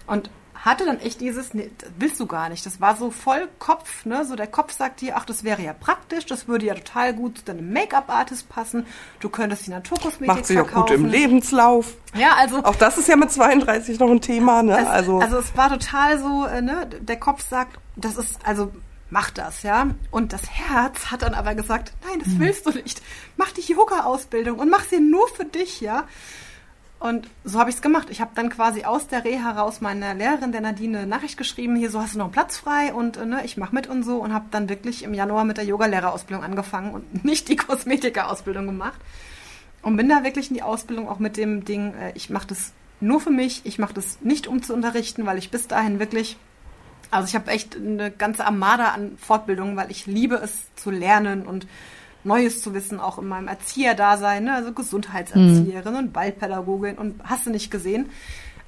Und 0.08 0.30
hatte 0.62 0.86
dann 0.86 1.00
echt 1.00 1.22
dieses, 1.22 1.54
nee, 1.54 1.72
das 1.78 1.90
willst 1.98 2.20
du 2.20 2.28
gar 2.28 2.50
nicht. 2.50 2.66
Das 2.66 2.80
war 2.80 2.96
so 2.96 3.10
voll 3.10 3.50
Kopf, 3.58 4.06
ne? 4.06 4.26
So 4.26 4.36
der 4.36 4.48
Kopf 4.48 4.72
sagt 4.72 5.02
dir, 5.02 5.18
ach, 5.18 5.26
das 5.26 5.44
wäre 5.44 5.62
ja 5.62 5.74
praktisch, 5.74 6.28
das 6.28 6.48
würde 6.48 6.68
ja 6.68 6.76
total 6.76 7.14
gut 7.14 7.40
zu 7.40 7.46
deinem 7.46 7.74
Make-up-Artist 7.74 8.48
passen. 8.48 8.86
Du 9.20 9.30
könntest 9.30 9.66
die 9.66 9.72
Naturkosmetik 9.72 10.28
Macht 10.28 10.46
sich 10.46 10.56
verkaufen. 10.56 10.78
auch 10.78 10.88
gut 10.88 10.96
im 10.96 11.06
Lebenslauf. 11.06 11.96
Ja, 12.14 12.36
also 12.36 12.64
Auch 12.64 12.76
das 12.76 12.98
ist 13.00 13.08
ja 13.08 13.16
mit 13.16 13.32
32 13.32 14.00
noch 14.00 14.10
ein 14.10 14.22
Thema, 14.22 14.62
ne? 14.62 14.80
es, 14.80 14.88
also, 14.88 15.20
also 15.20 15.40
es 15.40 15.58
war 15.58 15.70
total 15.70 16.20
so, 16.20 16.46
äh, 16.46 16.62
ne? 16.62 16.88
Der 17.00 17.20
Kopf 17.20 17.44
sagt, 17.50 17.80
das 17.96 18.18
ist 18.18 18.38
also 18.46 18.72
mach 19.12 19.30
das, 19.30 19.64
ja. 19.64 19.88
Und 20.10 20.34
das 20.34 20.50
Herz 20.50 21.12
hat 21.12 21.22
dann 21.22 21.34
aber 21.34 21.54
gesagt, 21.54 21.94
nein, 22.08 22.20
das 22.20 22.40
willst 22.40 22.66
du 22.66 22.72
nicht. 22.72 23.02
Mach 23.36 23.52
die 23.52 23.62
Yoga-Ausbildung 23.62 24.58
und 24.58 24.70
mach 24.70 24.86
sie 24.86 25.00
nur 25.00 25.28
für 25.28 25.46
dich, 25.46 25.82
ja. 25.82 26.08
Und 27.02 27.28
so 27.44 27.60
habe 27.60 27.72
ich 27.72 27.78
es 27.78 27.82
gemacht. 27.82 28.10
Ich 28.12 28.22
habe 28.22 28.30
dann 28.36 28.52
quasi 28.52 28.84
aus 28.84 29.08
der 29.08 29.26
Reha 29.26 29.56
heraus 29.56 29.82
meiner 29.82 30.14
Lehrerin, 30.14 30.52
der 30.52 30.62
Nadine, 30.62 31.00
eine 31.00 31.08
Nachricht 31.08 31.36
geschrieben, 31.36 31.76
hier, 31.76 31.90
so 31.90 32.00
hast 32.00 32.14
du 32.14 32.20
noch 32.20 32.26
einen 32.26 32.32
Platz 32.32 32.58
frei 32.58 32.94
und 32.94 33.18
äh, 33.18 33.26
ne, 33.26 33.42
ich 33.44 33.58
mache 33.58 33.74
mit 33.74 33.88
und 33.88 34.04
so 34.04 34.18
und 34.18 34.32
habe 34.36 34.46
dann 34.52 34.70
wirklich 34.70 35.02
im 35.02 35.16
Januar 35.16 35.44
mit 35.44 35.58
der 35.58 35.66
Yoga-Lehrerausbildung 35.66 36.44
angefangen 36.44 36.94
und 36.94 37.26
nicht 37.26 37.50
die 37.50 37.56
Kosmetikerausbildung 37.56 38.68
gemacht. 38.68 39.02
Und 39.82 39.98
bin 39.98 40.10
da 40.10 40.24
wirklich 40.24 40.50
in 40.50 40.54
die 40.54 40.62
Ausbildung 40.62 41.10
auch 41.10 41.18
mit 41.18 41.38
dem 41.38 41.66
Ding, 41.66 41.96
äh, 41.96 42.12
ich 42.14 42.30
mache 42.30 42.46
das 42.46 42.72
nur 43.00 43.20
für 43.20 43.32
mich, 43.32 43.62
ich 43.64 43.80
mache 43.80 43.96
das 43.96 44.22
nicht 44.22 44.46
um 44.46 44.62
zu 44.62 44.76
unterrichten, 44.76 45.26
weil 45.26 45.40
ich 45.40 45.50
bis 45.50 45.68
dahin 45.68 45.98
wirklich, 45.98 46.38
also 47.10 47.28
ich 47.28 47.34
habe 47.34 47.50
echt 47.50 47.78
eine 47.78 48.12
ganze 48.12 48.46
Armada 48.46 48.90
an 48.90 49.18
Fortbildungen, 49.18 49.76
weil 49.76 49.90
ich 49.90 50.06
liebe 50.06 50.36
es 50.36 50.54
zu 50.76 50.92
lernen 50.92 51.48
und 51.48 51.66
Neues 52.24 52.62
zu 52.62 52.74
wissen, 52.74 53.00
auch 53.00 53.18
in 53.18 53.28
meinem 53.28 53.48
Erzieherdasein, 53.48 54.44
ne? 54.44 54.54
also 54.54 54.74
Gesundheitserzieherin 54.74 55.96
und 55.96 56.16
Waldpädagogin 56.16 56.98
und 56.98 57.22
hast 57.24 57.46
du 57.46 57.50
nicht 57.50 57.72
gesehen. 57.72 58.10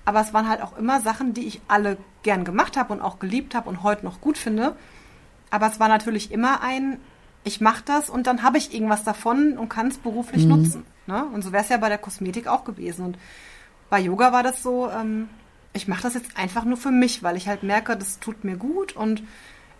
Aber 0.05 0.21
es 0.21 0.33
waren 0.33 0.49
halt 0.49 0.61
auch 0.61 0.77
immer 0.77 0.99
Sachen, 1.01 1.33
die 1.33 1.45
ich 1.47 1.61
alle 1.67 1.97
gern 2.23 2.43
gemacht 2.43 2.77
habe 2.77 2.93
und 2.93 3.01
auch 3.01 3.19
geliebt 3.19 3.55
habe 3.55 3.69
und 3.69 3.83
heute 3.83 4.05
noch 4.05 4.21
gut 4.21 4.37
finde. 4.37 4.75
Aber 5.49 5.67
es 5.67 5.79
war 5.79 5.87
natürlich 5.87 6.31
immer 6.31 6.61
ein, 6.61 6.97
ich 7.43 7.61
mache 7.61 7.83
das 7.85 8.09
und 8.09 8.27
dann 8.27 8.43
habe 8.43 8.57
ich 8.57 8.73
irgendwas 8.73 9.03
davon 9.03 9.57
und 9.57 9.69
kann 9.69 9.87
es 9.87 9.97
beruflich 9.97 10.45
nutzen. 10.45 10.85
Ne? 11.05 11.25
Und 11.25 11.43
so 11.43 11.51
wäre 11.51 11.63
es 11.63 11.69
ja 11.69 11.77
bei 11.77 11.89
der 11.89 11.97
Kosmetik 11.97 12.47
auch 12.47 12.63
gewesen. 12.65 13.05
Und 13.05 13.17
bei 13.89 13.99
Yoga 13.99 14.33
war 14.33 14.43
das 14.43 14.63
so, 14.63 14.89
ähm, 14.89 15.29
ich 15.73 15.87
mache 15.87 16.03
das 16.03 16.13
jetzt 16.13 16.37
einfach 16.37 16.65
nur 16.65 16.77
für 16.77 16.91
mich, 16.91 17.23
weil 17.23 17.35
ich 17.35 17.47
halt 17.47 17.63
merke, 17.63 17.97
das 17.97 18.19
tut 18.19 18.43
mir 18.43 18.57
gut 18.57 18.95
und 18.95 19.23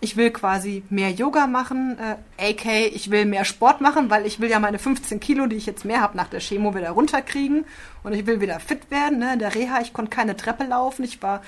ich 0.04 0.16
will 0.16 0.30
quasi 0.30 0.82
mehr 0.90 1.10
Yoga 1.10 1.46
machen, 1.46 1.96
äh, 1.98 2.50
AK, 2.52 2.92
ich 2.94 3.10
will 3.10 3.24
mehr 3.24 3.44
Sport 3.44 3.80
machen, 3.80 4.10
weil 4.10 4.26
ich 4.26 4.38
will 4.38 4.50
ja 4.50 4.60
meine 4.60 4.78
15 4.78 5.18
Kilo, 5.18 5.46
die 5.46 5.56
ich 5.56 5.66
jetzt 5.66 5.84
mehr 5.84 6.00
habe 6.02 6.16
nach 6.16 6.28
der 6.28 6.40
Chemo, 6.40 6.74
wieder 6.74 6.90
runterkriegen 6.90 7.64
und 8.02 8.12
ich 8.12 8.26
will 8.26 8.40
wieder 8.40 8.60
fit 8.60 8.90
werden. 8.90 9.18
Ne? 9.18 9.32
In 9.32 9.38
der 9.38 9.54
Reha, 9.54 9.80
ich 9.80 9.92
konnte 9.92 10.10
keine 10.10 10.36
Treppe 10.36 10.64
laufen, 10.64 11.04
ich 11.04 11.22
war 11.22 11.42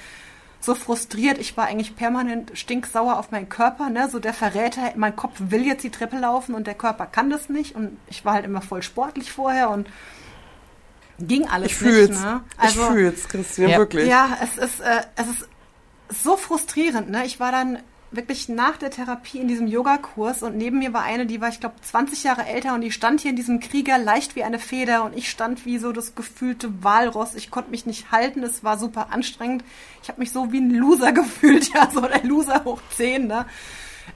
so 0.59 0.75
frustriert, 0.75 1.39
ich 1.39 1.57
war 1.57 1.67
eigentlich 1.67 1.95
permanent 1.97 2.51
stinksauer 2.55 3.19
auf 3.19 3.31
meinen 3.31 3.49
Körper, 3.49 3.91
ne? 3.91 4.09
so 4.11 4.19
der 4.19 4.33
Verräter, 4.33 4.93
mein 4.97 5.15
Kopf 5.15 5.35
will 5.39 5.65
jetzt 5.67 5.85
die 5.85 5.91
Treppe 5.91 6.19
laufen 6.19 6.55
und 6.55 6.67
der 6.67 6.75
Körper 6.75 7.07
kann 7.07 7.29
das 7.31 7.49
nicht 7.51 7.77
und 7.77 7.99
ich 8.09 8.25
war 8.25 8.33
halt 8.35 8.47
immer 8.47 8.63
voll 8.63 8.83
sportlich 8.83 9.31
vorher 9.31 9.71
und 9.71 9.87
ging 11.21 11.47
alles 11.47 11.73
ich 11.73 11.81
nicht. 11.83 11.93
fühl's. 11.95 12.21
Ne? 12.23 12.41
ich 12.65 12.71
fühl's, 12.77 13.29
Christian, 13.29 13.71
Ja. 13.71 13.79
wirklich. 13.79 14.09
Ja, 14.09 14.39
es 14.43 14.57
ist, 14.57 14.81
äh, 14.81 15.03
es 15.17 15.27
ist 15.29 15.49
so 16.23 16.37
frustrierend. 16.37 17.11
Ne? 17.11 17.25
Ich 17.27 17.39
war 17.39 17.53
dann 17.53 17.79
wirklich 18.11 18.49
nach 18.49 18.77
der 18.77 18.91
Therapie 18.91 19.39
in 19.39 19.49
diesem 19.49 19.67
Yogakurs 19.67 20.43
und 20.43 20.57
neben 20.57 20.79
mir 20.79 20.93
war 20.93 21.03
eine, 21.03 21.27
die 21.27 21.41
war, 21.41 21.49
ich 21.49 21.61
glaube, 21.61 21.75
20 21.83 22.25
Jahre 22.25 22.47
älter 22.47 22.75
und 22.75 22.81
die 22.81 22.93
stand 22.93 23.21
hier 23.21 23.31
in 23.31 23.37
diesem 23.37 23.61
Krieger 23.61 23.99
leicht 23.99 24.37
wie 24.37 24.45
eine 24.45 24.59
Feder 24.59 25.05
und 25.05 25.17
ich 25.17 25.31
stand 25.31 25.67
wie 25.67 25.79
so 25.79 25.93
das 25.93 26.15
gefühlte 26.15 26.85
Walross. 26.85 27.35
Ich 27.35 27.51
konnte 27.51 27.71
mich 27.71 27.87
nicht 27.87 28.13
halten, 28.13 28.43
es 28.43 28.63
war 28.63 28.79
super 28.79 29.09
anstrengend. 29.11 29.65
Ich 30.03 30.09
habe 30.09 30.21
mich 30.21 30.33
so 30.33 30.53
wie 30.53 30.61
ein 30.61 30.71
Loser 30.71 31.13
gefühlt, 31.15 31.73
ja, 31.75 31.91
so 31.91 32.01
der 32.01 32.25
Loser 32.25 32.65
hoch 32.65 32.81
10, 32.97 33.27
ne? 33.27 33.47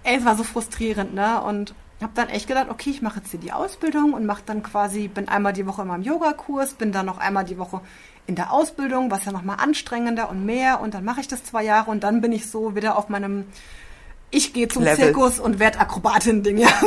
Ey, 0.04 0.18
es 0.18 0.24
war 0.24 0.36
so 0.36 0.44
frustrierend, 0.44 1.14
ne? 1.14 1.42
Und 1.42 1.74
habe 2.00 2.12
dann 2.14 2.28
echt 2.28 2.46
gedacht, 2.46 2.68
okay, 2.70 2.90
ich 2.90 3.02
mache 3.02 3.18
jetzt 3.18 3.30
hier 3.30 3.40
die 3.40 3.52
Ausbildung 3.52 4.14
und 4.14 4.24
mache 4.24 4.42
dann 4.46 4.62
quasi, 4.62 5.08
bin 5.08 5.28
einmal 5.28 5.52
die 5.52 5.66
Woche 5.66 5.82
in 5.82 5.88
meinem 5.88 6.02
Yogakurs, 6.02 6.74
bin 6.74 6.92
dann 6.92 7.06
noch 7.06 7.18
einmal 7.18 7.44
die 7.44 7.58
Woche 7.58 7.82
in 8.30 8.36
der 8.36 8.52
Ausbildung, 8.52 9.10
was 9.10 9.24
ja 9.24 9.32
nochmal 9.32 9.56
anstrengender 9.60 10.30
und 10.30 10.46
mehr 10.46 10.80
und 10.80 10.94
dann 10.94 11.04
mache 11.04 11.20
ich 11.20 11.26
das 11.28 11.42
zwei 11.42 11.64
Jahre 11.64 11.90
und 11.90 12.04
dann 12.04 12.20
bin 12.20 12.30
ich 12.30 12.48
so 12.48 12.76
wieder 12.76 12.96
auf 12.96 13.08
meinem 13.08 13.44
ich 14.30 14.52
gehe 14.52 14.68
zum 14.68 14.84
Level. 14.84 15.06
Zirkus 15.06 15.40
und 15.40 15.58
werd 15.58 15.80
Akrobatin-Ding, 15.80 16.58
ja. 16.58 16.68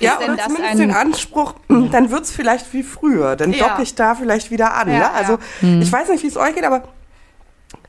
Ja, 0.00 0.16
oder 0.18 0.36
das 0.36 0.44
zumindest 0.46 0.70
ein- 0.72 0.78
den 0.78 0.90
Anspruch, 0.92 1.54
dann 1.68 2.10
wird's 2.10 2.30
vielleicht 2.30 2.72
wie 2.72 2.82
früher. 2.84 3.34
Dann 3.36 3.52
Ja. 3.52 3.68
docke 3.70 3.82
ich 3.82 3.94
da 3.96 4.14
vielleicht 4.14 4.50
wieder 4.52 4.74
an. 4.74 4.88
Ja, 4.88 4.98
ne? 4.98 5.10
Also 5.10 5.38
ja. 5.60 5.80
ich 5.80 5.90
weiß 5.90 6.08
nicht, 6.10 6.22
wie 6.22 6.28
es 6.28 6.36
euch 6.36 6.54
geht, 6.54 6.62
aber 6.64 6.84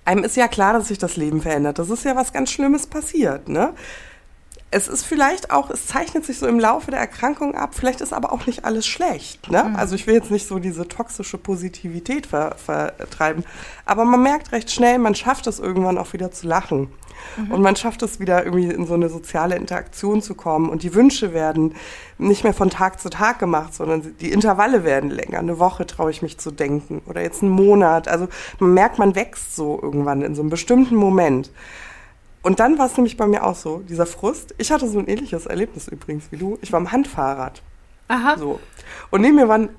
einem 0.06 0.24
ist 0.24 0.36
ja 0.36 0.48
klar, 0.48 0.74
dass 0.74 0.88
sich 0.88 0.98
das 0.98 1.18
Leben 1.18 1.42
verändert. 1.42 1.78
Das 1.78 1.90
ist 1.92 2.04
ja 2.06 2.16
was 2.16 2.34
ganz 2.34 2.50
Schlimmes 2.52 2.88
passiert. 2.88 3.48
Ne? 3.48 3.74
Es 4.72 4.88
ist 4.88 5.04
vielleicht 5.04 5.52
auch, 5.52 5.70
es 5.70 5.88
zeichnet 5.88 6.26
sich 6.26 6.38
so 6.38 6.48
im 6.48 6.60
Laufe 6.60 6.92
der 6.92 7.00
Erkrankung 7.00 7.56
ab, 7.56 7.74
vielleicht 7.74 8.02
ist 8.02 8.14
aber 8.14 8.32
auch 8.32 8.46
nicht 8.46 8.66
alles 8.66 8.86
schlecht. 8.86 9.50
Ne? 9.50 9.74
Also 9.76 9.96
ich 9.96 10.06
will 10.06 10.14
jetzt 10.14 10.30
nicht 10.30 10.48
so 10.48 10.60
diese 10.60 10.88
toxische 10.88 11.38
Positivität 11.40 12.28
ver 12.28 12.56
vertreiben, 12.58 13.44
aber 13.86 14.06
man 14.06 14.22
merkt 14.22 14.52
recht 14.52 14.70
schnell, 14.70 15.00
man 15.00 15.16
schafft 15.16 15.48
es 15.48 15.60
irgendwann 15.60 15.98
auch 15.98 16.14
wieder 16.14 16.32
zu 16.32 16.48
lachen. 16.48 16.90
Und 17.50 17.62
man 17.62 17.76
schafft 17.76 18.02
es 18.02 18.20
wieder 18.20 18.46
irgendwie 18.46 18.70
in 18.70 18.86
so 18.86 18.94
eine 18.94 19.10
soziale 19.10 19.56
Interaktion 19.56 20.22
zu 20.22 20.36
kommen. 20.36 20.70
Und 20.70 20.84
die 20.84 20.94
Wünsche 20.94 21.34
werden 21.34 21.76
nicht 22.18 22.44
mehr 22.44 22.54
von 22.54 22.70
Tag 22.70 23.00
zu 23.00 23.10
Tag 23.10 23.40
gemacht, 23.40 23.74
sondern 23.74 24.16
die 24.20 24.32
Intervalle 24.32 24.84
werden 24.84 25.10
länger. 25.10 25.40
Eine 25.40 25.60
Woche 25.60 25.86
traue 25.86 26.12
ich 26.12 26.22
mich 26.22 26.38
zu 26.38 26.52
denken 26.52 27.02
oder 27.08 27.22
jetzt 27.22 27.42
einen 27.42 27.52
Monat. 27.52 28.08
Also 28.08 28.28
man 28.60 28.74
merkt, 28.74 29.00
man 29.00 29.16
wächst 29.16 29.56
so 29.56 29.80
irgendwann 29.82 30.22
in 30.22 30.36
so 30.36 30.42
einem 30.42 30.50
bestimmten 30.50 30.96
Moment. 30.96 31.52
Und 32.42 32.60
dann 32.60 32.78
war 32.78 32.86
es 32.86 32.96
nämlich 32.96 33.18
bei 33.18 33.28
mir 33.28 33.44
auch 33.44 33.56
so, 33.56 33.80
dieser 33.80 34.06
Frust. 34.06 34.56
Ich 34.58 34.72
hatte 34.72 34.88
so 34.88 35.00
ein 35.00 35.08
ähnliches 35.08 35.46
Erlebnis 35.46 35.88
übrigens 35.88 36.32
wie 36.32 36.38
du. 36.38 36.58
Ich 36.62 36.72
war 36.72 36.78
am 36.78 36.92
Handfahrrad. 36.92 37.62
Aha. 38.08 38.38
So. 38.38 38.60
Und 39.12 39.22
neben 39.22 39.36
mir 39.36 39.48
waren, 39.48 39.70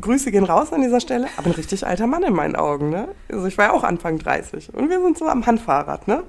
Grüße 0.00 0.30
gehen 0.30 0.44
raus 0.44 0.72
an 0.72 0.82
dieser 0.82 1.00
Stelle, 1.00 1.28
aber 1.36 1.46
ein 1.46 1.52
richtig 1.52 1.86
alter 1.86 2.06
Mann 2.06 2.22
in 2.22 2.34
meinen 2.34 2.56
Augen, 2.56 2.90
ne? 2.90 3.08
Also 3.30 3.46
ich 3.46 3.56
war 3.58 3.66
ja 3.66 3.72
auch 3.72 3.84
Anfang 3.84 4.18
30 4.18 4.74
und 4.74 4.90
wir 4.90 5.00
sind 5.00 5.18
so 5.18 5.26
am 5.26 5.46
Handfahrrad, 5.46 6.08
ne? 6.08 6.24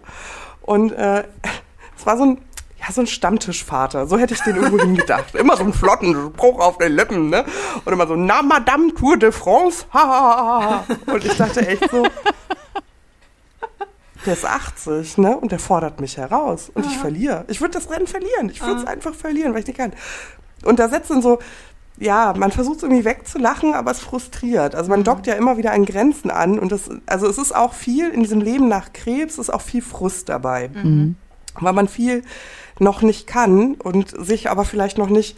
Und 0.61 0.91
äh, 0.91 1.23
es 1.97 2.05
war 2.05 2.17
so 2.17 2.25
ein, 2.25 2.37
ja, 2.79 2.91
so 2.91 3.01
ein 3.01 3.07
Stammtischvater, 3.07 4.05
so 4.05 4.17
hätte 4.17 4.33
ich 4.33 4.41
den 4.41 4.57
irgendwo 4.57 4.79
hingedacht. 4.79 5.33
Immer 5.35 5.57
so 5.57 5.63
einen 5.63 5.73
flotten 5.73 6.13
Spruch 6.13 6.59
auf 6.59 6.77
den 6.77 6.93
Lippen, 6.93 7.29
ne? 7.29 7.45
Und 7.85 7.93
immer 7.93 8.05
so, 8.05 8.15
na 8.15 8.41
Madame 8.41 8.93
Tour 8.93 9.17
de 9.17 9.31
France, 9.31 9.85
ha, 9.93 9.99
ha, 9.99 10.37
ha, 10.37 10.85
ha. 10.87 11.11
Und 11.11 11.25
ich 11.25 11.35
dachte 11.35 11.65
echt 11.65 11.89
so, 11.89 12.05
der 14.27 14.35
ist 14.35 14.45
80, 14.45 15.17
ne? 15.17 15.37
Und 15.37 15.51
der 15.51 15.59
fordert 15.59 15.99
mich 15.99 16.17
heraus. 16.17 16.69
Und 16.73 16.85
ich 16.85 16.97
verliere. 16.97 17.45
Ich 17.47 17.61
würde 17.61 17.73
das 17.73 17.89
Rennen 17.89 18.07
verlieren. 18.07 18.49
Ich 18.49 18.61
würde 18.61 18.81
es 18.81 18.85
einfach 18.85 19.13
verlieren, 19.13 19.53
weil 19.53 19.61
ich 19.61 19.67
nicht 19.67 19.77
kann. 19.77 19.93
Und 20.63 20.79
da 20.79 20.89
setzt 20.89 21.09
dann 21.09 21.21
so, 21.21 21.39
ja, 21.99 22.33
man 22.37 22.51
versucht 22.51 22.77
es 22.77 22.83
irgendwie 22.83 23.05
wegzulachen, 23.05 23.73
aber 23.73 23.91
es 23.91 23.99
frustriert. 23.99 24.75
Also 24.75 24.89
man 24.89 25.03
dockt 25.03 25.25
ja 25.25 25.33
immer 25.33 25.57
wieder 25.57 25.71
an 25.71 25.85
Grenzen 25.85 26.29
an. 26.29 26.59
Und 26.59 26.71
das, 26.71 26.89
also 27.07 27.27
es 27.27 27.37
ist 27.37 27.55
auch 27.55 27.73
viel 27.73 28.09
in 28.09 28.21
diesem 28.21 28.41
Leben 28.41 28.67
nach 28.67 28.93
Krebs, 28.93 29.37
ist 29.39 29.49
auch 29.51 29.61
viel 29.61 29.81
Frust 29.81 30.29
dabei. 30.29 30.69
Weil 31.59 31.73
man 31.73 31.87
viel 31.87 32.23
noch 32.79 33.01
nicht 33.01 33.25
kann 33.25 33.73
und 33.75 34.13
sich 34.23 34.49
aber 34.49 34.63
vielleicht 34.63 34.99
noch 34.99 35.09
nicht 35.09 35.35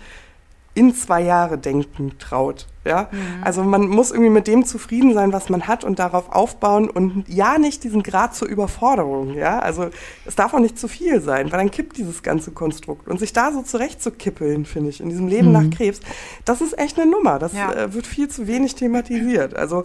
in 0.79 0.95
zwei 0.95 1.21
Jahre 1.21 1.57
denken 1.57 2.13
traut. 2.19 2.67
Ja? 2.85 3.09
Also 3.43 3.61
man 3.63 3.87
muss 3.87 4.11
irgendwie 4.11 4.29
mit 4.29 4.47
dem 4.47 4.63
zufrieden 4.65 5.13
sein, 5.13 5.33
was 5.33 5.49
man 5.49 5.67
hat 5.67 5.83
und 5.83 5.99
darauf 5.99 6.31
aufbauen 6.31 6.89
und 6.89 7.25
ja 7.27 7.57
nicht 7.57 7.83
diesen 7.83 8.01
Grad 8.01 8.33
zur 8.33 8.47
Überforderung. 8.47 9.33
Ja? 9.33 9.59
Also 9.59 9.89
es 10.25 10.35
darf 10.35 10.53
auch 10.53 10.59
nicht 10.59 10.79
zu 10.79 10.87
viel 10.87 11.19
sein, 11.21 11.51
weil 11.51 11.59
dann 11.59 11.69
kippt 11.71 11.97
dieses 11.97 12.23
ganze 12.23 12.51
Konstrukt. 12.51 13.09
Und 13.09 13.19
sich 13.19 13.33
da 13.33 13.51
so 13.51 13.61
zurechtzukippeln, 13.61 14.65
finde 14.65 14.89
ich, 14.89 15.01
in 15.01 15.09
diesem 15.09 15.27
Leben 15.27 15.51
nach 15.51 15.69
Krebs, 15.69 15.99
das 16.45 16.61
ist 16.61 16.79
echt 16.79 16.97
eine 16.97 17.11
Nummer. 17.11 17.37
Das 17.39 17.51
Ja. 17.53 17.73
äh, 17.73 17.93
wird 17.93 18.07
viel 18.07 18.29
zu 18.29 18.47
wenig 18.47 18.75
thematisiert. 18.75 19.55
Also 19.55 19.83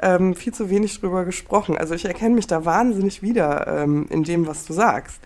ähm, 0.00 0.36
viel 0.36 0.54
zu 0.54 0.70
wenig 0.70 1.00
drüber 1.00 1.24
gesprochen. 1.24 1.76
Also 1.76 1.94
ich 1.94 2.04
erkenne 2.04 2.36
mich 2.36 2.46
da 2.46 2.64
wahnsinnig 2.64 3.22
wieder 3.22 3.66
ähm, 3.82 4.06
in 4.10 4.22
dem, 4.22 4.46
was 4.46 4.64
du 4.64 4.72
sagst. 4.72 5.20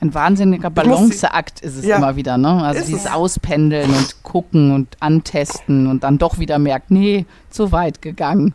Ein 0.00 0.12
wahnsinniger 0.12 0.68
Balanceakt 0.70 1.60
ist 1.60 1.76
es 1.76 1.84
Ja. 1.86 1.96
immer 1.96 2.16
wieder, 2.16 2.36
ne? 2.36 2.62
Also 2.62 2.80
Ist 2.80 2.88
dieses 2.88 3.04
es. 3.06 3.10
Auspendeln 3.12 3.90
und 3.90 4.22
gucken 4.22 4.72
und 4.72 4.96
antesten 5.00 5.86
und 5.86 6.04
dann 6.04 6.18
doch 6.18 6.38
wieder 6.38 6.58
merkt, 6.58 6.90
nee, 6.90 7.24
zu 7.50 7.72
weit 7.72 8.02
gegangen. 8.02 8.54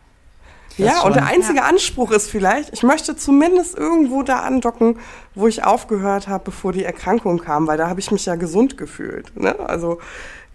Das 0.78 0.86
Ja, 0.86 1.00
und 1.02 1.14
der 1.16 1.22
schon. 1.26 1.32
einzige 1.34 1.64
Anspruch 1.64 2.12
ist 2.12 2.30
vielleicht, 2.30 2.72
ich 2.72 2.82
möchte 2.84 3.16
zumindest 3.16 3.76
irgendwo 3.76 4.22
da 4.22 4.40
andocken, 4.40 4.98
wo 5.34 5.46
ich 5.48 5.64
aufgehört 5.64 6.28
habe, 6.28 6.44
bevor 6.44 6.72
die 6.72 6.84
Erkrankung 6.84 7.38
kam, 7.38 7.66
weil 7.66 7.76
da 7.76 7.88
habe 7.88 8.00
ich 8.00 8.10
mich 8.10 8.24
ja 8.24 8.36
gesund 8.36 8.78
gefühlt. 8.78 9.36
Ne? 9.38 9.58
Also 9.68 9.98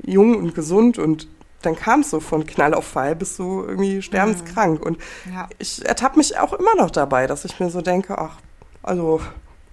jung 0.03 0.35
und 0.37 0.55
gesund 0.55 0.97
und 0.97 1.27
dann 1.63 1.75
kam 1.75 1.99
es 1.99 2.11
so 2.11 2.19
von 2.19 2.45
Knall 2.45 2.73
auf 2.73 2.85
Fall 2.85 3.15
bis 3.15 3.35
so 3.35 3.63
irgendwie 3.67 4.01
sterbenskrank. 4.01 4.83
Und 4.83 4.97
Ja. 5.31 5.49
ich 5.59 5.85
ertappe 5.85 6.17
mich 6.17 6.39
auch 6.39 6.53
immer 6.53 6.75
noch 6.77 6.91
dabei, 6.91 7.27
dass 7.27 7.45
ich 7.45 7.59
mir 7.59 7.69
so 7.69 7.81
denke, 7.81 8.17
ach, 8.17 8.37
also 8.83 9.19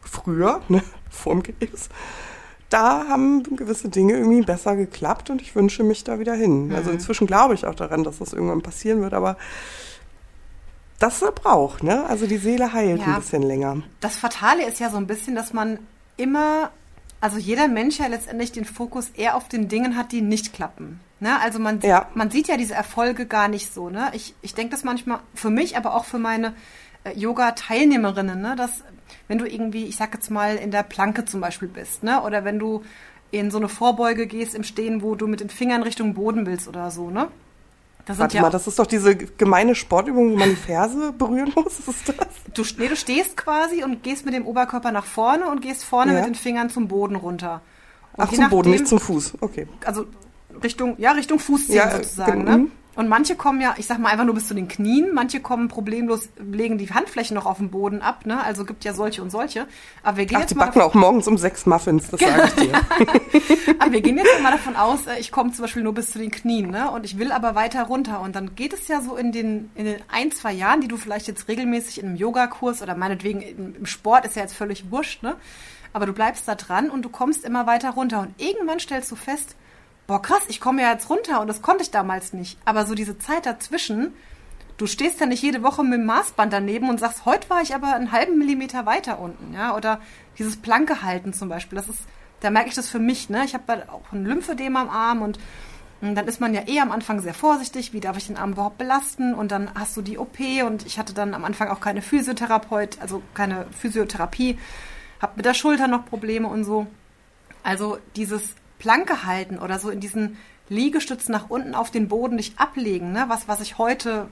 früher, 0.05 0.61
ne, 0.69 0.83
vorm 1.11 1.43
Krebs, 1.43 1.89
da 2.71 3.07
haben 3.09 3.43
gewisse 3.57 3.89
Dinge 3.89 4.15
irgendwie 4.15 4.43
besser 4.43 4.75
geklappt 4.75 5.31
und 5.31 5.41
ich 5.41 5.55
wünsche 5.55 5.85
mich 5.85 6.03
da 6.03 6.19
wieder 6.19 6.35
hin. 6.35 6.73
Also 6.75 6.91
inzwischen 6.91 7.27
glaube 7.27 7.55
ich 7.55 7.67
auch 7.67 7.75
daran, 7.75 8.03
dass 8.03 8.19
das 8.19 8.33
irgendwann 8.33 8.63
passieren 8.63 9.01
wird, 9.01 9.15
aber 9.15 9.37
das 10.99 11.21
braucht, 11.35 11.83
ne? 11.83 12.07
Also 12.07 12.27
die 12.27 12.39
Seele 12.39 12.73
heilt 12.73 13.01
ja. 13.01 13.07
ein 13.07 13.15
bisschen 13.17 13.43
länger. 13.43 13.83
Das 14.01 14.17
Fatale 14.17 14.67
ist 14.67 14.81
ja 14.81 14.91
so 14.91 14.97
ein 14.97 15.07
bisschen, 15.07 15.35
dass 15.35 15.53
man 15.53 15.79
immer, 16.17 16.71
also 17.21 17.39
jeder 17.39 17.69
Mensch 17.69 17.99
ja 17.99 18.07
letztendlich 18.07 18.53
den 18.53 18.65
Fokus 18.65 19.11
eher 19.11 19.37
auf 19.37 19.49
den 19.49 19.69
Dingen 19.69 19.97
hat, 19.97 20.13
die 20.13 20.23
nicht 20.23 20.53
klappen. 20.53 21.01
Ne? 21.21 21.39
Also 21.41 21.59
man, 21.59 21.81
ja. 21.81 22.09
man 22.15 22.31
sieht 22.31 22.49
ja 22.49 22.57
diese 22.57 22.75
Erfolge 22.75 23.27
gar 23.27 23.49
nicht 23.49 23.73
so. 23.73 23.91
Ne? 23.91 24.11
Ich, 24.15 24.35
ich 24.43 24.55
denke 24.55 24.73
das 24.73 24.85
manchmal 24.85 25.21
für 25.35 25.51
mich, 25.51 25.77
aber 25.77 25.95
auch 25.95 26.05
für 26.05 26.19
meine 26.19 26.55
Yoga-Teilnehmerinnen, 27.13 28.41
ne? 28.41 28.55
dass 28.57 28.83
wenn 29.29 29.39
du 29.39 29.47
irgendwie, 29.47 29.85
ich 29.87 29.97
sag 29.97 30.15
jetzt 30.15 30.31
mal, 30.31 30.57
in 30.57 30.71
der 30.71 30.83
Planke 30.83 31.25
zum 31.25 31.41
Beispiel 31.41 31.69
bist, 31.69 32.03
ne? 32.03 32.23
oder 32.23 32.45
wenn 32.45 32.59
du 32.59 32.83
in 33.31 33.51
so 33.51 33.59
eine 33.59 33.69
Vorbeuge 33.69 34.27
gehst 34.27 34.55
im 34.55 34.63
Stehen, 34.63 35.03
wo 35.03 35.15
du 35.15 35.27
mit 35.27 35.41
den 35.41 35.51
Fingern 35.51 35.83
Richtung 35.83 36.15
Boden 36.15 36.47
willst 36.47 36.69
oder 36.69 36.91
so, 36.91 37.11
ne? 37.11 37.29
Das 38.07 38.19
Warte 38.19 38.37
ja 38.37 38.43
mal, 38.43 38.51
das 38.51 38.67
ist 38.67 38.79
doch 38.79 38.87
diese 38.87 39.17
gemeine 39.17 39.75
Sportübung, 39.75 40.33
wo 40.33 40.37
man 40.37 40.51
die 40.51 40.57
Ferse 40.57 41.13
berühren 41.13 41.53
muss. 41.55 41.79
ist 41.79 42.09
das? 42.09 42.29
Du, 42.53 42.63
nee, 42.79 42.89
du 42.89 42.97
stehst 42.97 43.35
quasi 43.37 43.83
und 43.83 44.03
gehst 44.03 44.27
mit 44.27 44.35
dem 44.35 44.47
Oberkörper 44.47 44.93
nach 44.93 45.07
vorne 45.07 45.49
und 45.49 45.63
gehst 45.63 45.85
vorne 45.85 46.13
ja. 46.13 46.19
mit 46.19 46.27
den 46.27 46.35
Fingern 46.35 46.69
zum 46.69 46.87
Boden 46.87 47.17
runter. 47.17 47.63
Und 48.13 48.25
Ach, 48.25 48.29
zum 48.29 48.41
nachdem, 48.41 48.51
Boden, 48.51 48.71
nicht 48.71 48.87
zum 48.87 49.01
Fuß. 49.01 49.35
Okay. 49.41 49.67
Also 49.87 50.05
Richtung, 50.63 50.97
ja, 50.99 51.13
Richtung 51.13 51.39
Fußzehen 51.39 51.79
ja, 51.79 51.91
sozusagen. 51.97 52.45
Ne? 52.45 52.67
Und 52.97 53.09
manche 53.09 53.35
kommen 53.35 53.61
ja, 53.61 53.75
ich 53.77 53.87
sag 53.87 53.99
mal 53.99 54.11
einfach 54.11 54.25
nur 54.25 54.35
bis 54.35 54.47
zu 54.47 54.55
den 54.55 54.69
Knien, 54.69 55.13
manche 55.13 55.41
kommen 55.41 55.69
problemlos, 55.69 56.29
legen 56.39 56.79
die 56.79 56.91
Handflächen 56.91 57.35
noch 57.35 57.47
auf 57.47 57.59
den 57.59 57.71
Boden 57.71 58.03
ab, 58.03 58.25
ne? 58.25 58.43
Also 58.43 58.65
gibt 58.65 58.85
ja 58.85 58.95
solche 58.95 59.23
und 59.23 59.31
solche. 59.31 59.67
Aber 60.03 60.19
wir 60.19 60.27
gehen 60.27 60.37
Ach, 60.37 60.43
jetzt 60.43 60.51
die 60.51 60.55
mal 60.55 60.67
backen 60.67 60.81
auch 60.81 60.95
morgens 60.95 61.27
um 61.27 61.37
sechs 61.37 61.67
Muffins, 61.67 62.11
das 62.11 62.21
sage 62.21 62.45
ich 62.47 62.55
dir. 62.55 62.73
aber 63.81 63.93
wir 63.93 64.01
gehen 64.01 64.17
jetzt 64.17 64.43
mal 64.43 64.53
davon 64.53 64.77
aus, 64.77 65.07
äh, 65.07 65.19
ich 65.19 65.33
komme 65.33 65.53
zum 65.53 65.63
Beispiel 65.63 65.83
nur 65.83 65.95
bis 65.95 66.13
zu 66.13 66.19
den 66.19 66.31
Knien, 66.31 66.71
ne? 66.71 66.91
Und 66.91 67.05
ich 67.05 67.19
will 67.19 67.33
aber 67.33 67.55
weiter 67.55 67.85
runter. 67.85 68.21
Und 68.21 68.37
dann 68.37 68.55
geht 68.55 68.73
es 68.73 68.87
ja 68.87 69.01
so 69.01 69.17
in 69.17 69.33
den, 69.33 69.71
in 69.75 69.87
den 69.87 70.01
ein, 70.09 70.31
zwei 70.31 70.53
Jahren, 70.53 70.81
die 70.81 70.89
du 70.89 70.97
vielleicht 70.97 71.27
jetzt 71.27 71.49
regelmäßig 71.49 72.01
in 72.01 72.09
einem 72.09 72.17
Yogakurs 72.17 72.81
oder 72.81 72.95
meinetwegen 72.95 73.43
im 73.43 73.87
Sport 73.87 74.25
ist 74.25 74.37
ja 74.37 74.43
jetzt 74.43 74.55
völlig 74.55 74.91
wurscht, 74.91 75.23
ne? 75.23 75.37
Aber 75.93 76.07
du 76.07 76.13
bleibst 76.13 76.47
da 76.49 76.55
dran 76.55 76.91
und 76.91 77.03
du 77.03 77.09
kommst 77.09 77.45
immer 77.45 77.67
weiter 77.67 77.91
runter. 77.91 78.21
Und 78.21 78.35
irgendwann 78.41 78.81
stellst 78.81 79.11
du 79.11 79.17
fest, 79.17 79.57
boah 80.07 80.21
krass, 80.21 80.43
ich 80.49 80.61
komme 80.61 80.83
ja 80.83 80.93
jetzt 80.93 81.09
runter 81.11 81.41
und 81.41 81.47
das 81.47 81.63
konnte 81.63 81.83
ich 81.83 81.91
damals 81.91 82.33
nicht. 82.33 82.59
Aber 82.65 82.87
so 82.87 82.95
diese 82.95 83.19
Zeit 83.19 83.47
dazwischen, 83.47 84.15
du 84.77 84.87
stehst 84.87 85.21
ja 85.21 85.27
nicht 85.27 85.43
jede 85.43 85.63
Woche 85.63 85.83
mit 85.83 85.95
dem 85.95 86.07
Maßband 86.07 86.53
daneben 86.53 86.89
und 86.89 87.01
sagst, 87.01 87.25
heute 87.25 87.49
war 87.51 87.63
ich 87.63 87.75
aber 87.75 87.95
einen 87.95 88.13
halben 88.13 88.39
Millimeter 88.39 88.87
weiter 88.87 89.19
unten, 89.19 89.55
ja, 89.55 89.77
oder 89.77 90.01
dieses 90.39 90.57
Planke 90.57 91.03
halten 91.03 91.33
zum 91.33 91.49
Beispiel, 91.49 91.77
das 91.77 91.89
ist, 91.89 92.01
da 92.41 92.51
merke 92.51 92.69
ich 92.69 92.75
das 92.75 92.89
für 92.89 92.99
mich, 92.99 93.31
ne, 93.31 93.45
ich 93.45 93.55
habe 93.55 93.85
auch 93.91 94.13
ein 94.13 94.25
Lymphedem 94.25 94.77
am 94.77 94.91
Arm 94.91 95.23
und 95.23 95.39
dann 96.01 96.27
ist 96.27 96.41
man 96.41 96.53
ja 96.53 96.67
eh 96.67 96.81
am 96.81 96.93
Anfang 96.93 97.21
sehr 97.21 97.33
vorsichtig, 97.33 97.95
wie 97.95 98.01
darf 98.01 98.19
ich 98.19 98.27
den 98.27 98.37
Arm 98.37 98.53
überhaupt 98.53 98.77
belasten 98.77 99.35
und 99.35 99.51
dann 99.51 99.71
hast 99.75 99.97
du 99.97 100.03
die 100.03 100.19
OP 100.19 100.39
und 100.67 100.85
ich 100.85 100.99
hatte 100.99 101.15
dann 101.15 101.33
am 101.33 101.45
Anfang 101.47 101.69
auch 101.69 101.81
keine 101.81 102.03
Physiotherapeut, 102.03 103.01
also 103.01 103.23
keine 103.33 103.67
Physiotherapie, 103.71 104.59
habe 105.23 105.33
mit 105.37 105.47
der 105.47 105.55
Schulter 105.55 105.89
noch 105.89 106.05
Probleme 106.05 106.49
und 106.49 106.65
so. 106.65 106.87
Also 107.63 107.97
dieses 108.17 108.55
Planke 108.79 109.25
halten 109.25 109.59
oder 109.59 109.79
so 109.79 109.91
in 109.91 110.01
diesen 110.01 110.37
Liegestütz 110.69 111.29
nach 111.29 111.51
unten 111.51 111.75
auf 111.75 111.91
den 111.91 112.09
Boden 112.09 112.37
nicht 112.37 112.59
ablegen, 112.59 113.13
ne? 113.13 113.25
was, 113.29 113.49
was 113.49 113.61
ich 113.61 113.79
heute, 113.79 114.29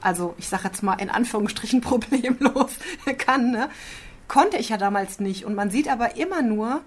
also 0.00 0.34
ich 0.38 0.48
sage 0.48 0.64
jetzt 0.64 0.82
mal 0.82 0.94
in 0.94 1.10
Anführungsstrichen 1.10 1.80
problemlos 1.82 2.72
kann, 3.18 3.50
ne? 3.50 3.68
konnte 4.28 4.56
ich 4.56 4.68
ja 4.68 4.76
damals 4.76 5.20
nicht. 5.20 5.44
Und 5.44 5.54
man 5.54 5.70
sieht 5.70 5.88
aber 5.88 6.16
immer 6.16 6.42
nur, 6.42 6.82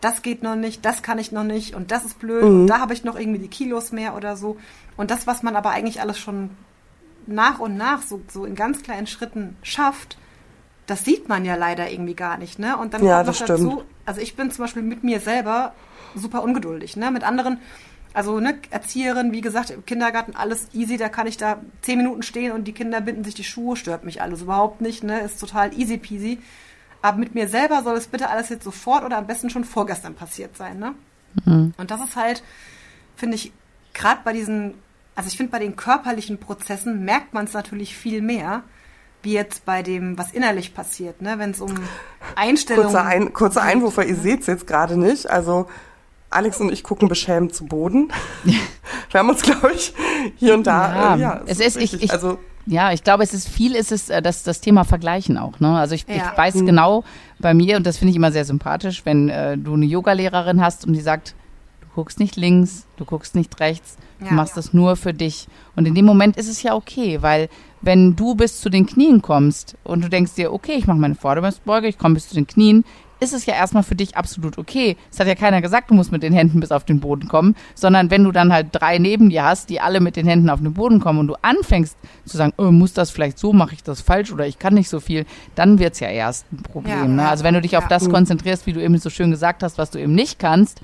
das 0.00 0.22
geht 0.22 0.42
noch 0.42 0.56
nicht, 0.56 0.84
das 0.84 1.02
kann 1.02 1.18
ich 1.18 1.32
noch 1.32 1.44
nicht 1.44 1.74
und 1.74 1.90
das 1.90 2.04
ist 2.04 2.18
blöd 2.18 2.44
mhm. 2.44 2.60
und 2.60 2.66
da 2.68 2.78
habe 2.78 2.94
ich 2.94 3.04
noch 3.04 3.18
irgendwie 3.18 3.40
die 3.40 3.48
Kilos 3.48 3.92
mehr 3.92 4.14
oder 4.16 4.36
so. 4.36 4.56
Und 4.96 5.10
das, 5.10 5.26
was 5.26 5.42
man 5.42 5.56
aber 5.56 5.70
eigentlich 5.70 6.00
alles 6.00 6.18
schon 6.18 6.50
nach 7.26 7.58
und 7.58 7.76
nach 7.76 8.02
so, 8.02 8.22
so 8.28 8.44
in 8.44 8.54
ganz 8.54 8.82
kleinen 8.82 9.06
Schritten 9.06 9.56
schafft, 9.62 10.16
das 10.90 11.04
sieht 11.04 11.28
man 11.28 11.44
ja 11.44 11.54
leider 11.54 11.88
irgendwie 11.88 12.14
gar 12.14 12.36
nicht. 12.36 12.58
Ne? 12.58 12.76
Und 12.76 12.94
dann 12.94 13.04
ja, 13.04 13.22
kommt 13.22 13.40
noch 13.40 13.46
dazu, 13.46 13.82
also 14.04 14.20
ich 14.20 14.34
bin 14.34 14.50
zum 14.50 14.64
Beispiel 14.64 14.82
mit 14.82 15.04
mir 15.04 15.20
selber 15.20 15.72
super 16.16 16.42
ungeduldig. 16.42 16.96
Ne? 16.96 17.12
Mit 17.12 17.22
anderen, 17.22 17.58
also 18.12 18.40
ne, 18.40 18.58
Erzieherin, 18.70 19.30
wie 19.30 19.40
gesagt, 19.40 19.70
im 19.70 19.86
Kindergarten 19.86 20.34
alles 20.34 20.66
easy, 20.72 20.96
da 20.96 21.08
kann 21.08 21.28
ich 21.28 21.36
da 21.36 21.60
zehn 21.82 21.98
Minuten 21.98 22.24
stehen 22.24 22.50
und 22.50 22.64
die 22.64 22.72
Kinder 22.72 23.00
binden 23.00 23.22
sich 23.22 23.36
die 23.36 23.44
Schuhe, 23.44 23.76
stört 23.76 24.04
mich 24.04 24.20
alles 24.20 24.42
überhaupt 24.42 24.80
nicht, 24.80 25.04
ne? 25.04 25.20
Ist 25.20 25.38
total 25.38 25.72
easy 25.78 25.96
peasy. 25.96 26.40
Aber 27.02 27.18
mit 27.18 27.36
mir 27.36 27.46
selber 27.46 27.84
soll 27.84 27.96
es 27.96 28.08
bitte 28.08 28.28
alles 28.28 28.48
jetzt 28.48 28.64
sofort 28.64 29.04
oder 29.04 29.16
am 29.16 29.28
besten 29.28 29.48
schon 29.48 29.64
vorgestern 29.64 30.14
passiert 30.14 30.56
sein, 30.56 30.80
ne? 30.80 30.94
Mhm. 31.44 31.72
Und 31.76 31.92
das 31.92 32.00
ist 32.00 32.16
halt, 32.16 32.42
finde 33.14 33.36
ich, 33.36 33.52
gerade 33.94 34.22
bei 34.24 34.32
diesen, 34.32 34.74
also 35.14 35.28
ich 35.28 35.36
finde, 35.36 35.52
bei 35.52 35.60
den 35.60 35.76
körperlichen 35.76 36.38
Prozessen 36.38 37.04
merkt 37.04 37.32
man 37.32 37.44
es 37.44 37.52
natürlich 37.52 37.96
viel 37.96 38.22
mehr, 38.22 38.64
wie 39.22 39.32
jetzt 39.32 39.64
bei 39.64 39.82
dem, 39.82 40.16
was 40.18 40.32
innerlich 40.32 40.74
passiert, 40.74 41.22
ne? 41.22 41.34
Wenn 41.38 41.50
es 41.50 41.60
um 41.60 41.74
Einstellungen... 42.36 42.90
Kurzer, 42.90 43.04
Ein, 43.04 43.32
kurzer 43.32 43.62
Einwurf, 43.62 43.96
weil 43.96 44.08
ihr 44.08 44.16
seht 44.16 44.40
es 44.40 44.46
jetzt 44.46 44.66
gerade 44.66 44.98
nicht, 44.98 45.28
also 45.28 45.66
Alex 46.30 46.60
und 46.60 46.72
ich 46.72 46.84
gucken 46.84 47.08
beschämt 47.08 47.54
zu 47.54 47.66
Boden. 47.66 48.12
Wir 49.10 49.18
haben 49.18 49.28
uns, 49.28 49.42
glaube 49.42 49.72
ich, 49.74 49.92
hier 50.36 50.54
und 50.54 50.66
da. 50.66 50.94
Ja, 50.94 51.14
äh, 51.14 51.20
ja 51.20 51.40
es 51.46 51.58
ist, 51.58 51.76
ich, 51.76 52.00
ich, 52.00 52.12
also, 52.12 52.38
ja, 52.66 52.92
ich 52.92 53.02
glaube, 53.02 53.24
es 53.24 53.34
ist 53.34 53.48
viel, 53.48 53.74
ist 53.74 53.90
es 53.90 54.10
äh, 54.10 54.22
das, 54.22 54.44
das 54.44 54.60
Thema 54.60 54.84
Vergleichen 54.84 55.36
auch. 55.36 55.58
Ne? 55.58 55.76
Also 55.76 55.96
ich, 55.96 56.06
ja. 56.08 56.14
ich 56.14 56.38
weiß 56.38 56.54
mhm. 56.56 56.66
genau 56.66 57.04
bei 57.40 57.52
mir, 57.52 57.76
und 57.76 57.86
das 57.86 57.98
finde 57.98 58.10
ich 58.10 58.16
immer 58.16 58.30
sehr 58.30 58.44
sympathisch, 58.44 59.04
wenn 59.04 59.28
äh, 59.28 59.58
du 59.58 59.74
eine 59.74 59.86
Yogalehrerin 59.86 60.62
hast 60.62 60.86
und 60.86 60.92
die 60.92 61.00
sagt, 61.00 61.34
du 61.80 61.88
guckst 61.96 62.20
nicht 62.20 62.36
links, 62.36 62.86
du 62.96 63.04
guckst 63.04 63.34
nicht 63.34 63.58
rechts, 63.58 63.96
ja, 64.20 64.28
du 64.28 64.34
machst 64.34 64.52
ja. 64.52 64.62
das 64.62 64.72
nur 64.72 64.94
für 64.94 65.12
dich. 65.12 65.48
Und 65.74 65.86
in 65.86 65.96
dem 65.96 66.04
Moment 66.04 66.36
ist 66.36 66.48
es 66.48 66.62
ja 66.62 66.74
okay, 66.74 67.22
weil 67.22 67.48
wenn 67.80 68.16
du 68.16 68.34
bis 68.34 68.60
zu 68.60 68.70
den 68.70 68.86
Knien 68.86 69.22
kommst 69.22 69.76
und 69.84 70.04
du 70.04 70.08
denkst 70.08 70.34
dir, 70.34 70.52
okay, 70.52 70.72
ich 70.72 70.86
mache 70.86 70.98
meine 70.98 71.14
Vordermannsbeuge, 71.14 71.88
ich 71.88 71.98
komme 71.98 72.14
bis 72.14 72.28
zu 72.28 72.34
den 72.34 72.46
Knien, 72.46 72.84
ist 73.20 73.34
es 73.34 73.46
ja 73.46 73.54
erstmal 73.54 73.82
für 73.82 73.94
dich 73.94 74.16
absolut 74.16 74.58
okay. 74.58 74.96
Es 75.12 75.20
hat 75.20 75.26
ja 75.26 75.34
keiner 75.34 75.60
gesagt, 75.60 75.90
du 75.90 75.94
musst 75.94 76.10
mit 76.10 76.22
den 76.22 76.32
Händen 76.32 76.58
bis 76.58 76.72
auf 76.72 76.84
den 76.84 77.00
Boden 77.00 77.28
kommen, 77.28 77.54
sondern 77.74 78.10
wenn 78.10 78.24
du 78.24 78.32
dann 78.32 78.52
halt 78.52 78.68
drei 78.72 78.98
neben 78.98 79.28
dir 79.28 79.44
hast, 79.44 79.68
die 79.68 79.80
alle 79.80 80.00
mit 80.00 80.16
den 80.16 80.26
Händen 80.26 80.48
auf 80.48 80.60
den 80.60 80.72
Boden 80.72 81.00
kommen 81.00 81.18
und 81.18 81.26
du 81.28 81.34
anfängst 81.42 81.96
zu 82.24 82.36
sagen, 82.36 82.54
oh, 82.56 82.70
muss 82.70 82.94
das 82.94 83.10
vielleicht 83.10 83.38
so, 83.38 83.52
mache 83.52 83.74
ich 83.74 83.82
das 83.82 84.00
falsch 84.00 84.32
oder 84.32 84.46
ich 84.46 84.58
kann 84.58 84.74
nicht 84.74 84.88
so 84.88 85.00
viel, 85.00 85.26
dann 85.54 85.78
wird's 85.78 86.00
ja 86.00 86.08
erst 86.08 86.50
ein 86.52 86.62
Problem. 86.62 86.98
Ja, 86.98 87.06
ne? 87.06 87.28
Also 87.28 87.44
wenn 87.44 87.54
du 87.54 87.60
dich 87.60 87.72
ja. 87.72 87.78
auf 87.78 87.88
das 87.88 88.08
konzentrierst, 88.08 88.66
wie 88.66 88.72
du 88.72 88.82
eben 88.82 88.96
so 88.98 89.10
schön 89.10 89.30
gesagt 89.30 89.62
hast, 89.62 89.76
was 89.76 89.90
du 89.90 90.00
eben 90.00 90.14
nicht 90.14 90.38
kannst, 90.38 90.80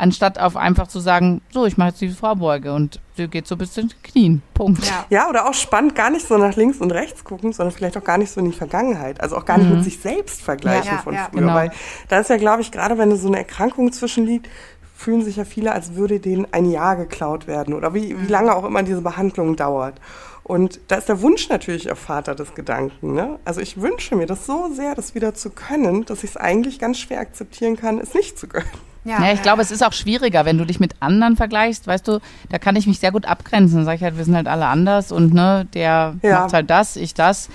anstatt 0.00 0.38
auf 0.38 0.56
einfach 0.56 0.88
zu 0.88 0.98
sagen, 0.98 1.42
so, 1.50 1.66
ich 1.66 1.76
mache 1.76 1.90
jetzt 1.90 2.00
die 2.00 2.08
Vorbeuge 2.08 2.72
und 2.72 3.00
sie 3.16 3.28
geht 3.28 3.46
so 3.46 3.56
bis 3.56 3.72
zu 3.72 3.82
den 3.82 3.92
Knien. 4.02 4.42
Punkt. 4.54 4.84
Ja. 4.86 5.04
ja, 5.10 5.28
oder 5.28 5.48
auch 5.48 5.54
spannend, 5.54 5.94
gar 5.94 6.10
nicht 6.10 6.26
so 6.26 6.36
nach 6.38 6.56
links 6.56 6.78
und 6.78 6.90
rechts 6.90 7.24
gucken, 7.24 7.52
sondern 7.52 7.74
vielleicht 7.74 7.96
auch 7.96 8.04
gar 8.04 8.18
nicht 8.18 8.30
so 8.30 8.40
in 8.40 8.46
die 8.46 8.56
Vergangenheit. 8.56 9.20
Also 9.20 9.36
auch 9.36 9.44
gar 9.44 9.58
nicht 9.58 9.68
mhm. 9.68 9.76
mit 9.76 9.84
sich 9.84 9.98
selbst 9.98 10.42
vergleichen 10.42 10.92
ja, 10.96 10.98
von 11.02 11.14
ja, 11.14 11.28
früher. 11.30 11.40
Genau. 11.40 11.54
Weil 11.54 11.70
da 12.08 12.20
ist 12.20 12.30
ja, 12.30 12.36
glaube 12.36 12.62
ich, 12.62 12.72
gerade 12.72 12.98
wenn 12.98 13.14
so 13.16 13.28
eine 13.28 13.38
Erkrankung 13.38 13.92
zwischenliegt, 13.92 14.48
fühlen 14.96 15.22
sich 15.22 15.36
ja 15.36 15.44
viele, 15.44 15.72
als 15.72 15.94
würde 15.94 16.20
denen 16.20 16.46
ein 16.52 16.70
Jahr 16.70 16.96
geklaut 16.96 17.46
werden 17.46 17.74
oder 17.74 17.94
wie, 17.94 18.10
wie 18.10 18.14
mhm. 18.14 18.28
lange 18.28 18.54
auch 18.54 18.64
immer 18.64 18.82
diese 18.82 19.02
Behandlung 19.02 19.56
dauert. 19.56 20.00
Und 20.42 20.80
da 20.88 20.96
ist 20.96 21.08
der 21.08 21.22
Wunsch 21.22 21.48
natürlich 21.48 21.92
auch 21.92 21.96
Vater 21.96 22.34
des 22.34 22.54
Gedanken. 22.54 23.14
Ne? 23.14 23.38
Also 23.44 23.60
ich 23.60 23.80
wünsche 23.80 24.16
mir 24.16 24.26
das 24.26 24.46
so 24.46 24.68
sehr, 24.72 24.94
das 24.94 25.14
wieder 25.14 25.32
zu 25.34 25.50
können, 25.50 26.04
dass 26.06 26.24
ich 26.24 26.30
es 26.30 26.36
eigentlich 26.36 26.78
ganz 26.78 26.98
schwer 26.98 27.20
akzeptieren 27.20 27.76
kann, 27.76 27.98
es 27.98 28.14
nicht 28.14 28.38
zu 28.38 28.48
können. 28.48 28.68
Ja, 29.04 29.24
ja 29.24 29.32
ich 29.32 29.42
glaube, 29.42 29.62
es 29.62 29.70
ist 29.70 29.84
auch 29.84 29.92
schwieriger, 29.92 30.44
wenn 30.44 30.58
du 30.58 30.64
dich 30.64 30.80
mit 30.80 30.94
anderen 31.00 31.36
vergleichst, 31.36 31.86
weißt 31.86 32.06
du, 32.06 32.20
da 32.48 32.58
kann 32.58 32.76
ich 32.76 32.86
mich 32.86 32.98
sehr 32.98 33.12
gut 33.12 33.26
abgrenzen. 33.26 33.76
Dann 33.76 33.84
sage 33.84 33.96
ich 33.96 34.02
halt, 34.02 34.16
wir 34.16 34.24
sind 34.24 34.36
halt 34.36 34.48
alle 34.48 34.66
anders 34.66 35.12
und 35.12 35.32
ne, 35.32 35.66
der 35.74 36.14
ja. 36.22 36.40
macht 36.40 36.52
halt 36.52 36.70
das, 36.70 36.96
ich 36.96 37.14
das. 37.14 37.48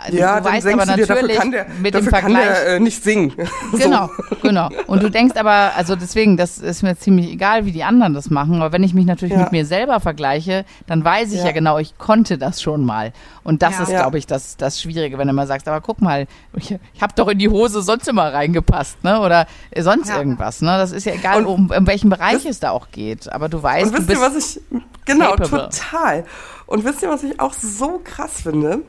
Also 0.00 0.16
ja, 0.16 0.38
du 0.38 0.44
weißt 0.46 0.66
aber 0.68 0.86
natürlich, 0.86 1.06
dir, 1.08 1.14
dafür 1.14 1.34
kann 1.34 1.50
der, 1.50 1.66
mit 1.82 1.92
dafür 1.92 2.06
dem 2.06 2.10
Vergleich, 2.10 2.44
kann 2.44 2.54
der 2.54 2.66
äh, 2.76 2.80
nicht 2.80 3.02
singen. 3.02 3.32
Genau, 3.78 4.06
so. 4.06 4.36
genau. 4.42 4.68
Und 4.86 5.02
du 5.02 5.10
denkst 5.10 5.36
aber, 5.36 5.72
also 5.76 5.96
deswegen, 5.96 6.36
das 6.36 6.58
ist 6.58 6.82
mir 6.82 6.96
ziemlich 6.96 7.30
egal, 7.30 7.64
wie 7.64 7.72
die 7.72 7.82
anderen 7.82 8.14
das 8.14 8.30
machen. 8.30 8.60
Aber 8.62 8.72
wenn 8.72 8.82
ich 8.84 8.94
mich 8.94 9.06
natürlich 9.06 9.34
ja. 9.34 9.42
mit 9.42 9.52
mir 9.52 9.66
selber 9.66 9.98
vergleiche, 9.98 10.64
dann 10.86 11.04
weiß 11.04 11.32
ich 11.32 11.40
ja. 11.40 11.46
ja. 11.46 11.52
genau, 11.52 11.78
ich 11.78 11.98
konnte 11.98 12.38
das 12.38 12.62
schon 12.62 12.84
mal. 12.86 13.12
Und 13.42 13.62
das 13.62 13.76
ja. 13.76 13.82
ist, 13.82 13.88
glaube 13.90 14.18
ich, 14.18 14.26
das, 14.26 14.56
das 14.56 14.80
Schwierige, 14.80 15.18
wenn 15.18 15.26
du 15.26 15.34
mal 15.34 15.46
sagst, 15.46 15.66
aber 15.66 15.80
guck 15.80 16.00
mal, 16.00 16.26
ich, 16.54 16.76
ich 16.94 17.02
habe 17.02 17.14
doch 17.16 17.28
in 17.28 17.38
die 17.38 17.48
Hose 17.48 17.82
sonst 17.82 18.06
immer 18.06 18.32
reingepasst, 18.32 19.02
ne? 19.02 19.20
Oder 19.20 19.46
sonst 19.76 20.10
irgendwas, 20.10 20.62
ne? 20.62 20.78
Das 20.78 20.92
ist 20.92 21.06
ja 21.06 21.14
egal, 21.14 21.44
um, 21.44 21.70
um 21.70 21.86
welchen 21.86 22.10
Bereich 22.10 22.46
es 22.46 22.60
da 22.60 22.70
auch 22.70 22.90
geht. 22.92 23.32
Aber 23.32 23.48
du 23.48 23.62
weißt, 23.62 23.86
und 23.86 23.92
wisst 23.98 24.02
du 24.02 24.06
bist 24.06 24.20
ihr, 24.20 24.26
was 24.26 24.56
ich, 24.56 24.82
genau, 25.04 25.32
capable. 25.32 25.70
total. 25.70 26.24
Und 26.66 26.84
wisst 26.84 27.02
ihr, 27.02 27.08
was 27.08 27.24
ich 27.24 27.40
auch 27.40 27.54
so 27.54 28.00
krass 28.04 28.42
finde? 28.42 28.82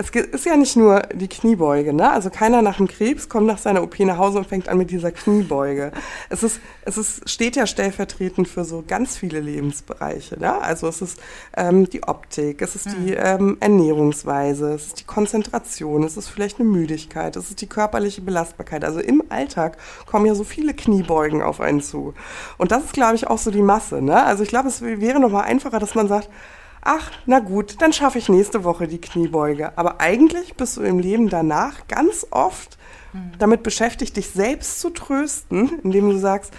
Es 0.00 0.10
ist 0.10 0.46
ja 0.46 0.56
nicht 0.56 0.76
nur 0.76 1.00
die 1.12 1.26
Kniebeuge, 1.26 1.92
ne? 1.92 2.12
Also 2.12 2.30
keiner 2.30 2.62
nach 2.62 2.76
dem 2.76 2.86
Krebs 2.86 3.28
kommt 3.28 3.48
nach 3.48 3.58
seiner 3.58 3.82
OP 3.82 3.98
nach 3.98 4.16
Hause 4.16 4.38
und 4.38 4.46
fängt 4.46 4.68
an 4.68 4.78
mit 4.78 4.92
dieser 4.92 5.10
Kniebeuge. 5.10 5.90
Es 6.30 6.44
ist, 6.44 6.60
es 6.82 6.96
ist, 6.96 7.28
steht 7.28 7.56
ja 7.56 7.66
stellvertretend 7.66 8.46
für 8.46 8.64
so 8.64 8.84
ganz 8.86 9.16
viele 9.16 9.40
Lebensbereiche, 9.40 10.38
ne? 10.38 10.62
Also 10.62 10.86
es 10.86 11.02
ist 11.02 11.20
ähm, 11.56 11.90
die 11.90 12.04
Optik, 12.04 12.62
es 12.62 12.76
ist 12.76 12.86
die 12.86 13.10
mhm. 13.10 13.16
ähm, 13.18 13.56
Ernährungsweise, 13.58 14.72
es 14.74 14.86
ist 14.86 15.00
die 15.00 15.04
Konzentration, 15.04 16.04
es 16.04 16.16
ist 16.16 16.28
vielleicht 16.28 16.60
eine 16.60 16.68
Müdigkeit, 16.68 17.34
es 17.34 17.50
ist 17.50 17.60
die 17.60 17.68
körperliche 17.68 18.22
Belastbarkeit. 18.22 18.84
Also 18.84 19.00
im 19.00 19.24
Alltag 19.30 19.78
kommen 20.06 20.26
ja 20.26 20.36
so 20.36 20.44
viele 20.44 20.74
Kniebeugen 20.74 21.42
auf 21.42 21.60
einen 21.60 21.80
zu. 21.80 22.14
Und 22.56 22.70
das 22.70 22.84
ist, 22.84 22.92
glaube 22.92 23.16
ich, 23.16 23.26
auch 23.26 23.38
so 23.38 23.50
die 23.50 23.62
Masse, 23.62 24.00
ne? 24.00 24.22
Also 24.22 24.44
ich 24.44 24.48
glaube, 24.48 24.68
es 24.68 24.80
wäre 24.80 25.18
noch 25.18 25.30
mal 25.30 25.42
einfacher, 25.42 25.80
dass 25.80 25.96
man 25.96 26.06
sagt, 26.06 26.30
ach, 26.88 27.10
na 27.26 27.38
gut, 27.38 27.82
dann 27.82 27.92
schaffe 27.92 28.18
ich 28.18 28.30
nächste 28.30 28.64
Woche 28.64 28.88
die 28.88 29.00
Kniebeuge. 29.00 29.76
Aber 29.76 30.00
eigentlich 30.00 30.54
bist 30.54 30.78
du 30.78 30.82
im 30.82 30.98
Leben 30.98 31.28
danach 31.28 31.86
ganz 31.86 32.26
oft 32.30 32.78
damit 33.38 33.62
beschäftigt, 33.62 34.16
dich 34.16 34.30
selbst 34.30 34.80
zu 34.80 34.90
trösten, 34.90 35.80
indem 35.82 36.10
du 36.10 36.18
sagst, 36.18 36.52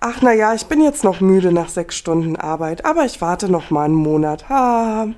ach 0.00 0.18
na 0.20 0.32
ja, 0.32 0.54
ich 0.54 0.66
bin 0.66 0.82
jetzt 0.82 1.04
noch 1.04 1.20
müde 1.20 1.52
nach 1.52 1.68
sechs 1.68 1.96
Stunden 1.96 2.36
Arbeit, 2.36 2.84
aber 2.84 3.04
ich 3.04 3.20
warte 3.20 3.48
noch 3.48 3.70
mal 3.70 3.84
einen 3.84 3.94
Monat. 3.94 4.48
Ha. 4.48 5.08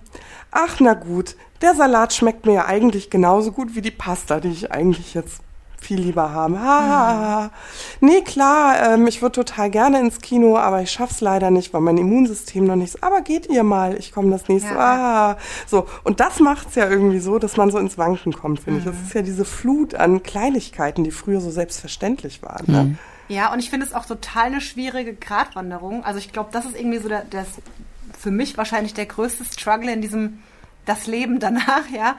Ach 0.50 0.80
na 0.80 0.94
gut, 0.94 1.36
der 1.62 1.74
Salat 1.74 2.12
schmeckt 2.12 2.46
mir 2.46 2.54
ja 2.54 2.64
eigentlich 2.66 3.10
genauso 3.10 3.52
gut 3.52 3.74
wie 3.74 3.82
die 3.82 3.90
Pasta, 3.90 4.40
die 4.40 4.50
ich 4.50 4.72
eigentlich 4.72 5.14
jetzt 5.14 5.40
viel 5.84 6.00
lieber 6.00 6.32
haben. 6.32 6.58
Ha, 6.58 6.64
ha, 6.64 7.16
ha. 7.16 7.50
Nee, 8.00 8.22
klar, 8.22 8.94
ähm, 8.94 9.06
ich 9.06 9.22
würde 9.22 9.44
total 9.44 9.70
gerne 9.70 10.00
ins 10.00 10.20
Kino, 10.20 10.56
aber 10.56 10.82
ich 10.82 10.90
schaff's 10.90 11.20
leider 11.20 11.50
nicht, 11.50 11.72
weil 11.72 11.80
mein 11.80 11.98
Immunsystem 11.98 12.64
noch 12.64 12.76
nicht 12.76 12.92
so. 12.92 12.98
Aber 13.02 13.20
geht 13.20 13.48
ihr 13.48 13.62
mal, 13.62 13.96
ich 13.96 14.12
komme 14.12 14.30
das 14.30 14.48
nächste. 14.48 14.74
Ja. 14.74 15.34
Ah, 15.34 15.36
so. 15.66 15.86
Und 16.02 16.20
das 16.20 16.40
macht's 16.40 16.74
ja 16.74 16.88
irgendwie 16.88 17.20
so, 17.20 17.38
dass 17.38 17.56
man 17.56 17.70
so 17.70 17.78
ins 17.78 17.98
Wanken 17.98 18.32
kommt, 18.32 18.60
finde 18.60 18.80
mhm. 18.80 18.86
ich. 18.86 18.92
Das 18.92 19.06
ist 19.06 19.14
ja 19.14 19.22
diese 19.22 19.44
Flut 19.44 19.94
an 19.94 20.22
Kleinigkeiten, 20.22 21.04
die 21.04 21.10
früher 21.10 21.40
so 21.40 21.50
selbstverständlich 21.50 22.42
waren. 22.42 22.64
Ne? 22.66 22.84
Mhm. 22.84 22.98
Ja, 23.28 23.52
und 23.52 23.58
ich 23.58 23.70
finde 23.70 23.86
es 23.86 23.94
auch 23.94 24.06
total 24.06 24.46
eine 24.46 24.60
schwierige 24.60 25.14
Gratwanderung. 25.14 26.04
Also 26.04 26.18
ich 26.18 26.32
glaube, 26.32 26.50
das 26.52 26.64
ist 26.66 26.76
irgendwie 26.78 26.98
so 26.98 27.08
der, 27.08 27.24
das 27.30 27.46
für 28.18 28.30
mich 28.30 28.56
wahrscheinlich 28.56 28.94
der 28.94 29.06
größte 29.06 29.44
Struggle 29.44 29.92
in 29.92 30.02
diesem 30.02 30.40
das 30.84 31.06
Leben 31.06 31.40
danach, 31.40 31.88
ja. 31.90 32.16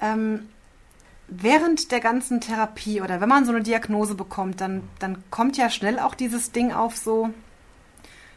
Ähm, 0.00 0.48
während 1.42 1.90
der 1.90 2.00
ganzen 2.00 2.40
Therapie 2.40 3.00
oder 3.00 3.20
wenn 3.20 3.28
man 3.28 3.44
so 3.44 3.52
eine 3.52 3.62
Diagnose 3.62 4.14
bekommt, 4.14 4.60
dann, 4.60 4.82
dann 4.98 5.22
kommt 5.30 5.56
ja 5.56 5.70
schnell 5.70 5.98
auch 5.98 6.14
dieses 6.14 6.52
Ding 6.52 6.72
auf 6.72 6.96
so, 6.96 7.30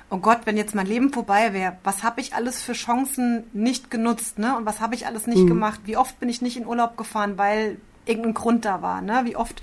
oh 0.09 0.17
Gott, 0.17 0.41
wenn 0.45 0.57
jetzt 0.57 0.75
mein 0.75 0.87
Leben 0.87 1.11
vorbei 1.11 1.53
wäre, 1.53 1.77
was 1.83 2.03
habe 2.03 2.21
ich 2.21 2.33
alles 2.33 2.61
für 2.61 2.73
Chancen 2.73 3.43
nicht 3.53 3.91
genutzt, 3.91 4.39
ne? 4.39 4.55
Und 4.55 4.65
was 4.65 4.79
habe 4.79 4.95
ich 4.95 5.05
alles 5.05 5.27
nicht 5.27 5.43
mhm. 5.43 5.47
gemacht? 5.47 5.81
Wie 5.85 5.97
oft 5.97 6.19
bin 6.19 6.29
ich 6.29 6.41
nicht 6.41 6.57
in 6.57 6.65
Urlaub 6.65 6.97
gefahren, 6.97 7.37
weil 7.37 7.77
irgendein 8.05 8.33
Grund 8.33 8.65
da 8.65 8.81
war, 8.81 9.01
ne? 9.01 9.21
Wie 9.25 9.35
oft 9.35 9.61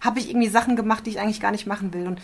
habe 0.00 0.18
ich 0.18 0.30
irgendwie 0.30 0.48
Sachen 0.48 0.76
gemacht, 0.76 1.06
die 1.06 1.10
ich 1.10 1.20
eigentlich 1.20 1.40
gar 1.40 1.52
nicht 1.52 1.66
machen 1.66 1.92
will? 1.92 2.06
Und 2.06 2.20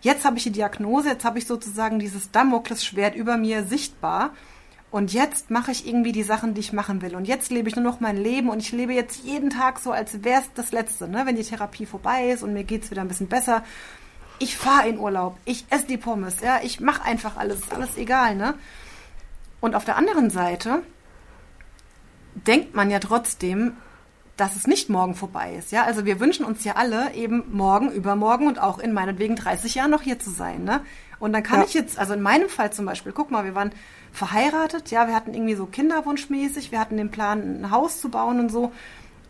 jetzt 0.00 0.24
habe 0.24 0.36
ich 0.36 0.42
die 0.42 0.50
Diagnose, 0.50 1.10
jetzt 1.10 1.24
habe 1.24 1.38
ich 1.38 1.46
sozusagen 1.46 1.98
dieses 1.98 2.30
Damoklesschwert 2.32 3.14
über 3.14 3.36
mir 3.36 3.64
sichtbar 3.64 4.30
und 4.92 5.14
jetzt 5.14 5.50
mache 5.50 5.72
ich 5.72 5.88
irgendwie 5.88 6.12
die 6.12 6.22
Sachen, 6.22 6.52
die 6.52 6.60
ich 6.60 6.74
machen 6.74 7.00
will. 7.00 7.16
Und 7.16 7.26
jetzt 7.26 7.50
lebe 7.50 7.66
ich 7.66 7.74
nur 7.74 7.84
noch 7.84 8.00
mein 8.00 8.18
Leben 8.18 8.50
und 8.50 8.60
ich 8.60 8.72
lebe 8.72 8.92
jetzt 8.92 9.24
jeden 9.24 9.48
Tag 9.48 9.78
so, 9.80 9.90
als 9.90 10.22
wäre 10.22 10.42
es 10.42 10.52
das 10.54 10.70
Letzte. 10.70 11.08
Ne? 11.08 11.22
Wenn 11.24 11.34
die 11.34 11.44
Therapie 11.44 11.86
vorbei 11.86 12.28
ist 12.28 12.42
und 12.42 12.52
mir 12.52 12.62
geht 12.62 12.84
es 12.84 12.90
wieder 12.90 13.00
ein 13.00 13.08
bisschen 13.08 13.26
besser. 13.26 13.64
Ich 14.38 14.54
fahre 14.58 14.88
in 14.88 14.98
Urlaub, 14.98 15.38
ich 15.46 15.64
esse 15.70 15.86
die 15.86 15.96
Pommes, 15.96 16.40
ja, 16.42 16.60
ich 16.62 16.80
mache 16.80 17.04
einfach 17.04 17.38
alles, 17.38 17.60
ist 17.60 17.72
alles 17.72 17.96
egal. 17.96 18.36
Ne? 18.36 18.54
Und 19.62 19.74
auf 19.74 19.86
der 19.86 19.96
anderen 19.96 20.28
Seite 20.28 20.82
denkt 22.34 22.74
man 22.74 22.90
ja 22.90 22.98
trotzdem, 22.98 23.78
dass 24.36 24.56
es 24.56 24.66
nicht 24.66 24.88
morgen 24.88 25.14
vorbei 25.14 25.54
ist. 25.58 25.72
Ja, 25.72 25.84
also 25.84 26.04
wir 26.04 26.18
wünschen 26.18 26.44
uns 26.44 26.64
ja 26.64 26.76
alle 26.76 27.12
eben 27.14 27.44
morgen, 27.52 27.90
übermorgen 27.92 28.46
und 28.46 28.60
auch 28.60 28.78
in 28.78 28.92
meinetwegen 28.92 29.36
30 29.36 29.74
Jahren 29.74 29.90
noch 29.90 30.02
hier 30.02 30.18
zu 30.18 30.30
sein. 30.30 30.64
Ne? 30.64 30.80
Und 31.18 31.32
dann 31.32 31.42
kann 31.42 31.60
ja. 31.60 31.66
ich 31.66 31.74
jetzt, 31.74 31.98
also 31.98 32.14
in 32.14 32.22
meinem 32.22 32.48
Fall 32.48 32.72
zum 32.72 32.86
Beispiel, 32.86 33.12
guck 33.12 33.30
mal, 33.30 33.44
wir 33.44 33.54
waren 33.54 33.72
verheiratet, 34.12 34.90
ja, 34.90 35.06
wir 35.06 35.14
hatten 35.14 35.34
irgendwie 35.34 35.54
so 35.54 35.66
kinderwunschmäßig, 35.66 36.72
wir 36.72 36.80
hatten 36.80 36.96
den 36.96 37.10
Plan, 37.10 37.62
ein 37.62 37.70
Haus 37.70 38.00
zu 38.00 38.08
bauen 38.08 38.40
und 38.40 38.50
so. 38.50 38.72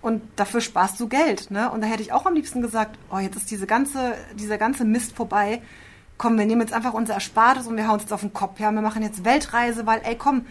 Und 0.00 0.22
dafür 0.36 0.60
sparst 0.60 0.98
du 0.98 1.08
Geld, 1.08 1.50
ne? 1.50 1.70
Und 1.70 1.80
da 1.80 1.86
hätte 1.86 2.02
ich 2.02 2.12
auch 2.12 2.26
am 2.26 2.34
liebsten 2.34 2.60
gesagt, 2.60 2.98
oh, 3.12 3.18
jetzt 3.18 3.36
ist 3.36 3.50
diese 3.50 3.66
ganze, 3.66 4.14
dieser 4.34 4.58
ganze 4.58 4.84
Mist 4.84 5.14
vorbei. 5.14 5.62
Komm, 6.18 6.38
wir 6.38 6.46
nehmen 6.46 6.60
jetzt 6.60 6.72
einfach 6.72 6.92
unser 6.92 7.14
Erspartes 7.14 7.68
und 7.68 7.76
wir 7.76 7.86
hauen 7.86 7.96
es 7.96 8.02
jetzt 8.02 8.12
auf 8.12 8.20
den 8.20 8.32
Kopf. 8.32 8.58
Ja, 8.58 8.72
wir 8.72 8.82
machen 8.82 9.02
jetzt 9.02 9.24
Weltreise, 9.24 9.86
weil, 9.86 10.00
ey, 10.04 10.16
komm. 10.16 10.46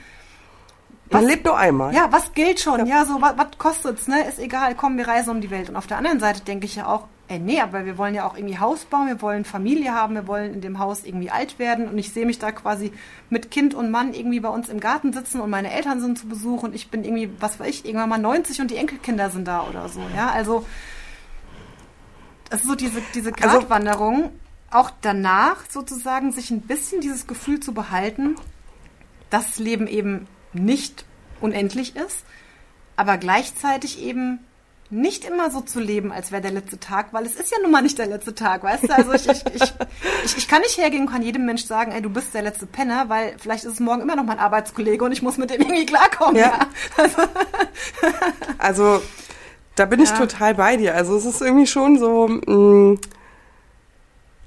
Was, 1.11 1.21
Man 1.21 1.29
lebt 1.29 1.45
nur 1.45 1.57
einmal. 1.57 1.93
Ja, 1.93 2.07
was 2.09 2.33
gilt 2.33 2.61
schon? 2.61 2.85
Ja, 2.85 2.99
ja 2.99 3.05
so, 3.05 3.21
was, 3.21 3.37
was 3.37 3.57
kostet's, 3.57 4.07
ne? 4.07 4.23
Ist 4.27 4.39
egal, 4.39 4.75
komm, 4.75 4.97
wir 4.97 5.07
reisen 5.07 5.31
um 5.31 5.41
die 5.41 5.51
Welt. 5.51 5.69
Und 5.69 5.75
auf 5.75 5.85
der 5.85 5.97
anderen 5.97 6.21
Seite 6.21 6.41
denke 6.41 6.65
ich 6.65 6.77
ja 6.77 6.87
auch, 6.87 7.07
ey, 7.27 7.39
nee, 7.39 7.59
aber 7.61 7.85
wir 7.85 7.97
wollen 7.97 8.13
ja 8.13 8.25
auch 8.25 8.37
irgendwie 8.37 8.59
Haus 8.59 8.85
bauen, 8.85 9.07
wir 9.07 9.21
wollen 9.21 9.45
Familie 9.45 9.93
haben, 9.93 10.15
wir 10.15 10.27
wollen 10.27 10.53
in 10.53 10.61
dem 10.61 10.79
Haus 10.79 11.03
irgendwie 11.05 11.31
alt 11.31 11.59
werden 11.59 11.87
und 11.87 11.97
ich 11.97 12.11
sehe 12.11 12.25
mich 12.25 12.39
da 12.39 12.51
quasi 12.51 12.91
mit 13.29 13.51
Kind 13.51 13.73
und 13.73 13.89
Mann 13.89 14.13
irgendwie 14.13 14.41
bei 14.41 14.49
uns 14.49 14.67
im 14.67 14.81
Garten 14.81 15.13
sitzen 15.13 15.39
und 15.39 15.49
meine 15.49 15.71
Eltern 15.71 16.01
sind 16.01 16.19
zu 16.19 16.27
Besuch 16.27 16.63
und 16.63 16.75
ich 16.75 16.89
bin 16.89 17.05
irgendwie, 17.05 17.31
was 17.39 17.57
weiß 17.57 17.67
ich, 17.69 17.85
irgendwann 17.85 18.09
mal 18.09 18.17
90 18.17 18.59
und 18.59 18.69
die 18.69 18.75
Enkelkinder 18.75 19.29
sind 19.29 19.47
da 19.47 19.65
oder 19.65 19.87
so, 19.87 20.01
ja, 20.13 20.29
also 20.29 20.65
es 22.49 22.61
ist 22.61 22.67
so 22.67 22.75
diese, 22.75 23.01
diese 23.15 23.31
also 23.33 23.59
Gratwanderung, 23.59 24.23
also, 24.23 24.31
auch 24.71 24.91
danach 24.99 25.63
sozusagen 25.69 26.33
sich 26.33 26.51
ein 26.51 26.61
bisschen 26.61 26.99
dieses 26.99 27.27
Gefühl 27.27 27.61
zu 27.61 27.73
behalten, 27.73 28.35
dass 29.29 29.51
das 29.51 29.59
Leben 29.59 29.87
eben 29.87 30.27
nicht 30.53 31.05
unendlich 31.39 31.95
ist, 31.95 32.23
aber 32.95 33.17
gleichzeitig 33.17 34.01
eben 34.01 34.39
nicht 34.91 35.23
immer 35.23 35.49
so 35.49 35.61
zu 35.61 35.79
leben, 35.79 36.11
als 36.11 36.31
wäre 36.31 36.41
der 36.41 36.51
letzte 36.51 36.77
Tag, 36.77 37.13
weil 37.13 37.25
es 37.25 37.35
ist 37.35 37.49
ja 37.49 37.57
nun 37.61 37.71
mal 37.71 37.81
nicht 37.81 37.97
der 37.97 38.07
letzte 38.07 38.35
Tag, 38.35 38.63
weißt 38.63 38.83
du? 38.83 38.93
Also 38.93 39.13
ich, 39.13 39.25
ich, 39.27 39.45
ich, 39.55 39.73
ich, 40.25 40.37
ich 40.37 40.47
kann 40.49 40.61
nicht 40.61 40.77
hergehen 40.77 41.03
und 41.03 41.11
kann 41.11 41.21
jedem 41.21 41.45
Mensch 41.45 41.63
sagen, 41.63 41.93
ey, 41.93 42.01
du 42.01 42.09
bist 42.09 42.33
der 42.33 42.41
letzte 42.41 42.65
Penner, 42.65 43.07
weil 43.07 43.35
vielleicht 43.39 43.63
ist 43.63 43.73
es 43.73 43.79
morgen 43.79 44.01
immer 44.01 44.17
noch 44.17 44.25
mein 44.25 44.37
Arbeitskollege 44.37 45.05
und 45.05 45.13
ich 45.13 45.21
muss 45.21 45.37
mit 45.37 45.49
dem 45.49 45.61
irgendwie 45.61 45.85
klarkommen. 45.85 46.35
Ja. 46.35 46.47
ja. 46.47 46.67
Also, 46.97 47.21
also 48.57 49.01
da 49.75 49.85
bin 49.85 50.01
ich 50.01 50.09
ja. 50.09 50.17
total 50.17 50.55
bei 50.55 50.75
dir. 50.75 50.93
Also 50.93 51.15
es 51.15 51.25
ist 51.25 51.41
irgendwie 51.41 51.67
schon 51.67 51.97
so. 51.97 52.27
Mh, 52.27 52.53
mm, 52.53 52.99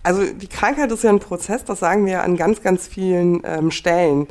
also 0.02 0.22
die 0.26 0.48
Krankheit 0.48 0.92
ist 0.92 1.02
ja 1.02 1.08
ein 1.08 1.18
Prozess, 1.18 1.64
das 1.64 1.80
sagen 1.80 2.04
wir 2.04 2.22
an 2.22 2.36
ganz, 2.36 2.62
ganz 2.62 2.86
vielen 2.86 3.40
ähm, 3.44 3.70
Stellen. 3.70 4.28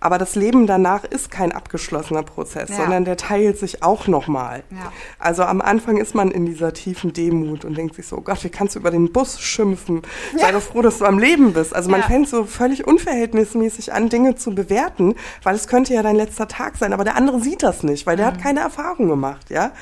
Aber 0.00 0.18
das 0.18 0.36
Leben 0.36 0.66
danach 0.66 1.04
ist 1.04 1.30
kein 1.30 1.50
abgeschlossener 1.50 2.22
Prozess, 2.22 2.68
ja. 2.68 2.76
sondern 2.76 3.04
der 3.04 3.16
teilt 3.16 3.58
sich 3.58 3.82
auch 3.82 4.06
nochmal. 4.06 4.62
Ja. 4.70 4.92
Also 5.18 5.42
am 5.42 5.60
Anfang 5.60 5.96
ist 5.96 6.14
man 6.14 6.30
in 6.30 6.46
dieser 6.46 6.72
tiefen 6.72 7.12
Demut 7.12 7.64
und 7.64 7.76
denkt 7.76 7.96
sich 7.96 8.06
so, 8.06 8.18
oh 8.18 8.20
Gott, 8.20 8.42
wie 8.44 8.48
kannst 8.48 8.76
du 8.76 8.78
über 8.78 8.92
den 8.92 9.12
Bus 9.12 9.40
schimpfen? 9.40 10.02
Ja. 10.34 10.46
Sei 10.46 10.52
doch 10.52 10.62
froh, 10.62 10.82
dass 10.82 10.98
du 10.98 11.04
am 11.04 11.18
Leben 11.18 11.52
bist. 11.52 11.74
Also 11.74 11.90
man 11.90 12.02
fängt 12.02 12.28
so 12.28 12.44
völlig 12.44 12.86
unverhältnismäßig 12.86 13.92
an, 13.92 14.08
Dinge 14.08 14.36
zu 14.36 14.54
bewerten, 14.54 15.16
weil 15.42 15.56
es 15.56 15.66
könnte 15.66 15.94
ja 15.94 16.02
dein 16.02 16.16
letzter 16.16 16.46
Tag 16.46 16.76
sein, 16.76 16.92
aber 16.92 17.04
der 17.04 17.16
andere 17.16 17.40
sieht 17.40 17.62
das 17.62 17.82
nicht, 17.82 18.06
weil 18.06 18.16
der 18.16 18.26
mhm. 18.26 18.34
hat 18.34 18.42
keine 18.42 18.60
Erfahrung 18.60 19.08
gemacht, 19.08 19.50
ja. 19.50 19.72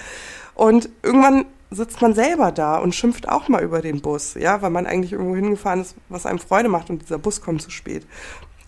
Und 0.55 0.89
irgendwann 1.03 1.45
sitzt 1.71 2.01
man 2.01 2.15
selber 2.15 2.53
da 2.53 2.79
und 2.79 2.95
schimpft 2.95 3.29
auch 3.29 3.49
mal 3.49 3.63
über 3.63 3.83
den 3.83 4.01
Bus, 4.01 4.35
ja, 4.35 4.63
weil 4.63 4.71
man 4.71 4.87
eigentlich 4.87 5.13
irgendwo 5.13 5.35
hingefahren 5.35 5.83
ist, 5.83 5.97
was 6.09 6.25
einem 6.25 6.39
Freude 6.39 6.69
macht 6.69 6.91
und 6.91 7.03
dieser 7.03 7.19
Bus 7.19 7.41
kommt 7.41 7.61
zu 7.61 7.71
spät. 7.71 8.07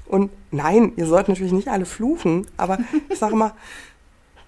Und 0.09 0.31
nein, 0.51 0.93
ihr 0.97 1.07
sollt 1.07 1.29
natürlich 1.29 1.53
nicht 1.53 1.69
alle 1.69 1.87
fluchen, 1.87 2.47
aber 2.57 2.79
ich 3.09 3.19
sage 3.19 3.37
mal, 3.37 3.53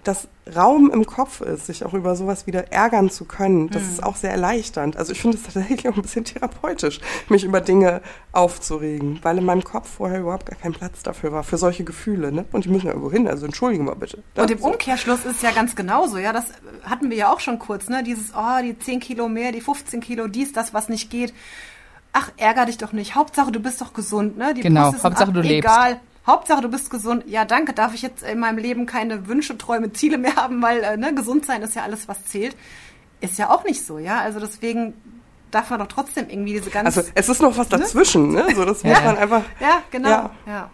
dass 0.03 0.27
Raum 0.55 0.89
im 0.91 1.05
Kopf 1.05 1.41
ist, 1.41 1.67
sich 1.67 1.85
auch 1.85 1.93
über 1.93 2.15
sowas 2.15 2.47
wieder 2.47 2.71
ärgern 2.71 3.11
zu 3.11 3.25
können, 3.25 3.69
das 3.69 3.83
mhm. 3.83 3.89
ist 3.89 4.03
auch 4.03 4.15
sehr 4.15 4.31
erleichternd. 4.31 4.97
Also 4.97 5.11
ich 5.11 5.21
finde 5.21 5.37
es 5.37 5.43
tatsächlich 5.43 5.87
auch 5.87 5.95
ein 5.95 6.01
bisschen 6.01 6.25
therapeutisch, 6.25 6.99
mich 7.29 7.43
über 7.43 7.61
Dinge 7.61 8.01
aufzuregen, 8.31 9.19
weil 9.21 9.37
in 9.37 9.45
meinem 9.45 9.63
Kopf 9.63 9.87
vorher 9.87 10.21
überhaupt 10.21 10.47
gar 10.47 10.57
kein 10.57 10.73
Platz 10.73 11.03
dafür 11.03 11.31
war, 11.31 11.43
für 11.43 11.57
solche 11.57 11.83
Gefühle. 11.83 12.31
Ne? 12.31 12.45
Und 12.51 12.65
die 12.65 12.69
müssen 12.69 12.87
ja 12.87 12.93
irgendwo 12.93 13.11
hin, 13.11 13.27
also 13.27 13.45
entschuldigen 13.45 13.85
wir 13.85 13.95
bitte. 13.95 14.23
Das 14.33 14.45
Und 14.45 14.51
im 14.51 14.63
Umkehrschluss 14.63 15.25
ist 15.25 15.37
es 15.37 15.41
ja 15.43 15.51
ganz 15.51 15.75
genauso, 15.75 16.17
ja, 16.17 16.33
das 16.33 16.45
hatten 16.83 17.11
wir 17.11 17.17
ja 17.17 17.31
auch 17.31 17.39
schon 17.39 17.59
kurz, 17.59 17.87
ne? 17.87 18.03
Dieses, 18.03 18.33
oh, 18.35 18.61
die 18.63 18.77
10 18.77 18.99
Kilo 18.99 19.29
mehr, 19.29 19.51
die 19.51 19.61
15 19.61 20.01
Kilo, 20.01 20.27
dies, 20.27 20.53
das, 20.53 20.73
was 20.73 20.89
nicht 20.89 21.11
geht 21.11 21.33
ach, 22.13 22.31
ärger 22.37 22.65
dich 22.65 22.77
doch 22.77 22.91
nicht. 22.91 23.15
Hauptsache, 23.15 23.51
du 23.51 23.59
bist 23.59 23.81
doch 23.81 23.93
gesund, 23.93 24.37
ne? 24.37 24.53
Die 24.53 24.61
genau, 24.61 24.93
Hauptsache, 24.93 25.17
ab, 25.17 25.33
du 25.33 25.41
lebst. 25.41 25.69
Egal. 25.69 25.99
Hauptsache, 26.27 26.61
du 26.61 26.69
bist 26.69 26.89
gesund. 26.89 27.23
Ja, 27.27 27.45
danke. 27.45 27.73
Darf 27.73 27.93
ich 27.93 28.01
jetzt 28.01 28.23
in 28.23 28.39
meinem 28.39 28.57
Leben 28.57 28.85
keine 28.85 29.27
Wünsche, 29.27 29.57
Träume, 29.57 29.91
Ziele 29.93 30.17
mehr 30.17 30.35
haben, 30.35 30.61
weil 30.61 30.83
äh, 30.83 30.97
ne, 30.97 31.13
gesund 31.15 31.45
sein 31.45 31.61
ist 31.61 31.75
ja 31.75 31.83
alles, 31.83 32.07
was 32.07 32.25
zählt. 32.25 32.55
Ist 33.21 33.37
ja 33.37 33.49
auch 33.49 33.63
nicht 33.63 33.85
so, 33.85 33.97
ja. 33.97 34.19
Also 34.19 34.39
deswegen 34.39 34.93
darf 35.49 35.69
man 35.69 35.79
doch 35.79 35.87
trotzdem 35.87 36.29
irgendwie 36.29 36.53
diese 36.53 36.69
ganze. 36.69 36.99
Also 36.99 37.11
es 37.15 37.29
ist 37.29 37.41
noch 37.41 37.57
was 37.57 37.69
ne? 37.69 37.79
dazwischen, 37.79 38.31
ne? 38.31 38.45
So, 38.55 38.65
das 38.65 38.81
ja. 38.83 38.89
muss 38.89 39.03
man 39.03 39.17
einfach. 39.17 39.43
Ja, 39.59 39.83
genau. 39.89 40.09
Ja. 40.09 40.29
ja. 40.45 40.69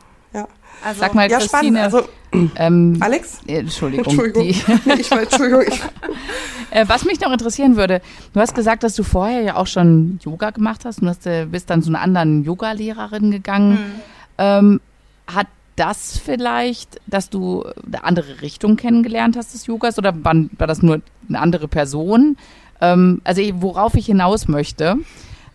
Also, 0.84 1.00
Sag 1.00 1.16
mal, 1.16 1.30
ja, 1.30 1.40
Christine, 1.40 1.82
also, 1.82 2.08
ähm, 2.56 2.98
Alex? 3.00 3.42
Äh, 3.48 3.60
Entschuldigung. 3.60 4.06
Entschuldigung. 4.06 4.44
Die, 4.44 4.50
ich 5.00 5.12
war, 5.12 5.22
Entschuldigung. 5.22 5.64
Ich, 5.68 5.82
äh, 6.72 6.86
was 6.88 7.06
mich 7.06 7.20
noch 7.20 7.32
interessieren 7.32 7.76
würde, 7.76 8.02
du 8.34 8.40
hast 8.40 8.56
gesagt, 8.56 8.84
dass 8.84 8.96
du 8.96 9.04
vorher 9.04 9.42
ja 9.42 9.56
auch 9.56 9.68
schon 9.68 10.20
Yoga 10.24 10.52
gemacht 10.52 10.86
hast. 10.86 11.02
Du 11.02 11.08
hast, 11.08 11.26
äh, 11.26 11.46
bist 11.50 11.70
dann 11.70 11.82
zu 11.82 11.90
einer 11.90 12.02
anderen 12.02 12.44
Yoga-Lehrerin 12.44 13.32
gegangen. 13.32 13.72
Mhm. 13.72 14.02
Ähm, 14.38 14.82
hat 15.28 15.48
das 15.76 16.18
vielleicht, 16.18 17.00
dass 17.06 17.30
du 17.30 17.64
eine 17.86 18.04
andere 18.04 18.42
Richtung 18.42 18.78
kennengelernt 18.78 19.38
hast 19.38 19.54
des 19.54 19.68
Yogas 19.68 19.98
oder 19.98 20.14
war, 20.24 20.34
war 20.58 20.68
das 20.68 20.82
nur 20.82 21.02
eine 21.30 21.40
andere 21.40 21.68
Person? 21.68 22.38
Ähm, 22.82 23.22
also 23.24 23.42
worauf 23.62 23.96
ich 23.96 24.08
hinaus 24.08 24.48
möchte, 24.48 24.98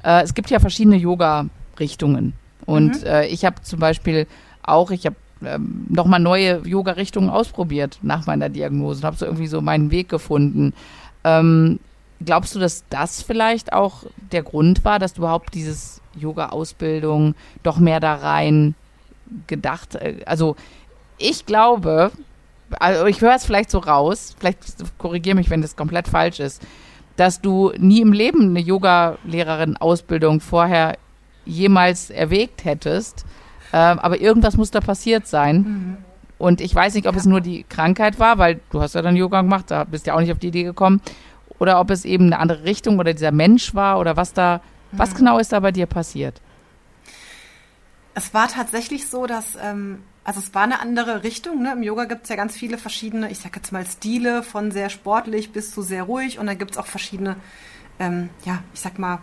äh, 0.05 0.23
es 0.23 0.35
gibt 0.35 0.51
ja 0.51 0.61
verschiedene 0.61 0.97
Yoga-Richtungen. 0.97 2.35
Und 2.65 3.01
mhm. 3.01 3.07
äh, 3.07 3.27
ich 3.27 3.45
habe 3.45 3.63
zum 3.63 3.81
Beispiel 3.81 4.27
auch, 4.63 4.91
ich 4.91 5.07
habe 5.07 5.17
ähm, 5.45 5.87
nochmal 5.89 6.21
neue 6.21 6.63
Yoga-Richtungen 6.67 7.31
ausprobiert 7.31 7.99
nach 8.03 8.27
meiner 8.27 8.49
Diagnose 8.49 9.01
und 9.01 9.05
habe 9.05 9.17
so 9.17 9.27
irgendwie 9.27 9.47
so 9.47 9.61
meinen 9.61 9.91
Weg 9.91 10.09
gefunden. 10.09 10.73
Ähm, 11.25 11.81
glaubst 12.25 12.55
du, 12.55 12.59
dass 12.59 12.85
das 12.91 13.23
vielleicht 13.23 13.73
auch 13.73 14.05
der 14.31 14.43
Grund 14.43 14.85
war, 14.85 14.99
dass 14.99 15.15
du 15.15 15.23
überhaupt 15.23 15.55
dieses 15.55 16.01
Yoga-Ausbildung 16.15 17.35
doch 17.63 17.79
mehr 17.79 18.01
da 18.01 18.15
rein 18.15 18.75
gedacht, 19.47 19.95
äh, 19.97 20.17
also 20.27 20.57
ich 21.19 21.47
glaube, 21.47 22.11
also 22.79 23.07
ich 23.07 23.21
höre 23.21 23.35
es 23.35 23.45
vielleicht 23.45 23.71
so 23.71 23.79
raus, 23.79 24.35
vielleicht 24.39 24.59
korrigiere 24.99 25.37
mich, 25.37 25.51
wenn 25.51 25.63
das 25.63 25.77
komplett 25.77 26.09
falsch 26.09 26.41
ist, 26.41 26.63
dass 27.17 27.41
du 27.41 27.73
nie 27.79 28.01
im 28.01 28.13
Leben 28.13 28.51
eine 28.51 28.61
Yoga-Lehrerin-Ausbildung 28.61 30.41
vorher 30.41 30.97
jemals 31.45 32.11
erwägt 32.11 32.65
hättest. 32.65 33.25
Äh, 33.73 33.77
aber 33.77 34.21
irgendwas 34.21 34.57
muss 34.57 34.71
da 34.71 34.81
passiert 34.81 35.27
sein. 35.27 35.57
Mhm. 35.57 35.97
Und 36.39 36.61
ich 36.61 36.75
weiß 36.75 36.95
nicht, 36.95 37.07
ob 37.07 37.15
ja. 37.15 37.21
es 37.21 37.27
nur 37.27 37.41
die 37.41 37.65
Krankheit 37.65 38.19
war, 38.19 38.39
weil 38.39 38.61
du 38.71 38.81
hast 38.81 38.95
ja 38.95 39.03
dann 39.03 39.17
Yoga 39.17 39.43
gemacht, 39.43 39.71
da 39.71 39.85
bist 39.85 40.07
ja 40.07 40.15
auch 40.15 40.21
nicht 40.21 40.33
auf 40.33 40.39
die 40.39 40.49
Idee 40.49 40.65
gekommen. 40.65 41.01
Oder 41.59 41.81
ob 41.81 41.91
es 41.91 42.05
eben 42.05 42.27
eine 42.27 42.39
andere 42.39 42.65
Richtung 42.65 42.99
oder 42.99 43.13
dieser 43.13 43.31
Mensch 43.31 43.75
war 43.75 43.99
oder 43.99 44.17
was 44.17 44.33
da, 44.33 44.61
mhm. 44.91 44.99
was 44.99 45.15
genau 45.15 45.39
ist 45.39 45.53
da 45.53 45.61
bei 45.61 45.73
dir 45.73 45.87
passiert? 45.87 46.41
Es 48.15 48.35
war 48.35 48.49
tatsächlich 48.49 49.09
so, 49.09 49.27
dass 49.27 49.57
ähm, 49.63 50.01
also 50.25 50.41
es 50.41 50.55
war 50.55 50.63
eine 50.63 50.81
andere 50.81 51.25
Richtung. 51.25 51.63
Ne? 51.63 51.73
Im 51.73 51.83
Yoga 51.83 52.05
gibt 52.05 52.25
es 52.25 52.29
ja 52.29 52.37
ganz 52.37 52.57
viele 52.57 52.79
verschiedene, 52.79 53.31
ich 53.31 53.39
sage 53.39 53.57
jetzt 53.57 53.73
mal 53.73 53.85
Stile, 53.87 54.43
von 54.43 54.71
sehr 54.71 54.89
sportlich 54.89 55.53
bis 55.53 55.73
zu 55.73 55.83
sehr 55.83 56.05
ruhig. 56.05 56.39
Und 56.39 56.47
dann 56.47 56.59
gibt 56.59 56.73
es 56.73 56.79
auch 56.79 56.87
verschiedene, 56.87 57.37
ähm, 57.99 58.31
ja, 58.45 58.63
ich 58.73 58.81
sag 58.81 58.99
mal, 58.99 59.21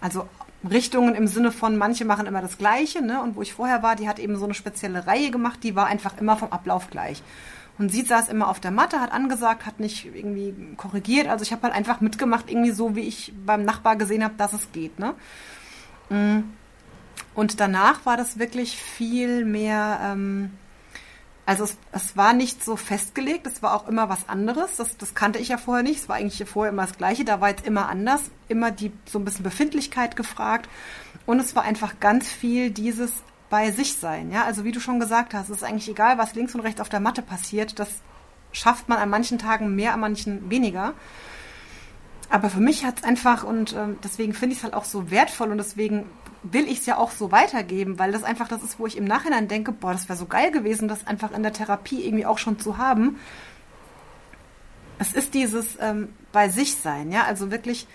also 0.00 0.28
Richtungen 0.68 1.14
im 1.14 1.26
Sinne 1.26 1.52
von, 1.52 1.76
manche 1.76 2.04
machen 2.04 2.26
immer 2.26 2.42
das 2.42 2.58
Gleiche. 2.58 3.02
Ne? 3.02 3.22
Und 3.22 3.36
wo 3.36 3.42
ich 3.42 3.54
vorher 3.54 3.82
war, 3.82 3.96
die 3.96 4.08
hat 4.08 4.18
eben 4.18 4.36
so 4.36 4.44
eine 4.44 4.54
spezielle 4.54 5.06
Reihe 5.06 5.30
gemacht, 5.30 5.62
die 5.62 5.76
war 5.76 5.86
einfach 5.86 6.18
immer 6.18 6.36
vom 6.36 6.52
Ablauf 6.52 6.90
gleich. 6.90 7.22
Und 7.78 7.90
sie 7.90 8.02
saß 8.02 8.28
immer 8.30 8.48
auf 8.48 8.58
der 8.58 8.70
Matte, 8.70 9.00
hat 9.00 9.12
angesagt, 9.12 9.66
hat 9.66 9.80
nicht 9.80 10.06
irgendwie 10.06 10.54
korrigiert. 10.76 11.28
Also 11.28 11.42
ich 11.42 11.52
habe 11.52 11.62
halt 11.64 11.74
einfach 11.74 12.00
mitgemacht, 12.00 12.50
irgendwie 12.50 12.70
so, 12.70 12.96
wie 12.96 13.00
ich 13.00 13.32
beim 13.44 13.64
Nachbar 13.64 13.96
gesehen 13.96 14.24
habe, 14.24 14.34
dass 14.38 14.54
es 14.54 14.72
geht. 14.72 14.98
Ne? 14.98 15.14
Mhm. 16.08 16.44
Und 17.34 17.60
danach 17.60 18.06
war 18.06 18.16
das 18.16 18.38
wirklich 18.38 18.76
viel 18.78 19.44
mehr, 19.44 20.00
ähm, 20.02 20.52
also 21.46 21.62
es, 21.62 21.76
es 21.92 22.16
war 22.16 22.32
nicht 22.32 22.64
so 22.64 22.74
festgelegt, 22.74 23.46
es 23.46 23.62
war 23.62 23.74
auch 23.74 23.86
immer 23.86 24.08
was 24.08 24.28
anderes. 24.28 24.76
Das, 24.76 24.96
das 24.96 25.14
kannte 25.14 25.38
ich 25.38 25.48
ja 25.48 25.58
vorher 25.58 25.84
nicht. 25.84 26.00
Es 26.00 26.08
war 26.08 26.16
eigentlich 26.16 26.46
vorher 26.48 26.72
immer 26.72 26.86
das 26.86 26.98
Gleiche, 26.98 27.24
da 27.24 27.40
war 27.40 27.50
jetzt 27.50 27.64
immer 27.64 27.88
anders, 27.88 28.20
immer 28.48 28.72
die 28.72 28.92
so 29.06 29.20
ein 29.20 29.24
bisschen 29.24 29.44
Befindlichkeit 29.44 30.16
gefragt. 30.16 30.68
Und 31.24 31.38
es 31.38 31.54
war 31.54 31.62
einfach 31.62 32.00
ganz 32.00 32.28
viel 32.28 32.70
dieses 32.70 33.12
bei 33.48 33.70
sich 33.70 33.94
sein. 33.94 34.32
Ja, 34.32 34.44
also 34.44 34.64
wie 34.64 34.72
du 34.72 34.80
schon 34.80 34.98
gesagt 34.98 35.34
hast, 35.34 35.48
es 35.48 35.58
ist 35.58 35.62
eigentlich 35.62 35.88
egal, 35.88 36.18
was 36.18 36.34
links 36.34 36.54
und 36.56 36.62
rechts 36.62 36.80
auf 36.80 36.88
der 36.88 37.00
Matte 37.00 37.22
passiert. 37.22 37.78
Das 37.78 37.88
schafft 38.50 38.88
man 38.88 38.98
an 38.98 39.08
manchen 39.08 39.38
Tagen 39.38 39.76
mehr, 39.76 39.94
an 39.94 40.00
manchen 40.00 40.50
weniger. 40.50 40.94
Aber 42.28 42.50
für 42.50 42.60
mich 42.60 42.84
hat 42.84 42.98
es 42.98 43.04
einfach, 43.04 43.44
und 43.44 43.72
äh, 43.72 43.86
deswegen 44.02 44.34
finde 44.34 44.54
ich 44.54 44.58
es 44.58 44.64
halt 44.64 44.74
auch 44.74 44.84
so 44.84 45.12
wertvoll 45.12 45.52
und 45.52 45.58
deswegen 45.58 46.06
will 46.52 46.68
ich 46.68 46.80
es 46.80 46.86
ja 46.86 46.98
auch 46.98 47.10
so 47.10 47.32
weitergeben, 47.32 47.98
weil 47.98 48.12
das 48.12 48.24
einfach 48.24 48.48
das 48.48 48.62
ist, 48.62 48.78
wo 48.78 48.86
ich 48.86 48.96
im 48.96 49.04
Nachhinein 49.04 49.48
denke, 49.48 49.72
boah, 49.72 49.92
das 49.92 50.08
wäre 50.08 50.18
so 50.18 50.26
geil 50.26 50.50
gewesen, 50.50 50.88
das 50.88 51.06
einfach 51.06 51.32
in 51.32 51.42
der 51.42 51.52
Therapie 51.52 52.04
irgendwie 52.04 52.26
auch 52.26 52.38
schon 52.38 52.58
zu 52.58 52.78
haben. 52.78 53.18
Es 54.98 55.12
ist 55.12 55.34
dieses 55.34 55.76
ähm, 55.80 56.08
bei 56.32 56.48
sich 56.48 56.76
sein, 56.76 57.12
ja, 57.12 57.24
also 57.24 57.50
wirklich 57.50 57.86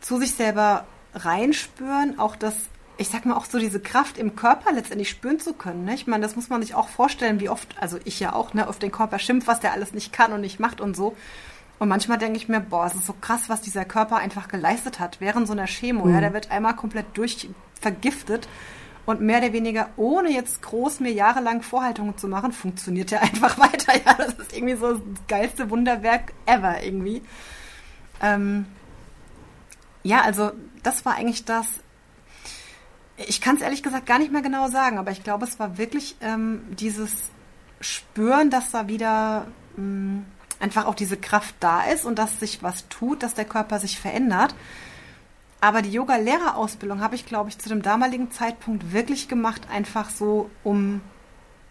zu 0.00 0.18
sich 0.18 0.34
selber 0.34 0.86
reinspüren, 1.14 2.18
auch 2.18 2.36
das, 2.36 2.54
ich 2.96 3.08
sag 3.08 3.24
mal, 3.24 3.36
auch 3.36 3.44
so 3.44 3.58
diese 3.58 3.80
Kraft 3.80 4.18
im 4.18 4.36
Körper 4.36 4.72
letztendlich 4.72 5.10
spüren 5.10 5.40
zu 5.40 5.54
können. 5.54 5.84
Ne? 5.84 5.94
Ich 5.94 6.06
meine, 6.06 6.22
das 6.22 6.36
muss 6.36 6.48
man 6.48 6.62
sich 6.62 6.74
auch 6.74 6.88
vorstellen, 6.88 7.40
wie 7.40 7.48
oft, 7.48 7.76
also 7.80 7.98
ich 8.04 8.20
ja 8.20 8.32
auch, 8.32 8.54
ne, 8.54 8.68
auf 8.68 8.78
den 8.78 8.92
Körper 8.92 9.18
schimpft, 9.18 9.48
was 9.48 9.60
der 9.60 9.72
alles 9.72 9.92
nicht 9.92 10.12
kann 10.12 10.32
und 10.32 10.40
nicht 10.40 10.60
macht 10.60 10.80
und 10.80 10.96
so. 10.96 11.16
Und 11.78 11.88
manchmal 11.88 12.18
denke 12.18 12.38
ich 12.38 12.48
mir, 12.48 12.60
boah, 12.60 12.86
es 12.86 12.94
ist 12.94 13.06
so 13.06 13.14
krass, 13.20 13.48
was 13.48 13.60
dieser 13.60 13.84
Körper 13.84 14.16
einfach 14.16 14.48
geleistet 14.48 14.98
hat 14.98 15.20
während 15.20 15.46
so 15.46 15.52
einer 15.52 15.66
Chemo. 15.66 16.06
Mhm. 16.06 16.14
Ja, 16.14 16.20
der 16.20 16.32
wird 16.32 16.50
einmal 16.50 16.74
komplett 16.74 17.06
durch 17.14 17.48
vergiftet 17.80 18.48
und 19.06 19.20
mehr 19.20 19.38
oder 19.38 19.52
weniger, 19.52 19.88
ohne 19.96 20.30
jetzt 20.30 20.60
groß 20.60 21.00
mir 21.00 21.12
jahrelang 21.12 21.62
Vorhaltungen 21.62 22.18
zu 22.18 22.28
machen, 22.28 22.52
funktioniert 22.52 23.10
der 23.10 23.22
einfach 23.22 23.58
weiter. 23.58 23.94
Ja, 24.04 24.14
das 24.14 24.34
ist 24.34 24.54
irgendwie 24.54 24.76
so 24.76 24.94
das 24.98 25.26
geilste 25.28 25.70
Wunderwerk 25.70 26.32
ever 26.46 26.82
irgendwie. 26.82 27.22
Ähm, 28.20 28.66
ja, 30.02 30.22
also 30.22 30.52
das 30.82 31.04
war 31.04 31.14
eigentlich 31.14 31.44
das. 31.44 31.66
Ich 33.16 33.40
kann 33.40 33.56
es 33.56 33.62
ehrlich 33.62 33.82
gesagt 33.82 34.06
gar 34.06 34.18
nicht 34.18 34.30
mehr 34.30 34.42
genau 34.42 34.68
sagen, 34.68 34.98
aber 34.98 35.10
ich 35.10 35.24
glaube, 35.24 35.44
es 35.44 35.58
war 35.58 35.78
wirklich 35.78 36.16
ähm, 36.20 36.62
dieses 36.70 37.30
Spüren, 37.80 38.50
dass 38.50 38.70
da 38.72 38.88
wieder 38.88 39.46
mh, 39.76 39.82
mm, 39.82 40.26
einfach 40.60 40.86
auch 40.86 40.94
diese 40.94 41.16
Kraft 41.16 41.54
da 41.60 41.82
ist 41.82 42.04
und 42.04 42.18
dass 42.18 42.40
sich 42.40 42.62
was 42.62 42.88
tut, 42.88 43.22
dass 43.22 43.34
der 43.34 43.44
Körper 43.44 43.78
sich 43.78 43.98
verändert. 43.98 44.54
Aber 45.60 45.82
die 45.82 45.90
Yoga-Lehrerausbildung 45.90 47.00
habe 47.00 47.16
ich, 47.16 47.26
glaube 47.26 47.48
ich, 47.48 47.58
zu 47.58 47.68
dem 47.68 47.82
damaligen 47.82 48.30
Zeitpunkt 48.30 48.92
wirklich 48.92 49.28
gemacht, 49.28 49.62
einfach 49.72 50.08
so, 50.08 50.50
um, 50.62 51.00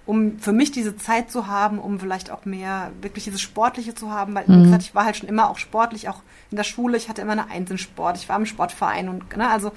um 0.06 0.40
für 0.40 0.52
mich 0.52 0.72
diese 0.72 0.98
Zeit 0.98 1.32
zu 1.32 1.48
haben, 1.48 1.80
um 1.80 2.00
vielleicht 2.00 2.30
auch 2.30 2.44
mehr 2.44 2.92
wirklich 3.02 3.24
dieses 3.24 3.42
Sportliche 3.42 3.96
zu 3.96 4.12
haben, 4.12 4.36
weil, 4.36 4.46
mhm. 4.48 4.60
wie 4.60 4.64
gesagt, 4.64 4.84
ich 4.84 4.96
war 4.96 5.06
halt 5.06 5.16
schon 5.16 5.30
immer 5.30 5.50
auch 5.50 5.58
sportlich, 5.58 6.10
auch 6.10 6.22
in 6.52 6.58
der 6.58 6.66
Schule, 6.66 6.98
ich 6.98 7.08
hatte 7.08 7.22
immer 7.22 7.32
eine 7.34 7.50
Eins 7.50 7.72
in 7.72 7.78
Sport, 7.78 8.18
ich 8.18 8.28
war 8.28 8.38
im 8.38 8.46
Sportverein 8.46 9.08
und, 9.08 9.38
ne, 9.38 9.50
also 9.50 9.72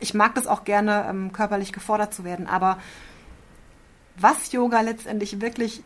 ich 0.00 0.14
mag 0.14 0.34
das 0.34 0.46
auch 0.46 0.64
gerne, 0.64 1.06
ähm, 1.08 1.32
körperlich 1.32 1.72
gefordert 1.72 2.14
zu 2.14 2.24
werden, 2.24 2.46
aber 2.46 2.78
was 4.16 4.52
Yoga 4.52 4.80
letztendlich 4.80 5.40
wirklich, 5.40 5.82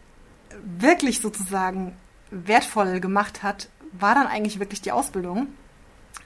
wirklich 0.64 1.20
sozusagen 1.20 1.96
wertvoll 2.30 3.00
gemacht 3.00 3.42
hat, 3.42 3.68
war 3.92 4.14
dann 4.14 4.26
eigentlich 4.26 4.58
wirklich 4.58 4.82
die 4.82 4.92
Ausbildung. 4.92 5.48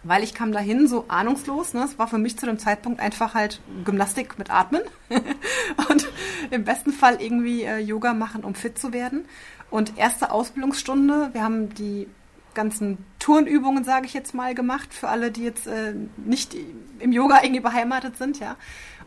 Weil 0.02 0.22
ich 0.22 0.32
kam 0.32 0.50
dahin 0.52 0.86
so 0.86 1.04
ahnungslos. 1.08 1.74
Ne? 1.74 1.82
Es 1.82 1.98
war 1.98 2.08
für 2.08 2.16
mich 2.16 2.38
zu 2.38 2.46
dem 2.46 2.58
Zeitpunkt 2.58 3.00
einfach 3.00 3.34
halt 3.34 3.60
Gymnastik 3.84 4.38
mit 4.38 4.50
Atmen 4.50 4.80
und 5.90 6.08
im 6.50 6.64
besten 6.64 6.92
Fall 6.92 7.20
irgendwie 7.20 7.64
äh, 7.64 7.78
Yoga 7.78 8.14
machen, 8.14 8.42
um 8.44 8.54
fit 8.54 8.78
zu 8.78 8.94
werden. 8.94 9.26
Und 9.68 9.98
erste 9.98 10.30
Ausbildungsstunde, 10.30 11.30
wir 11.32 11.42
haben 11.42 11.74
die 11.74 12.08
ganzen 12.54 13.04
Turnübungen, 13.18 13.84
sage 13.84 14.06
ich 14.06 14.14
jetzt 14.14 14.34
mal, 14.34 14.54
gemacht 14.54 14.92
für 14.92 15.08
alle, 15.08 15.30
die 15.30 15.44
jetzt 15.44 15.66
äh, 15.66 15.94
nicht 16.16 16.56
im 16.98 17.12
Yoga 17.12 17.42
irgendwie 17.42 17.60
beheimatet 17.60 18.16
sind, 18.16 18.40
ja. 18.40 18.56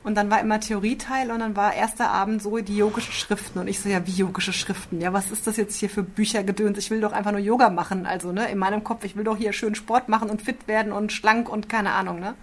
Und 0.04 0.16
dann 0.16 0.30
war 0.30 0.42
immer 0.42 0.60
Theorieteil 0.60 1.32
und 1.32 1.40
dann 1.40 1.56
war 1.56 1.74
erster 1.74 2.12
Abend 2.12 2.44
so 2.44 2.58
die 2.58 2.76
yogischen 2.76 3.14
Schriften. 3.14 3.60
Und 3.60 3.68
ich 3.68 3.80
so, 3.80 3.88
ja, 3.88 4.06
wie 4.06 4.12
yogische 4.12 4.52
Schriften? 4.52 5.00
Ja, 5.00 5.14
was 5.14 5.32
ist 5.32 5.48
das 5.48 5.56
jetzt 5.56 5.78
hier 5.78 5.90
für 5.90 6.04
Büchergedöns? 6.04 6.78
Ich 6.78 6.92
will 6.92 7.00
doch 7.00 7.14
einfach 7.14 7.32
nur 7.32 7.40
Yoga 7.40 7.70
machen. 7.70 8.06
Also, 8.06 8.34
ne, 8.34 8.52
in 8.52 8.58
meinem 8.58 8.84
Kopf, 8.84 9.06
ich 9.06 9.16
will 9.16 9.24
doch 9.24 9.38
hier 9.38 9.54
schön 9.54 9.76
Sport 9.76 10.10
machen 10.10 10.30
und 10.30 10.42
fit 10.42 10.68
werden 10.68 10.92
und 10.92 11.14
schlank 11.14 11.48
und 11.48 11.70
keine 11.70 11.92
Ahnung, 11.92 12.20
ne? 12.20 12.34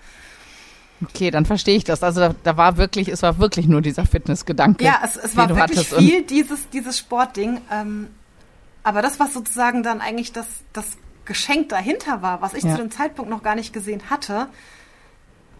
Okay, 1.05 1.31
dann 1.31 1.47
verstehe 1.47 1.77
ich 1.77 1.85
das. 1.85 2.03
Also 2.03 2.21
da, 2.21 2.35
da, 2.43 2.57
war 2.57 2.77
wirklich, 2.77 3.09
es 3.09 3.23
war 3.23 3.39
wirklich 3.39 3.67
nur 3.67 3.81
dieser 3.81 4.05
Fitnessgedanke. 4.05 4.85
Ja, 4.85 5.01
es, 5.05 5.17
es 5.17 5.37
war 5.37 5.49
wirklich 5.55 5.89
viel 5.89 6.23
dieses, 6.23 6.69
dieses 6.71 6.99
Sportding. 6.99 7.61
Ähm, 7.73 8.09
aber 8.83 9.03
das, 9.03 9.19
was 9.19 9.33
sozusagen 9.33 9.83
dann 9.83 10.01
eigentlich 10.01 10.33
das, 10.33 10.47
das 10.73 10.99
Geschenk 11.25 11.71
dahinter 11.71 12.23
war, 12.23 12.43
was 12.43 12.55
ich 12.55 12.65
ja. 12.65 12.73
zu 12.73 12.79
dem 12.79 12.91
Zeitpunkt 12.91 13.31
noch 13.31 13.43
gar 13.43 13.55
nicht 13.55 13.73
gesehen 13.73 14.03
hatte, 14.11 14.49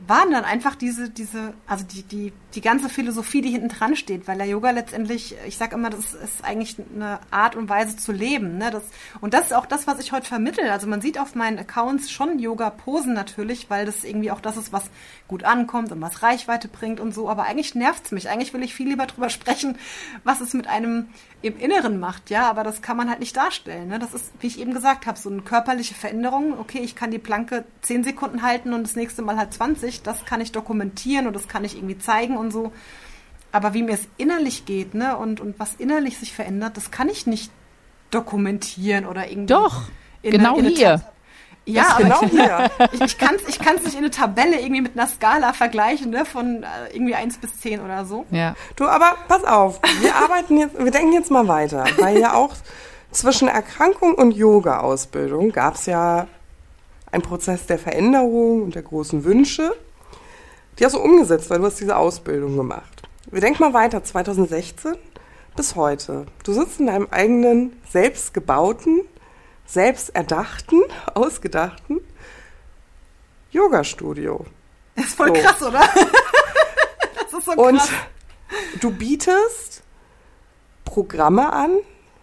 waren 0.07 0.31
dann 0.31 0.45
einfach 0.45 0.75
diese, 0.75 1.11
diese, 1.11 1.55
also 1.67 1.85
die, 1.85 2.03
die, 2.03 2.33
die 2.55 2.61
ganze 2.61 2.89
Philosophie, 2.89 3.43
die 3.43 3.51
hinten 3.51 3.69
dran 3.69 3.97
steht, 3.97 4.27
weil 4.27 4.39
der 4.39 4.47
Yoga 4.47 4.71
letztendlich, 4.71 5.37
ich 5.47 5.57
sag 5.57 5.73
immer, 5.73 5.91
das 5.91 6.15
ist 6.15 6.45
eigentlich 6.45 6.77
eine 6.95 7.21
Art 7.31 7.55
und 7.57 7.69
Weise 7.69 7.97
zu 7.97 8.13
leben. 8.13 8.59
Ne? 8.59 8.71
Das, 8.71 8.83
und 9.21 9.35
das 9.35 9.47
ist 9.47 9.55
auch 9.55 9.67
das, 9.67 9.87
was 9.87 10.01
ich 10.01 10.13
heute 10.13 10.27
vermittel. 10.27 10.69
Also 10.69 10.87
man 10.87 11.01
sieht 11.01 11.19
auf 11.19 11.35
meinen 11.35 11.59
Accounts 11.59 12.11
schon 12.11 12.39
Yoga-Posen 12.39 13.15
natürlich, 13.15 13.71
weil 13.71 13.87
das 13.87 14.05
irgendwie 14.05 14.31
auch 14.31 14.41
das 14.41 14.57
ist, 14.57 14.73
was 14.73 14.91
gut 15.29 15.45
ankommt 15.45 15.93
und 15.93 16.01
was 16.01 16.23
Reichweite 16.23 16.69
bringt 16.69 17.01
und 17.01 17.15
so. 17.15 17.29
Aber 17.29 17.45
eigentlich 17.45 17.75
nervt's 17.75 18.11
mich. 18.11 18.29
Eigentlich 18.29 18.53
will 18.53 18.63
ich 18.63 18.75
viel 18.75 18.89
lieber 18.89 19.07
drüber 19.07 19.31
sprechen, 19.31 19.79
was 20.25 20.41
es 20.41 20.55
mit 20.55 20.67
einem 20.67 21.09
im 21.43 21.59
Inneren 21.59 21.99
macht, 21.99 22.29
ja, 22.29 22.51
aber 22.51 22.65
das 22.65 22.83
kann 22.83 22.99
man 22.99 23.09
halt 23.09 23.21
nicht 23.21 23.35
darstellen. 23.35 23.89
Ne? 23.89 23.99
Das 23.99 24.13
ist, 24.13 24.31
wie 24.41 24.47
ich 24.47 24.61
eben 24.61 24.75
gesagt 24.75 25.07
habe, 25.07 25.19
so 25.19 25.31
eine 25.31 25.41
körperliche 25.41 25.95
Veränderung. 25.95 26.59
Okay, 26.59 26.81
ich 26.81 26.95
kann 26.95 27.11
die 27.11 27.19
Planke 27.19 27.65
zehn 27.81 28.05
Sekunden 28.05 28.43
halten 28.43 28.75
und 28.75 28.83
das 28.83 28.95
nächste 28.95 29.23
Mal 29.23 29.39
halt 29.39 29.55
20. 29.55 30.03
Das 30.03 30.27
kann 30.27 30.43
ich 30.43 30.53
dokumentieren 30.53 31.27
und 31.27 31.35
das 31.35 31.49
kann 31.49 31.65
ich 31.65 31.77
irgendwie 31.77 31.97
zeigen 31.97 32.37
und 32.41 32.51
so. 32.51 32.73
Aber 33.53 33.75
wie 33.75 33.83
mir 33.83 33.95
es 33.95 34.07
innerlich 34.17 34.65
geht, 34.65 34.95
ne, 34.95 35.17
und, 35.17 35.41
und 35.41 35.59
was 35.59 35.75
innerlich 35.75 36.19
sich 36.19 36.33
verändert, 36.33 36.77
das 36.77 36.91
kann 36.91 37.09
ich 37.09 37.27
nicht 37.27 37.51
dokumentieren 38.11 39.07
oder 39.07 39.29
irgendwie. 39.29 39.55
Doch, 39.55 39.83
in 40.23 40.33
genau 40.33 40.57
eine, 40.57 40.69
in 40.69 40.77
hier. 40.77 41.03
Ja, 41.67 41.97
aber 41.97 42.03
genau 42.03 42.21
hier. 42.23 42.71
ich, 42.93 43.01
ich 43.01 43.19
kann 43.19 43.37
es 43.37 43.49
ich 43.49 43.59
kann's 43.59 43.85
nicht 43.85 43.95
in 43.95 44.01
eine 44.01 44.11
Tabelle 44.11 44.61
irgendwie 44.61 44.81
mit 44.81 44.97
einer 44.97 45.07
Skala 45.07 45.53
vergleichen, 45.53 46.11
ne, 46.11 46.25
von 46.25 46.63
äh, 46.63 46.67
irgendwie 46.93 47.15
1 47.15 47.39
bis 47.39 47.61
10 47.61 47.81
oder 47.81 48.05
so. 48.05 48.27
Ja. 48.31 48.55
Du, 48.77 48.87
aber 48.87 49.15
pass 49.29 49.45
auf, 49.45 49.81
wir 50.01 50.15
arbeiten 50.15 50.59
jetzt, 50.59 50.79
wir 50.79 50.91
denken 50.91 51.13
jetzt 51.13 51.31
mal 51.31 51.47
weiter, 51.49 51.85
weil 51.99 52.19
ja 52.19 52.35
auch 52.35 52.55
zwischen 53.11 53.49
Erkrankung 53.49 54.15
und 54.15 54.33
Yoga-Ausbildung 54.33 55.53
gab 55.53 55.75
es 55.75 55.87
ja 55.87 56.27
einen 57.11 57.23
Prozess 57.23 57.67
der 57.67 57.79
Veränderung 57.79 58.63
und 58.63 58.75
der 58.75 58.83
großen 58.83 59.25
Wünsche. 59.25 59.73
Die 60.81 60.87
hast 60.87 60.95
du 60.95 61.01
umgesetzt, 61.01 61.51
weil 61.51 61.59
du 61.59 61.67
hast 61.67 61.79
diese 61.79 61.95
Ausbildung 61.95 62.57
gemacht. 62.57 63.03
Wir 63.31 63.43
denken 63.43 63.63
mal 63.63 63.75
weiter, 63.75 64.03
2016 64.03 64.95
bis 65.55 65.77
heute. 65.77 66.25
Du 66.43 66.55
sitzt 66.55 66.81
in 66.81 66.87
deinem 66.87 67.07
eigenen, 67.11 67.79
selbstgebauten 67.91 69.03
selbst 69.67 70.15
erdachten, 70.17 70.81
ausgedachten 71.15 72.01
Yoga-Studio. 73.51 74.47
Das 74.97 75.05
ist 75.05 75.17
voll 75.17 75.29
so. 75.29 75.43
krass, 75.43 75.63
oder? 75.63 75.81
das 77.15 77.33
ist 77.39 77.45
so 77.45 77.53
krass. 77.53 77.57
Und 77.57 77.83
du 78.81 78.91
bietest 78.91 79.83
Programme 80.87 81.53
an 81.53 81.73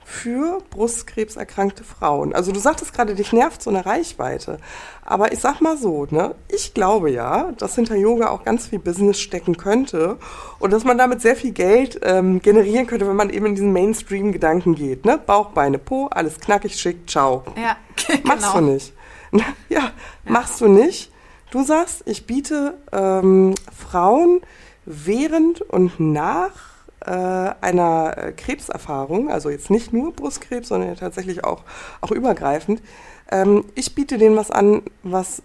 für 0.09 0.59
brustkrebserkrankte 0.69 1.83
Frauen. 1.83 2.33
Also 2.33 2.53
du 2.53 2.61
sagtest 2.61 2.93
gerade, 2.93 3.13
dich 3.13 3.33
nervt 3.33 3.61
so 3.61 3.69
eine 3.69 3.85
Reichweite. 3.85 4.57
Aber 5.03 5.33
ich 5.33 5.39
sag 5.39 5.59
mal 5.59 5.77
so, 5.77 6.07
ne, 6.09 6.33
ich 6.47 6.73
glaube 6.73 7.11
ja, 7.11 7.51
dass 7.57 7.75
hinter 7.75 7.95
Yoga 7.95 8.29
auch 8.29 8.45
ganz 8.45 8.67
viel 8.67 8.79
Business 8.79 9.19
stecken 9.19 9.57
könnte 9.57 10.17
und 10.59 10.71
dass 10.71 10.85
man 10.85 10.97
damit 10.97 11.21
sehr 11.21 11.35
viel 11.35 11.51
Geld 11.51 11.99
ähm, 12.03 12.41
generieren 12.41 12.87
könnte, 12.87 13.05
wenn 13.05 13.17
man 13.17 13.29
eben 13.29 13.47
in 13.47 13.55
diesen 13.55 13.73
Mainstream-Gedanken 13.73 14.75
geht. 14.75 15.03
Ne? 15.03 15.17
Bauch, 15.17 15.49
Beine, 15.49 15.77
Po, 15.77 16.07
alles 16.07 16.39
knackig, 16.39 16.79
schick, 16.79 17.09
ciao. 17.09 17.43
Ja, 17.61 17.75
genau. 18.07 18.35
Machst 18.35 18.55
du 18.55 18.61
nicht. 18.61 18.93
ja, 19.33 19.45
ja, 19.67 19.91
machst 20.23 20.61
du 20.61 20.69
nicht. 20.69 21.11
Du 21.51 21.63
sagst, 21.63 22.03
ich 22.05 22.25
biete 22.25 22.77
ähm, 22.93 23.55
Frauen 23.75 24.39
während 24.85 25.61
und 25.61 25.99
nach 25.99 26.76
äh, 27.07 27.55
einer 27.61 28.17
äh, 28.17 28.31
Krebserfahrung, 28.33 29.31
also 29.31 29.49
jetzt 29.49 29.69
nicht 29.69 29.93
nur 29.93 30.13
Brustkrebs, 30.13 30.67
sondern 30.67 30.95
tatsächlich 30.95 31.43
auch, 31.43 31.63
auch 32.01 32.11
übergreifend, 32.11 32.81
ähm, 33.31 33.65
ich 33.75 33.95
biete 33.95 34.17
denen 34.17 34.35
was 34.35 34.51
an, 34.51 34.81
was 35.03 35.41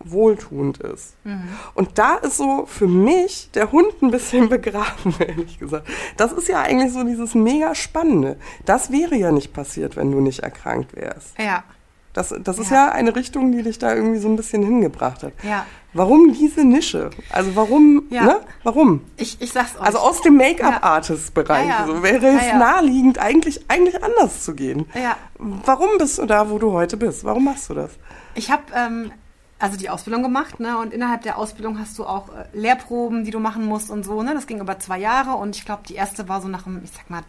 wohltuend 0.00 0.78
ist. 0.78 1.14
Mhm. 1.24 1.48
Und 1.74 1.98
da 1.98 2.16
ist 2.16 2.36
so 2.36 2.66
für 2.66 2.86
mich 2.86 3.50
der 3.52 3.72
Hund 3.72 4.02
ein 4.02 4.10
bisschen 4.10 4.48
begraben, 4.50 5.14
ehrlich 5.18 5.58
gesagt. 5.58 5.88
Das 6.16 6.32
ist 6.32 6.48
ja 6.48 6.62
eigentlich 6.62 6.92
so 6.92 7.04
dieses 7.04 7.34
mega 7.34 7.74
Spannende. 7.74 8.36
Das 8.64 8.90
wäre 8.90 9.16
ja 9.16 9.32
nicht 9.32 9.52
passiert, 9.52 9.96
wenn 9.96 10.10
du 10.10 10.20
nicht 10.20 10.40
erkrankt 10.40 10.94
wärst. 10.96 11.38
Ja. 11.38 11.64
Das, 12.12 12.34
das 12.40 12.58
ist 12.58 12.70
ja. 12.70 12.86
ja 12.86 12.92
eine 12.92 13.14
Richtung, 13.14 13.52
die 13.52 13.62
dich 13.62 13.78
da 13.78 13.94
irgendwie 13.94 14.18
so 14.18 14.28
ein 14.28 14.36
bisschen 14.36 14.62
hingebracht 14.62 15.22
hat. 15.22 15.32
Ja. 15.42 15.66
Warum 15.96 16.32
diese 16.32 16.64
Nische? 16.64 17.10
Also 17.30 17.56
warum, 17.56 18.04
ja. 18.10 18.24
ne? 18.24 18.40
Warum? 18.62 19.02
Ich, 19.16 19.40
ich 19.40 19.52
sag's 19.52 19.76
euch. 19.76 19.82
Also 19.82 19.98
aus 19.98 20.20
dem 20.20 20.36
Make-up-Artist-Bereich 20.36 21.68
Ja, 21.68 21.80
ja. 21.80 21.86
so 21.86 22.02
wäre 22.02 22.26
es 22.26 22.52
naheliegend, 22.52 23.18
eigentlich, 23.18 23.68
eigentlich 23.68 24.02
anders 24.02 24.44
zu 24.44 24.54
gehen. 24.54 24.86
Ja. 24.94 25.16
Warum 25.38 25.90
bist 25.98 26.18
du 26.18 26.26
da, 26.26 26.50
wo 26.50 26.58
du 26.58 26.72
heute 26.72 26.96
bist? 26.96 27.24
Warum 27.24 27.44
machst 27.44 27.70
du 27.70 27.74
das? 27.74 27.92
Ich 28.34 28.50
habe 28.50 28.64
ähm, 28.74 29.10
also 29.58 29.78
die 29.78 29.88
Ausbildung 29.88 30.22
gemacht, 30.22 30.60
ne? 30.60 30.78
Und 30.78 30.92
innerhalb 30.92 31.22
der 31.22 31.38
Ausbildung 31.38 31.78
hast 31.78 31.98
du 31.98 32.04
auch 32.04 32.28
äh, 32.28 32.44
Lehrproben, 32.52 33.24
die 33.24 33.30
du 33.30 33.40
machen 33.40 33.64
musst 33.64 33.90
und 33.90 34.04
so, 34.04 34.22
ne? 34.22 34.34
Das 34.34 34.46
ging 34.46 34.60
über 34.60 34.78
zwei 34.78 34.98
Jahre 34.98 35.36
und 35.36 35.56
ich 35.56 35.64
glaube, 35.64 35.82
die 35.88 35.94
erste 35.94 36.28
war 36.28 36.42
so 36.42 36.48
nach 36.48 36.66
einem, 36.66 36.82
ich 36.84 36.90
sag 36.90 37.08
mal, 37.08 37.22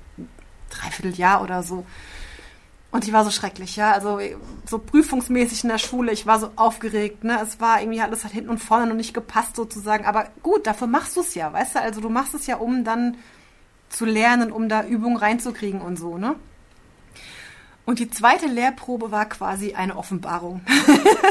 Dreivierteljahr 0.69 1.41
oder 1.41 1.63
so. 1.63 1.85
Und 2.89 3.05
die 3.05 3.13
war 3.13 3.25
so 3.25 3.31
schrecklich, 3.31 3.75
ja. 3.75 3.91
Also 3.91 4.19
so 4.65 4.79
prüfungsmäßig 4.79 5.63
in 5.63 5.69
der 5.69 5.77
Schule, 5.77 6.11
ich 6.11 6.25
war 6.25 6.39
so 6.39 6.51
aufgeregt, 6.55 7.23
ne? 7.23 7.39
Es 7.41 7.59
war 7.59 7.81
irgendwie 7.81 8.01
alles 8.01 8.23
hat 8.23 8.31
hinten 8.31 8.49
und 8.49 8.59
vorne 8.59 8.87
noch 8.87 8.95
nicht 8.95 9.13
gepasst 9.13 9.55
sozusagen. 9.55 10.05
Aber 10.05 10.27
gut, 10.41 10.65
dafür 10.65 10.87
machst 10.87 11.15
du 11.17 11.21
es 11.21 11.35
ja, 11.35 11.51
weißt 11.51 11.75
du? 11.75 11.81
Also 11.81 11.99
du 12.01 12.09
machst 12.09 12.33
es 12.33 12.47
ja, 12.47 12.57
um 12.57 12.83
dann 12.83 13.17
zu 13.89 14.05
lernen, 14.05 14.51
um 14.51 14.69
da 14.69 14.83
Übungen 14.85 15.17
reinzukriegen 15.17 15.81
und 15.81 15.97
so, 15.97 16.17
ne? 16.17 16.35
Und 17.85 17.99
die 17.99 18.09
zweite 18.09 18.47
Lehrprobe 18.47 19.11
war 19.11 19.27
quasi 19.29 19.73
eine 19.73 19.95
Offenbarung. 19.95 20.61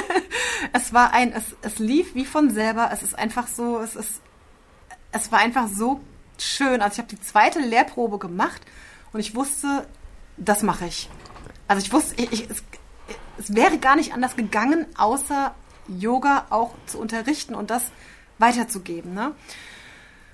es 0.72 0.94
war 0.94 1.12
ein, 1.12 1.32
es, 1.32 1.44
es 1.60 1.78
lief 1.78 2.14
wie 2.14 2.24
von 2.24 2.50
selber. 2.50 2.88
Es 2.92 3.02
ist 3.02 3.18
einfach 3.18 3.46
so, 3.46 3.78
es 3.78 3.94
ist, 3.94 4.22
es 5.12 5.30
war 5.30 5.40
einfach 5.40 5.68
so 5.68 6.00
schön. 6.38 6.80
Also 6.80 6.94
ich 6.94 6.98
habe 6.98 7.08
die 7.08 7.20
zweite 7.20 7.58
Lehrprobe 7.58 8.18
gemacht 8.18 8.62
und 9.12 9.20
ich 9.20 9.34
wusste, 9.34 9.86
das 10.38 10.62
mache 10.62 10.86
ich. 10.86 11.10
Also 11.68 11.84
ich 11.84 11.92
wusste, 11.92 12.14
ich, 12.16 12.32
ich, 12.32 12.50
es, 12.50 12.62
es 13.38 13.54
wäre 13.54 13.78
gar 13.78 13.96
nicht 13.96 14.12
anders 14.12 14.36
gegangen, 14.36 14.86
außer 14.96 15.54
Yoga 15.88 16.46
auch 16.50 16.74
zu 16.86 16.98
unterrichten 16.98 17.54
und 17.54 17.70
das 17.70 17.82
weiterzugeben. 18.38 19.14
Ne? 19.14 19.32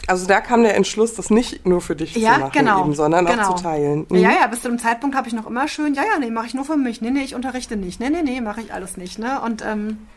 Also 0.07 0.27
da 0.27 0.41
kam 0.41 0.63
der 0.63 0.75
Entschluss, 0.77 1.15
das 1.15 1.31
nicht 1.31 1.65
nur 1.65 1.81
für 1.81 1.95
dich 1.95 2.17
Ja, 2.17 2.35
zu 2.35 2.41
machen, 2.41 2.53
genau, 2.53 2.81
eben, 2.81 2.95
sondern 2.95 3.25
genau. 3.27 3.51
auch 3.51 3.57
zu 3.57 3.63
teilen. 3.63 4.07
Mhm. 4.09 4.17
Ja, 4.17 4.31
ja, 4.31 4.47
bis 4.49 4.63
zu 4.63 4.69
dem 4.69 4.79
Zeitpunkt 4.79 5.17
habe 5.17 5.29
ich 5.29 5.35
noch 5.35 5.47
immer 5.47 5.69
schön, 5.69 5.95
ja, 5.95 6.03
ja, 6.03 6.19
nee, 6.19 6.31
mache 6.31 6.47
ich 6.47 6.55
nur 6.55 6.65
für 6.65 6.77
mich. 6.77 7.01
Nee, 7.01 7.11
nee, 7.11 7.23
ich 7.23 7.35
unterrichte 7.35 7.77
nicht. 7.77 8.01
Nee, 8.01 8.11
nee, 8.11 8.23
nee, 8.23 8.41
mache 8.41 8.61
ich 8.61 8.73
alles 8.73 8.97
nicht. 8.97 9.19
Ne? 9.19 9.41
Und, 9.41 9.63
ähm, 9.65 10.09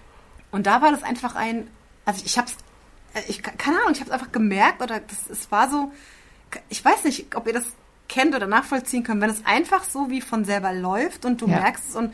und 0.51 0.65
da 0.65 0.81
war 0.81 0.91
das 0.91 1.03
einfach 1.03 1.35
ein, 1.35 1.67
also 2.05 2.23
ich 2.25 2.37
habe 2.37 2.47
es, 2.47 3.27
ich, 3.27 3.43
keine 3.43 3.77
Ahnung, 3.77 3.91
ich 3.93 3.99
habe 3.99 4.09
es 4.09 4.13
einfach 4.13 4.31
gemerkt 4.31 4.81
oder 4.81 4.99
das, 4.99 5.29
es 5.29 5.51
war 5.51 5.69
so, 5.69 5.91
ich 6.69 6.83
weiß 6.83 7.03
nicht, 7.03 7.35
ob 7.35 7.45
ihr 7.47 7.53
das 7.53 7.65
kennt 8.07 8.35
oder 8.35 8.47
nachvollziehen 8.47 9.03
könnt, 9.03 9.21
wenn 9.21 9.29
es 9.29 9.45
einfach 9.45 9.83
so 9.83 10.09
wie 10.09 10.21
von 10.21 10.45
selber 10.45 10.73
läuft 10.73 11.25
und 11.25 11.41
du 11.41 11.47
Ja. 11.47 11.59
merkst 11.59 11.89
es 11.89 11.95
und 11.95 12.13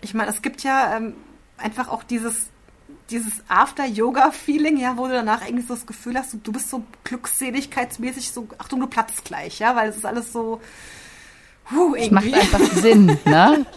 ich 0.00 0.14
meine, 0.14 0.30
es 0.30 0.42
gibt 0.42 0.62
ja 0.62 0.96
ähm, 0.96 1.14
einfach 1.56 1.88
auch 1.88 2.02
dieses 2.02 2.48
dieses 3.10 3.42
After-Yoga-Feeling, 3.48 4.78
ja, 4.78 4.96
wo 4.96 5.06
du 5.06 5.12
danach 5.12 5.42
irgendwie 5.46 5.66
so 5.66 5.74
das 5.74 5.86
Gefühl 5.86 6.16
hast, 6.16 6.34
du, 6.42 6.52
bist 6.52 6.70
so 6.70 6.82
glückseligkeitsmäßig 7.04 8.30
so, 8.32 8.48
Achtung, 8.58 8.80
du 8.80 8.86
platzt 8.86 9.24
gleich, 9.24 9.58
ja, 9.58 9.76
weil 9.76 9.90
es 9.90 9.96
ist 9.96 10.06
alles 10.06 10.32
so, 10.32 10.60
huh, 11.70 11.94
Es 11.96 12.10
macht 12.10 12.32
einfach 12.32 12.60
Sinn, 12.60 13.18
ne? 13.24 13.66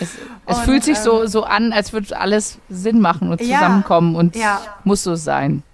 Es, 0.00 0.10
es 0.46 0.58
Und, 0.58 0.64
fühlt 0.64 0.84
sich 0.84 0.98
so, 0.98 1.22
ähm, 1.22 1.28
so 1.28 1.42
an, 1.42 1.72
als 1.72 1.92
würde 1.92 2.16
alles 2.16 2.58
Sinn 2.68 3.00
machen 3.00 3.30
und 3.30 3.40
Ja, 3.40 3.56
zusammenkommen 3.58 4.14
und 4.14 4.36
ja. 4.36 4.60
muss 4.84 5.02
so 5.02 5.16
sein. 5.16 5.64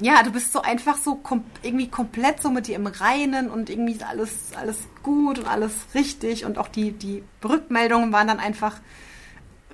Ja, 0.00 0.22
du 0.22 0.30
bist 0.30 0.52
so 0.52 0.62
einfach 0.62 0.96
so 0.96 1.16
kom 1.16 1.44
irgendwie 1.62 1.88
komplett 1.88 2.40
so 2.40 2.50
mit 2.50 2.68
dir 2.68 2.76
im 2.76 2.86
Reinen 2.86 3.50
und 3.50 3.68
irgendwie 3.68 4.00
alles, 4.02 4.52
alles 4.56 4.78
gut 5.02 5.40
und 5.40 5.48
alles 5.48 5.72
richtig. 5.94 6.44
Und 6.44 6.56
auch 6.56 6.68
die, 6.68 6.92
die 6.92 7.24
Rückmeldungen 7.44 8.12
waren 8.12 8.28
dann 8.28 8.38
einfach 8.38 8.76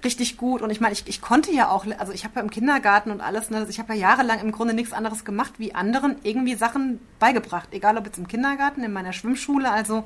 richtig 0.05 0.37
gut. 0.37 0.63
Und 0.63 0.71
ich 0.71 0.81
meine, 0.81 0.93
ich, 0.93 1.05
ich 1.07 1.21
konnte 1.21 1.53
ja 1.53 1.69
auch, 1.69 1.87
also 1.99 2.13
ich 2.13 2.25
habe 2.25 2.37
ja 2.37 2.43
im 2.43 2.51
Kindergarten 2.51 3.11
und 3.11 3.21
alles, 3.21 3.51
ne, 3.51 3.67
ich 3.69 3.79
habe 3.79 3.95
ja 3.95 4.01
jahrelang 4.01 4.41
im 4.41 4.53
Grunde 4.53 4.75
nichts 4.75 4.93
anderes 4.93 5.25
gemacht, 5.25 5.55
wie 5.59 5.75
anderen 5.75 6.17
irgendwie 6.23 6.55
Sachen 6.55 7.01
beigebracht, 7.19 7.69
egal 7.73 7.97
ob 7.97 8.07
jetzt 8.07 8.19
im 8.19 8.29
Kindergarten, 8.29 8.83
in 8.83 8.93
meiner 8.93 9.13
Schwimmschule, 9.13 9.71
also 9.71 10.05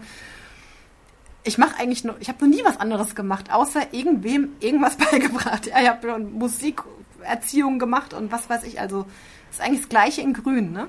ich 1.44 1.58
mache 1.58 1.78
eigentlich 1.78 2.04
nur, 2.04 2.16
ich 2.20 2.28
habe 2.28 2.44
noch 2.44 2.56
nie 2.56 2.64
was 2.64 2.78
anderes 2.78 3.14
gemacht, 3.14 3.52
außer 3.52 3.92
irgendwem 3.92 4.50
irgendwas 4.60 4.96
beigebracht. 5.10 5.66
Ja, 5.66 5.80
ich 5.80 5.88
habe 5.88 6.18
Musikerziehung 6.18 7.78
gemacht 7.78 8.14
und 8.14 8.32
was 8.32 8.48
weiß 8.48 8.64
ich, 8.64 8.80
also 8.80 9.06
ist 9.50 9.60
eigentlich 9.60 9.80
das 9.80 9.88
gleiche 9.88 10.20
in 10.20 10.32
grün, 10.32 10.72
ne? 10.72 10.88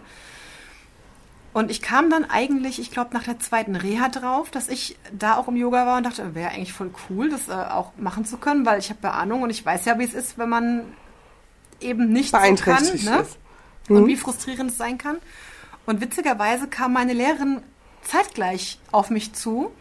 Und 1.51 1.71
ich 1.71 1.81
kam 1.81 2.11
dann 2.11 2.25
eigentlich, 2.25 2.79
ich 2.79 2.91
glaube, 2.91 3.13
nach 3.13 3.23
der 3.23 3.39
zweiten 3.39 3.75
Reha 3.75 4.09
drauf, 4.09 4.51
dass 4.51 4.67
ich 4.67 4.97
da 5.11 5.35
auch 5.35 5.47
im 5.47 5.55
Yoga 5.55 5.85
war 5.85 5.97
und 5.97 6.05
dachte, 6.05 6.35
wäre 6.35 6.51
eigentlich 6.51 6.73
voll 6.73 6.91
cool, 7.09 7.29
das 7.29 7.49
äh, 7.49 7.53
auch 7.53 7.91
machen 7.97 8.23
zu 8.23 8.37
können, 8.37 8.65
weil 8.67 8.77
ich 8.77 8.91
habe 8.91 8.99
ja 9.03 9.11
Ahnung 9.11 9.41
und 9.41 9.49
ich 9.49 9.65
weiß 9.65 9.85
ja, 9.85 9.97
wie 9.97 10.03
es 10.03 10.13
ist, 10.13 10.37
wenn 10.37 10.49
man 10.49 10.83
eben 11.79 12.13
nicht 12.13 12.31
so 12.31 12.37
kann, 12.37 12.43
Beeinträchtigt 12.43 13.05
ne? 13.05 13.19
ist. 13.21 13.37
Und 13.89 14.03
Mhm. 14.03 14.07
wie 14.07 14.15
frustrierend 14.15 14.69
es 14.69 14.77
sein 14.77 14.99
kann. 14.99 15.17
Und 15.87 16.01
witzigerweise 16.01 16.67
kam 16.67 16.93
meine 16.93 17.13
Lehrerin 17.13 17.63
zeitgleich 18.03 18.79
auf 18.91 19.09
mich 19.09 19.33
zu. 19.33 19.71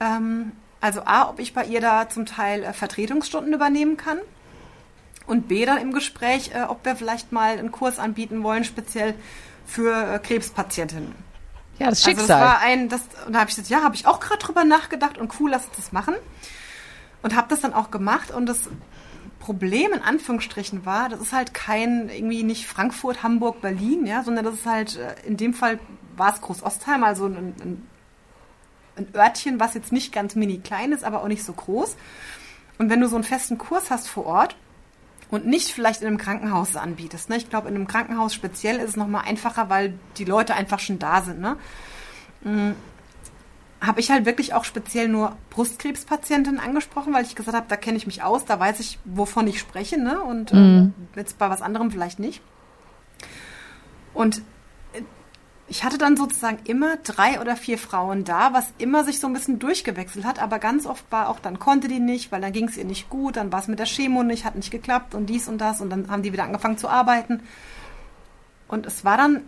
Ähm, 0.00 0.52
also 0.80 1.02
A, 1.04 1.30
ob 1.30 1.38
ich 1.38 1.54
bei 1.54 1.64
ihr 1.64 1.80
da 1.80 2.08
zum 2.08 2.26
Teil 2.26 2.64
äh, 2.64 2.72
Vertretungsstunden 2.72 3.52
übernehmen 3.54 3.96
kann. 3.96 4.18
Und 5.26 5.48
B, 5.48 5.64
dann 5.66 5.78
im 5.78 5.92
Gespräch, 5.92 6.52
äh, 6.54 6.62
ob 6.62 6.84
wir 6.84 6.96
vielleicht 6.96 7.32
mal 7.32 7.58
einen 7.58 7.72
Kurs 7.72 7.98
anbieten 7.98 8.42
wollen, 8.42 8.64
speziell 8.64 9.14
für 9.66 10.14
äh, 10.14 10.18
Krebspatientinnen. 10.20 11.14
Ja, 11.78 11.90
das 11.90 11.98
Also 12.06 12.10
Schicksal. 12.10 12.40
das 12.40 12.48
war 12.48 12.58
ein, 12.60 12.88
das, 12.88 13.00
und 13.26 13.32
da 13.32 13.40
habe 13.40 13.50
ich 13.50 13.56
gesagt, 13.56 13.68
ja, 13.68 13.82
habe 13.82 13.94
ich 13.94 14.06
auch 14.06 14.20
gerade 14.20 14.38
drüber 14.38 14.64
nachgedacht 14.64 15.18
und 15.18 15.32
cool, 15.40 15.50
lass 15.50 15.66
uns 15.66 15.76
das 15.76 15.92
machen. 15.92 16.14
Und 17.22 17.34
habe 17.34 17.48
das 17.48 17.60
dann 17.60 17.74
auch 17.74 17.90
gemacht 17.90 18.30
und 18.30 18.46
das 18.46 18.60
Problem 19.40 19.92
in 19.92 20.02
Anführungsstrichen 20.02 20.86
war, 20.86 21.08
das 21.08 21.20
ist 21.20 21.32
halt 21.32 21.54
kein, 21.54 22.08
irgendwie 22.08 22.42
nicht 22.42 22.66
Frankfurt, 22.66 23.22
Hamburg, 23.22 23.60
Berlin, 23.60 24.06
ja, 24.06 24.22
sondern 24.22 24.44
das 24.44 24.54
ist 24.54 24.66
halt, 24.66 24.96
äh, 24.96 25.14
in 25.26 25.36
dem 25.36 25.54
Fall 25.54 25.78
war 26.16 26.32
es 26.34 26.40
Groß-Ostheim, 26.40 27.04
also 27.04 27.26
ein, 27.26 27.36
ein, 27.36 27.86
ein 28.96 29.08
Örtchen, 29.14 29.60
was 29.60 29.74
jetzt 29.74 29.92
nicht 29.92 30.12
ganz 30.12 30.34
mini 30.34 30.58
klein 30.58 30.92
ist, 30.92 31.04
aber 31.04 31.22
auch 31.22 31.28
nicht 31.28 31.44
so 31.44 31.52
groß. 31.52 31.96
Und 32.78 32.90
wenn 32.90 33.00
du 33.00 33.08
so 33.08 33.16
einen 33.16 33.24
festen 33.24 33.58
Kurs 33.58 33.90
hast 33.90 34.08
vor 34.08 34.26
Ort 34.26 34.56
und 35.30 35.46
nicht 35.46 35.68
vielleicht 35.72 36.02
in 36.02 36.08
einem 36.08 36.18
Krankenhaus 36.18 36.76
anbietest, 36.76 37.30
ne? 37.30 37.36
ich 37.36 37.50
glaube, 37.50 37.68
in 37.68 37.74
einem 37.74 37.86
Krankenhaus 37.86 38.34
speziell 38.34 38.76
ist 38.76 38.90
es 38.90 38.96
nochmal 38.96 39.24
einfacher, 39.26 39.68
weil 39.68 39.94
die 40.18 40.24
Leute 40.24 40.54
einfach 40.54 40.78
schon 40.78 40.98
da 40.98 41.22
sind, 41.22 41.40
ne? 41.40 41.56
habe 43.80 44.00
ich 44.00 44.10
halt 44.10 44.24
wirklich 44.24 44.54
auch 44.54 44.64
speziell 44.64 45.08
nur 45.08 45.36
Brustkrebspatientinnen 45.50 46.60
angesprochen, 46.60 47.12
weil 47.12 47.24
ich 47.24 47.34
gesagt 47.34 47.56
habe, 47.56 47.66
da 47.68 47.76
kenne 47.76 47.96
ich 47.96 48.06
mich 48.06 48.22
aus, 48.22 48.44
da 48.44 48.58
weiß 48.58 48.80
ich, 48.80 48.98
wovon 49.04 49.46
ich 49.46 49.58
spreche, 49.58 50.00
ne? 50.00 50.20
Und 50.20 50.52
ähm, 50.52 50.94
jetzt 51.14 51.38
bei 51.38 51.50
was 51.50 51.62
anderem 51.62 51.90
vielleicht 51.90 52.18
nicht. 52.18 52.40
Und 54.14 54.38
äh, 54.38 54.40
ich 55.68 55.82
hatte 55.82 55.98
dann 55.98 56.16
sozusagen 56.16 56.58
immer 56.64 56.96
drei 56.98 57.40
oder 57.40 57.56
vier 57.56 57.76
Frauen 57.78 58.24
da, 58.24 58.52
was 58.52 58.72
immer 58.78 59.04
sich 59.04 59.18
so 59.18 59.26
ein 59.26 59.32
bisschen 59.32 59.58
durchgewechselt 59.58 60.24
hat, 60.24 60.40
aber 60.40 60.58
ganz 60.58 60.86
oft 60.86 61.04
war 61.10 61.28
auch, 61.28 61.40
dann 61.40 61.58
konnte 61.58 61.88
die 61.88 61.98
nicht, 61.98 62.30
weil 62.30 62.40
dann 62.40 62.52
ging 62.52 62.68
es 62.68 62.76
ihr 62.76 62.84
nicht 62.84 63.10
gut, 63.10 63.36
dann 63.36 63.50
war 63.50 63.60
es 63.60 63.68
mit 63.68 63.78
der 63.78 63.86
Chemo 63.86 64.22
nicht, 64.22 64.44
hat 64.44 64.54
nicht 64.54 64.70
geklappt 64.70 65.14
und 65.14 65.26
dies 65.26 65.48
und 65.48 65.58
das 65.58 65.80
und 65.80 65.90
dann 65.90 66.08
haben 66.08 66.22
die 66.22 66.32
wieder 66.32 66.44
angefangen 66.44 66.78
zu 66.78 66.88
arbeiten. 66.88 67.40
Und 68.68 68.86
es 68.86 69.04
war 69.04 69.16
dann 69.16 69.42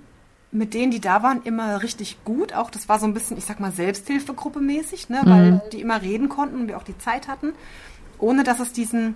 mit 0.51 0.75
denen, 0.75 0.91
die 0.91 1.01
da 1.01 1.23
waren, 1.23 1.43
immer 1.43 1.83
richtig 1.83 2.25
gut. 2.25 2.55
Auch 2.55 2.71
das 2.71 2.89
war 2.89 2.99
so 2.99 3.07
ein 3.07 3.15
bisschen, 3.15 3.37
ich 3.37 3.45
sag 3.45 3.61
mal, 3.61 3.73
Selbsthilfegruppe 3.73 4.61
mäßig, 4.61 5.09
ne? 5.09 5.21
weil 5.25 5.63
die 5.73 5.81
immer 5.81 6.01
reden 6.03 6.29
konnten 6.29 6.61
und 6.61 6.69
wir 6.69 6.79
auch 6.79 6.85
die 6.85 6.99
Zeit 6.99 7.29
hatten, 7.29 7.53
ohne 8.19 8.45
dass 8.45 8.59
es 8.59 8.73
diesen, 8.73 9.15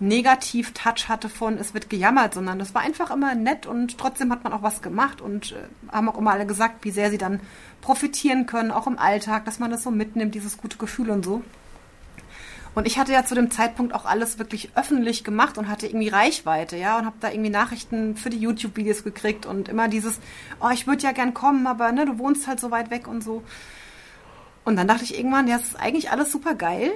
Negativ-Touch 0.00 1.08
hatte 1.08 1.28
von 1.28 1.58
es 1.58 1.74
wird 1.74 1.90
gejammert, 1.90 2.34
sondern 2.34 2.58
das 2.58 2.74
war 2.74 2.82
einfach 2.82 3.10
immer 3.10 3.34
nett 3.34 3.66
und 3.66 3.98
trotzdem 3.98 4.30
hat 4.30 4.44
man 4.44 4.52
auch 4.52 4.62
was 4.62 4.82
gemacht 4.82 5.20
und 5.20 5.52
äh, 5.52 5.92
haben 5.92 6.08
auch 6.08 6.18
immer 6.18 6.32
alle 6.32 6.46
gesagt, 6.46 6.84
wie 6.84 6.90
sehr 6.90 7.10
sie 7.10 7.18
dann 7.18 7.40
profitieren 7.80 8.46
können, 8.46 8.70
auch 8.70 8.86
im 8.86 8.98
Alltag, 8.98 9.44
dass 9.44 9.58
man 9.58 9.70
das 9.70 9.82
so 9.82 9.90
mitnimmt, 9.90 10.34
dieses 10.34 10.56
gute 10.56 10.78
Gefühl 10.78 11.10
und 11.10 11.24
so. 11.24 11.42
Und 12.74 12.86
ich 12.86 12.96
hatte 12.96 13.12
ja 13.12 13.24
zu 13.24 13.34
dem 13.34 13.50
Zeitpunkt 13.50 13.92
auch 13.92 14.04
alles 14.04 14.38
wirklich 14.38 14.70
öffentlich 14.76 15.24
gemacht 15.24 15.58
und 15.58 15.68
hatte 15.68 15.86
irgendwie 15.86 16.08
Reichweite, 16.08 16.76
ja, 16.76 16.98
und 16.98 17.06
habe 17.06 17.16
da 17.18 17.30
irgendwie 17.30 17.50
Nachrichten 17.50 18.14
für 18.16 18.30
die 18.30 18.38
YouTube-Videos 18.38 19.02
gekriegt 19.02 19.46
und 19.46 19.68
immer 19.68 19.88
dieses, 19.88 20.20
oh, 20.60 20.68
ich 20.72 20.86
würde 20.86 21.02
ja 21.02 21.10
gern 21.10 21.34
kommen, 21.34 21.66
aber 21.66 21.90
ne, 21.90 22.06
du 22.06 22.18
wohnst 22.18 22.46
halt 22.46 22.60
so 22.60 22.70
weit 22.70 22.90
weg 22.90 23.08
und 23.08 23.24
so. 23.24 23.42
Und 24.64 24.76
dann 24.76 24.86
dachte 24.86 25.02
ich 25.02 25.18
irgendwann, 25.18 25.48
ja, 25.48 25.56
das 25.58 25.68
ist 25.68 25.80
eigentlich 25.80 26.12
alles 26.12 26.30
super 26.30 26.54
geil. 26.54 26.92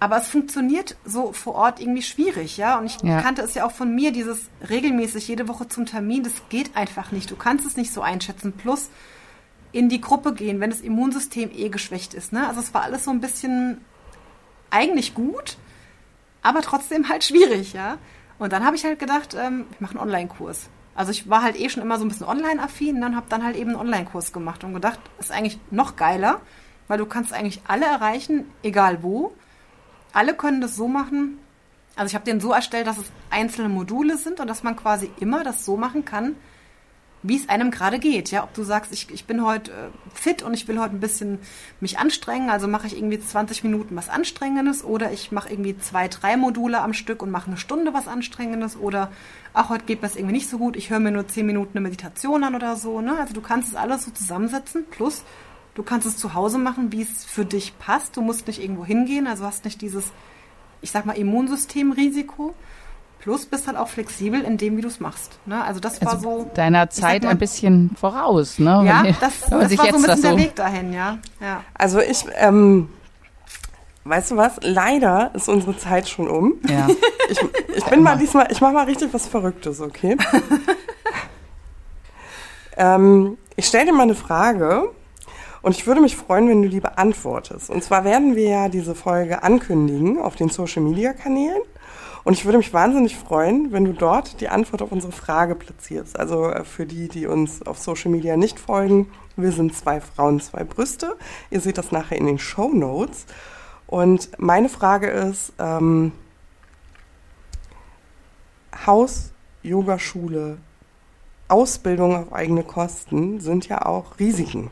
Aber 0.00 0.18
es 0.18 0.28
funktioniert 0.28 0.96
so 1.04 1.32
vor 1.32 1.54
Ort 1.54 1.80
irgendwie 1.80 2.02
schwierig, 2.02 2.56
ja. 2.56 2.78
Und 2.78 2.86
ich 2.86 3.02
ja. 3.02 3.20
kannte 3.20 3.42
es 3.42 3.54
ja 3.54 3.66
auch 3.66 3.72
von 3.72 3.94
mir, 3.94 4.12
dieses 4.12 4.48
regelmäßig 4.68 5.26
jede 5.26 5.48
Woche 5.48 5.68
zum 5.68 5.86
Termin, 5.86 6.22
das 6.22 6.34
geht 6.48 6.76
einfach 6.76 7.10
nicht. 7.10 7.30
Du 7.30 7.36
kannst 7.36 7.66
es 7.66 7.76
nicht 7.76 7.92
so 7.92 8.00
einschätzen. 8.00 8.52
Plus 8.52 8.90
in 9.72 9.88
die 9.88 10.00
Gruppe 10.00 10.34
gehen, 10.34 10.60
wenn 10.60 10.70
das 10.70 10.80
Immunsystem 10.80 11.50
eh 11.52 11.68
geschwächt 11.68 12.14
ist. 12.14 12.32
Ne? 12.32 12.46
Also 12.46 12.60
es 12.60 12.72
war 12.72 12.82
alles 12.82 13.04
so 13.04 13.10
ein 13.10 13.20
bisschen 13.20 13.84
eigentlich 14.70 15.14
gut, 15.14 15.56
aber 16.42 16.62
trotzdem 16.62 17.08
halt 17.08 17.24
schwierig, 17.24 17.72
ja. 17.72 17.98
Und 18.38 18.52
dann 18.52 18.64
habe 18.64 18.76
ich 18.76 18.84
halt 18.84 18.98
gedacht, 18.98 19.34
ähm, 19.34 19.66
ich 19.72 19.80
mache 19.80 19.92
einen 19.92 20.00
Online-Kurs. 20.00 20.68
Also 20.94 21.10
ich 21.10 21.28
war 21.28 21.42
halt 21.42 21.58
eh 21.58 21.68
schon 21.68 21.82
immer 21.82 21.98
so 21.98 22.04
ein 22.04 22.08
bisschen 22.08 22.26
online-affin 22.26 22.96
und 22.96 23.00
dann 23.00 23.16
habe 23.16 23.26
dann 23.28 23.44
halt 23.44 23.56
eben 23.56 23.70
einen 23.70 23.80
Online-Kurs 23.80 24.32
gemacht 24.32 24.64
und 24.64 24.74
gedacht, 24.74 24.98
ist 25.18 25.30
eigentlich 25.30 25.58
noch 25.70 25.96
geiler, 25.96 26.40
weil 26.86 26.98
du 26.98 27.06
kannst 27.06 27.32
eigentlich 27.32 27.62
alle 27.66 27.86
erreichen, 27.86 28.44
egal 28.62 29.02
wo. 29.02 29.32
Alle 30.12 30.34
können 30.34 30.60
das 30.60 30.76
so 30.76 30.88
machen. 30.88 31.38
Also 31.96 32.10
ich 32.10 32.14
habe 32.14 32.24
den 32.24 32.40
so 32.40 32.52
erstellt, 32.52 32.86
dass 32.86 32.98
es 32.98 33.10
einzelne 33.30 33.68
Module 33.68 34.16
sind 34.16 34.40
und 34.40 34.46
dass 34.46 34.62
man 34.62 34.76
quasi 34.76 35.10
immer 35.18 35.42
das 35.42 35.64
so 35.64 35.76
machen 35.76 36.04
kann, 36.04 36.36
wie 37.22 37.36
es 37.36 37.48
einem 37.48 37.70
gerade 37.70 37.98
geht. 37.98 38.30
Ja, 38.30 38.44
ob 38.44 38.54
du 38.54 38.62
sagst, 38.62 38.92
ich, 38.92 39.10
ich 39.10 39.24
bin 39.24 39.44
heute 39.44 39.72
äh, 39.72 39.74
fit 40.14 40.42
und 40.42 40.54
ich 40.54 40.68
will 40.68 40.78
heute 40.78 40.94
ein 40.94 41.00
bisschen 41.00 41.40
mich 41.80 41.98
anstrengen, 41.98 42.50
also 42.50 42.68
mache 42.68 42.86
ich 42.86 42.96
irgendwie 42.96 43.18
20 43.18 43.64
Minuten 43.64 43.96
was 43.96 44.08
Anstrengendes 44.08 44.84
oder 44.84 45.10
ich 45.10 45.32
mache 45.32 45.50
irgendwie 45.50 45.76
zwei, 45.78 46.08
drei 46.08 46.36
Module 46.36 46.80
am 46.80 46.94
Stück 46.94 47.22
und 47.22 47.30
mache 47.30 47.48
eine 47.48 47.56
Stunde 47.56 47.92
was 47.92 48.06
Anstrengendes 48.06 48.76
oder 48.76 49.10
ach, 49.52 49.68
heute 49.68 49.84
geht 49.84 50.00
mir 50.00 50.08
das 50.08 50.16
irgendwie 50.16 50.34
nicht 50.34 50.48
so 50.48 50.58
gut, 50.58 50.76
ich 50.76 50.90
höre 50.90 51.00
mir 51.00 51.10
nur 51.10 51.26
10 51.26 51.44
Minuten 51.44 51.76
eine 51.76 51.80
Meditation 51.80 52.44
an 52.44 52.54
oder 52.54 52.76
so. 52.76 53.00
Ne? 53.00 53.18
Also 53.18 53.34
du 53.34 53.40
kannst 53.40 53.68
es 53.68 53.74
alles 53.74 54.04
so 54.04 54.12
zusammensetzen, 54.12 54.84
plus 54.88 55.24
du 55.78 55.84
kannst 55.84 56.08
es 56.08 56.16
zu 56.16 56.34
Hause 56.34 56.58
machen, 56.58 56.90
wie 56.90 57.02
es 57.02 57.24
für 57.24 57.44
dich 57.44 57.78
passt. 57.78 58.16
Du 58.16 58.20
musst 58.20 58.48
nicht 58.48 58.60
irgendwo 58.60 58.84
hingehen, 58.84 59.28
also 59.28 59.44
hast 59.44 59.64
nicht 59.64 59.80
dieses, 59.80 60.06
ich 60.82 60.90
sag 60.90 61.06
mal, 61.06 61.16
Immunsystemrisiko. 61.16 62.52
Plus 63.20 63.46
bist 63.46 63.68
halt 63.68 63.76
auch 63.76 63.86
flexibel 63.86 64.40
in 64.40 64.56
dem, 64.56 64.76
wie 64.76 64.80
du 64.80 64.88
es 64.88 64.98
machst. 64.98 65.38
Ne? 65.46 65.62
Also 65.62 65.78
das 65.78 66.02
war 66.02 66.14
also 66.14 66.40
so 66.40 66.50
deiner 66.54 66.90
Zeit 66.90 67.22
mal, 67.22 67.30
ein 67.30 67.38
bisschen 67.38 67.94
voraus, 67.96 68.58
ne? 68.58 68.82
Ja, 68.86 69.04
das, 69.20 69.40
das 69.40 69.50
war 69.50 69.68
so 69.68 69.82
ein 69.82 70.02
bisschen 70.02 70.22
der 70.22 70.36
Weg 70.36 70.56
dahin, 70.56 70.92
ja. 70.92 71.18
ja. 71.40 71.62
Also 71.74 72.00
ich, 72.00 72.24
ähm, 72.36 72.88
weißt 74.02 74.32
du 74.32 74.36
was? 74.36 74.54
Leider 74.62 75.30
ist 75.34 75.48
unsere 75.48 75.76
Zeit 75.76 76.08
schon 76.08 76.28
um. 76.28 76.54
Ja. 76.68 76.88
Ich, 77.30 77.38
ich 77.76 77.84
bin 77.84 78.02
mal 78.02 78.16
diesmal, 78.16 78.48
ich 78.50 78.62
mache 78.62 78.72
mal 78.72 78.86
richtig 78.86 79.12
was 79.12 79.26
Verrücktes, 79.26 79.82
okay? 79.82 80.16
ähm, 82.78 83.36
ich 83.54 83.66
stelle 83.66 83.84
dir 83.84 83.92
mal 83.92 84.04
eine 84.04 84.14
Frage 84.14 84.94
und 85.68 85.76
ich 85.76 85.86
würde 85.86 86.00
mich 86.00 86.16
freuen, 86.16 86.48
wenn 86.48 86.62
du 86.62 86.70
die 86.70 86.80
beantwortest. 86.80 87.68
Und 87.68 87.84
zwar 87.84 88.02
werden 88.02 88.34
wir 88.36 88.48
ja 88.48 88.68
diese 88.70 88.94
Folge 88.94 89.42
ankündigen 89.42 90.18
auf 90.18 90.34
den 90.34 90.48
Social 90.48 90.80
Media 90.80 91.12
Kanälen. 91.12 91.60
Und 92.24 92.32
ich 92.32 92.46
würde 92.46 92.56
mich 92.56 92.72
wahnsinnig 92.72 93.18
freuen, 93.18 93.70
wenn 93.70 93.84
du 93.84 93.92
dort 93.92 94.40
die 94.40 94.48
Antwort 94.48 94.80
auf 94.80 94.92
unsere 94.92 95.12
Frage 95.12 95.54
platzierst. 95.54 96.18
Also 96.18 96.48
äh, 96.48 96.64
für 96.64 96.86
die, 96.86 97.08
die 97.08 97.26
uns 97.26 97.60
auf 97.66 97.76
Social 97.76 98.10
Media 98.10 98.38
nicht 98.38 98.58
folgen, 98.58 99.10
wir 99.36 99.52
sind 99.52 99.76
zwei 99.76 100.00
Frauen, 100.00 100.40
zwei 100.40 100.64
Brüste. 100.64 101.18
Ihr 101.50 101.60
seht 101.60 101.76
das 101.76 101.92
nachher 101.92 102.16
in 102.16 102.24
den 102.24 102.38
Show 102.38 102.70
Notes. 102.72 103.26
Und 103.86 104.30
meine 104.38 104.70
Frage 104.70 105.08
ist, 105.08 105.52
ähm, 105.58 106.12
Haus, 108.86 109.32
Yogaschule, 109.62 110.56
Ausbildung 111.48 112.16
auf 112.16 112.32
eigene 112.32 112.62
Kosten 112.62 113.40
sind 113.40 113.68
ja 113.68 113.84
auch 113.84 114.18
Risiken. 114.18 114.70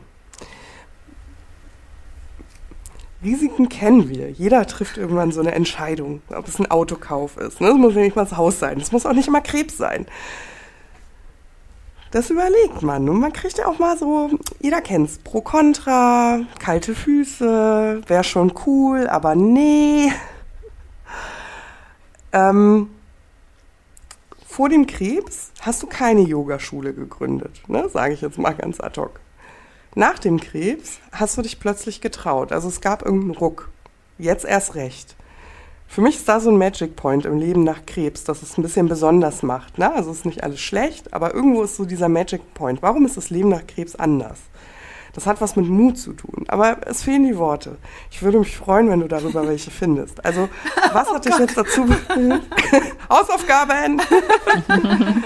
Risiken 3.23 3.69
kennen 3.69 4.09
wir. 4.09 4.29
Jeder 4.29 4.65
trifft 4.67 4.97
irgendwann 4.97 5.31
so 5.31 5.39
eine 5.39 5.53
Entscheidung, 5.53 6.21
ob 6.29 6.47
es 6.47 6.59
ein 6.59 6.69
Autokauf 6.69 7.37
ist. 7.37 7.61
Ne? 7.61 7.67
Das 7.69 7.77
muss 7.77 7.95
ja 7.95 8.01
nicht 8.01 8.15
mal 8.15 8.23
das 8.23 8.37
Haus 8.37 8.59
sein. 8.59 8.79
Das 8.79 8.91
muss 8.91 9.05
auch 9.05 9.13
nicht 9.13 9.27
immer 9.27 9.41
Krebs 9.41 9.77
sein. 9.77 10.05
Das 12.11 12.29
überlegt 12.29 12.83
man. 12.83 13.09
Und 13.09 13.19
man 13.19 13.33
kriegt 13.33 13.57
ja 13.57 13.67
auch 13.67 13.79
mal 13.79 13.97
so, 13.97 14.29
jeder 14.59 14.81
kennt's, 14.81 15.17
pro 15.17 15.41
Contra, 15.41 16.39
kalte 16.59 16.95
Füße, 16.95 18.01
wäre 18.07 18.23
schon 18.23 18.53
cool, 18.65 19.07
aber 19.07 19.35
nee. 19.35 20.11
Ähm, 22.31 22.89
vor 24.45 24.69
dem 24.69 24.87
Krebs 24.87 25.51
hast 25.61 25.83
du 25.83 25.87
keine 25.87 26.21
Yogaschule 26.21 26.93
gegründet, 26.93 27.61
ne? 27.67 27.89
sage 27.89 28.13
ich 28.13 28.21
jetzt 28.21 28.37
mal 28.37 28.53
ganz 28.55 28.79
ad 28.79 28.99
hoc. 28.99 29.19
Nach 29.97 30.19
dem 30.19 30.39
Krebs 30.39 30.99
hast 31.11 31.39
du 31.39 31.41
dich 31.41 31.59
plötzlich 31.59 32.01
getraut. 32.01 32.51
Also 32.51 32.67
es 32.67 32.81
gab 32.81 33.01
irgendeinen 33.01 33.35
Ruck. 33.35 33.69
Jetzt 34.19 34.45
erst 34.45 34.75
recht. 34.75 35.15
Für 35.87 36.01
mich 36.01 36.17
ist 36.17 36.29
da 36.29 36.39
so 36.39 36.51
ein 36.51 36.57
Magic 36.59 36.95
Point 36.95 37.25
im 37.25 37.39
Leben 37.39 37.63
nach 37.63 37.83
Krebs, 37.87 38.23
dass 38.23 38.43
es 38.43 38.59
ein 38.59 38.61
bisschen 38.61 38.87
besonders 38.87 39.41
macht. 39.41 39.79
Ne? 39.79 39.91
Also 39.91 40.11
es 40.11 40.17
ist 40.17 40.25
nicht 40.27 40.43
alles 40.43 40.59
schlecht, 40.59 41.15
aber 41.15 41.33
irgendwo 41.33 41.63
ist 41.63 41.77
so 41.77 41.85
dieser 41.85 42.09
Magic 42.09 42.53
Point. 42.53 42.83
Warum 42.83 43.07
ist 43.07 43.17
das 43.17 43.31
Leben 43.31 43.49
nach 43.49 43.65
Krebs 43.65 43.95
anders? 43.95 44.37
Das 45.13 45.25
hat 45.25 45.41
was 45.41 45.55
mit 45.55 45.67
Mut 45.67 45.97
zu 45.97 46.13
tun. 46.13 46.45
Aber 46.47 46.77
es 46.85 47.01
fehlen 47.01 47.23
die 47.23 47.39
Worte. 47.39 47.77
Ich 48.11 48.21
würde 48.21 48.37
mich 48.37 48.55
freuen, 48.55 48.91
wenn 48.91 48.99
du 48.99 49.07
darüber 49.07 49.47
welche 49.47 49.71
findest. 49.71 50.23
Also, 50.23 50.47
was 50.93 51.09
hat 51.09 51.25
oh 51.25 51.27
dich 51.27 51.39
jetzt 51.39 51.57
dazu... 51.57 51.87
Hausaufgaben! 53.09 53.99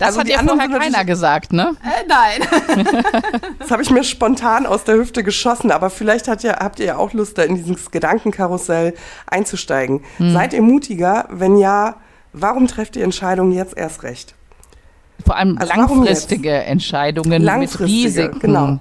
Das 0.00 0.16
also 0.16 0.20
hat 0.20 0.28
dir 0.28 0.38
vorher 0.38 0.68
keiner 0.78 1.04
gesagt, 1.04 1.52
ne? 1.52 1.76
Äh, 1.84 2.06
nein. 2.08 2.40
das 3.58 3.70
habe 3.70 3.82
ich 3.82 3.90
mir 3.90 4.02
spontan 4.02 4.64
aus 4.64 4.84
der 4.84 4.94
Hüfte 4.94 5.22
geschossen, 5.22 5.70
aber 5.70 5.90
vielleicht 5.90 6.26
hat 6.26 6.42
ihr, 6.42 6.52
habt 6.52 6.80
ihr 6.80 6.86
ja 6.86 6.96
auch 6.96 7.12
Lust, 7.12 7.36
da 7.36 7.42
in 7.42 7.56
dieses 7.56 7.90
Gedankenkarussell 7.90 8.94
einzusteigen. 9.26 10.02
Hm. 10.16 10.32
Seid 10.32 10.54
ihr 10.54 10.62
mutiger? 10.62 11.26
Wenn 11.28 11.58
ja, 11.58 11.96
warum 12.32 12.66
trefft 12.66 12.96
ihr 12.96 13.04
Entscheidungen 13.04 13.52
jetzt 13.52 13.76
erst 13.76 14.02
recht? 14.02 14.34
Vor 15.22 15.36
allem 15.36 15.58
also 15.58 15.74
langfristige 15.74 16.50
Entscheidungen 16.50 17.42
langfristige, 17.42 17.84
mit 17.84 18.06
Risiken. 18.06 18.40
Genau. 18.40 18.80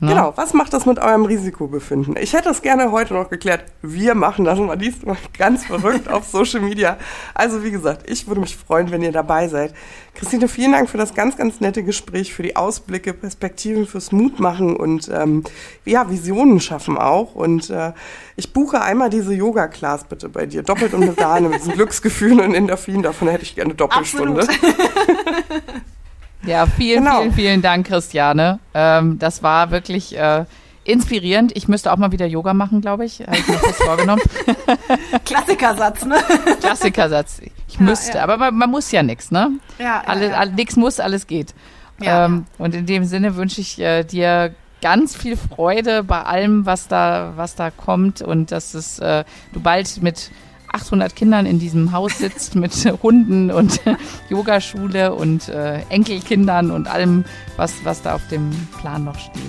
Ne? 0.00 0.10
Genau, 0.10 0.32
was 0.36 0.54
macht 0.54 0.72
das 0.72 0.86
mit 0.86 1.00
eurem 1.00 1.24
Risikobefinden? 1.24 2.16
Ich 2.20 2.32
hätte 2.32 2.50
es 2.50 2.62
gerne 2.62 2.92
heute 2.92 3.14
noch 3.14 3.30
geklärt. 3.30 3.64
Wir 3.82 4.14
machen 4.14 4.44
das 4.44 4.56
mal 4.56 4.76
diesmal 4.76 5.16
ganz 5.38 5.66
verrückt 5.66 6.08
auf 6.08 6.24
Social 6.24 6.60
Media. 6.60 6.98
Also 7.34 7.64
wie 7.64 7.72
gesagt, 7.72 8.08
ich 8.08 8.28
würde 8.28 8.40
mich 8.40 8.56
freuen, 8.56 8.92
wenn 8.92 9.02
ihr 9.02 9.10
dabei 9.10 9.48
seid. 9.48 9.74
Christine, 10.14 10.46
vielen 10.46 10.70
Dank 10.70 10.88
für 10.88 10.98
das 10.98 11.14
ganz, 11.14 11.36
ganz 11.36 11.60
nette 11.60 11.82
Gespräch, 11.82 12.32
für 12.32 12.44
die 12.44 12.54
Ausblicke, 12.54 13.12
Perspektiven, 13.12 13.86
fürs 13.86 14.12
Mutmachen 14.12 14.76
und 14.76 15.08
ähm, 15.12 15.42
ja, 15.84 16.08
Visionen 16.08 16.60
schaffen 16.60 16.96
auch. 16.96 17.34
Und 17.34 17.68
äh, 17.70 17.92
ich 18.36 18.52
buche 18.52 18.80
einmal 18.80 19.10
diese 19.10 19.34
Yoga-Class 19.34 20.04
bitte 20.04 20.28
bei 20.28 20.46
dir. 20.46 20.62
Doppelt 20.62 20.94
und 20.94 21.02
eine 21.02 21.14
Sahne 21.14 21.48
mit 21.48 21.58
diesen 21.58 21.72
Glücksgefühlen 21.74 22.38
und 22.38 22.54
Endorphinen. 22.54 23.02
Davon 23.02 23.26
hätte 23.26 23.42
ich 23.42 23.56
gerne 23.56 23.70
eine 23.70 23.76
Doppelstunde. 23.76 24.46
Ja, 26.48 26.66
vielen, 26.66 27.04
genau. 27.04 27.20
vielen, 27.20 27.32
vielen 27.32 27.62
Dank, 27.62 27.86
Christiane. 27.86 28.58
Ähm, 28.74 29.18
das 29.18 29.42
war 29.42 29.70
wirklich 29.70 30.16
äh, 30.16 30.44
inspirierend. 30.84 31.54
Ich 31.54 31.68
müsste 31.68 31.92
auch 31.92 31.98
mal 31.98 32.12
wieder 32.12 32.26
Yoga 32.26 32.54
machen, 32.54 32.80
glaube 32.80 33.04
ich. 33.04 33.20
Habe 33.20 33.36
ich 33.36 33.46
mir 33.46 33.58
fest 33.58 33.82
vorgenommen. 33.82 34.22
Klassikersatz, 35.24 36.04
ne? 36.04 36.16
Klassikersatz. 36.60 37.40
Ich 37.68 37.74
ja, 37.74 37.82
müsste, 37.82 38.18
ja. 38.18 38.24
aber 38.24 38.38
man, 38.38 38.54
man, 38.54 38.70
muss 38.70 38.90
ja 38.90 39.02
nichts, 39.02 39.30
ne? 39.30 39.50
Ja, 39.78 40.02
alles, 40.06 40.30
ja. 40.30 40.44
Nichts 40.46 40.76
muss, 40.76 40.98
alles 41.00 41.26
geht. 41.26 41.54
Ja, 42.00 42.24
ähm, 42.24 42.46
Und 42.56 42.74
in 42.74 42.86
dem 42.86 43.04
Sinne 43.04 43.36
wünsche 43.36 43.60
ich 43.60 43.78
äh, 43.80 44.04
dir 44.04 44.54
ganz 44.80 45.16
viel 45.16 45.36
Freude 45.36 46.02
bei 46.04 46.22
allem, 46.22 46.64
was 46.64 46.88
da, 46.88 47.32
was 47.36 47.54
da 47.54 47.70
kommt 47.70 48.22
und 48.22 48.52
dass 48.52 48.74
es, 48.74 48.98
äh, 49.00 49.24
du 49.52 49.60
bald 49.60 50.02
mit 50.02 50.30
800 50.80 51.14
Kindern 51.14 51.46
in 51.46 51.58
diesem 51.58 51.92
Haus 51.92 52.18
sitzt 52.18 52.54
mit 52.54 52.72
Hunden 53.02 53.50
und 53.50 53.80
Yogaschule 54.28 55.14
und 55.14 55.48
äh, 55.48 55.80
Enkelkindern 55.88 56.70
und 56.70 56.88
allem, 56.88 57.24
was, 57.56 57.74
was 57.84 58.02
da 58.02 58.14
auf 58.14 58.26
dem 58.30 58.50
Plan 58.80 59.04
noch 59.04 59.18
steht. 59.18 59.42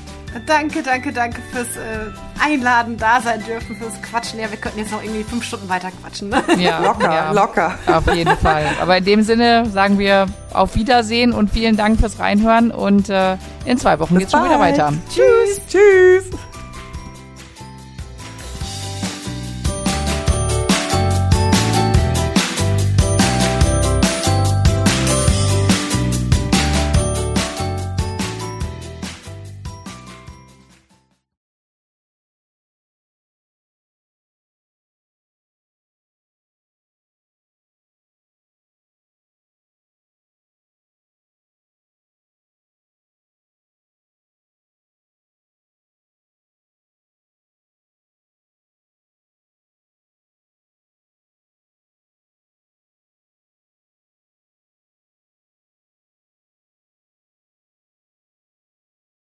Danke, 0.46 0.84
danke, 0.84 1.12
danke 1.12 1.42
fürs 1.52 1.76
äh, 1.76 2.12
Einladen, 2.44 2.98
da 2.98 3.20
sein 3.20 3.44
dürfen, 3.48 3.76
fürs 3.76 4.00
Quatschen. 4.04 4.40
Ja, 4.40 4.50
wir 4.52 4.58
könnten 4.58 4.78
jetzt 4.80 4.92
noch 4.92 5.02
irgendwie 5.02 5.24
fünf 5.24 5.44
Stunden 5.44 5.68
weiter 5.70 5.90
quatschen. 6.02 6.30
Ne? 6.30 6.44
Ja, 6.60 6.80
locker, 6.80 7.12
ja, 7.12 7.32
locker. 7.32 7.80
Auf 7.88 8.14
jeden 8.14 8.38
Fall. 8.38 8.66
Aber 8.80 8.98
in 8.98 9.06
dem 9.06 9.24
Sinne 9.24 9.66
sagen 9.72 9.98
wir 9.98 10.28
auf 10.54 10.76
Wiedersehen 10.76 11.34
und 11.34 11.50
vielen 11.52 11.78
Dank 11.78 12.00
fürs 12.00 12.20
Reinhören 12.20 12.70
und 12.70 13.10
äh, 13.10 13.38
in 13.66 13.78
zwei 13.80 14.00
Wochen 14.00 14.14
Bis 14.16 14.20
geht's 14.24 14.32
bald. 14.34 14.46
schon 14.46 14.52
wieder 14.52 14.60
weiter. 14.62 14.94
Tschüss. 15.10 15.62
Tschüss. 15.68 16.49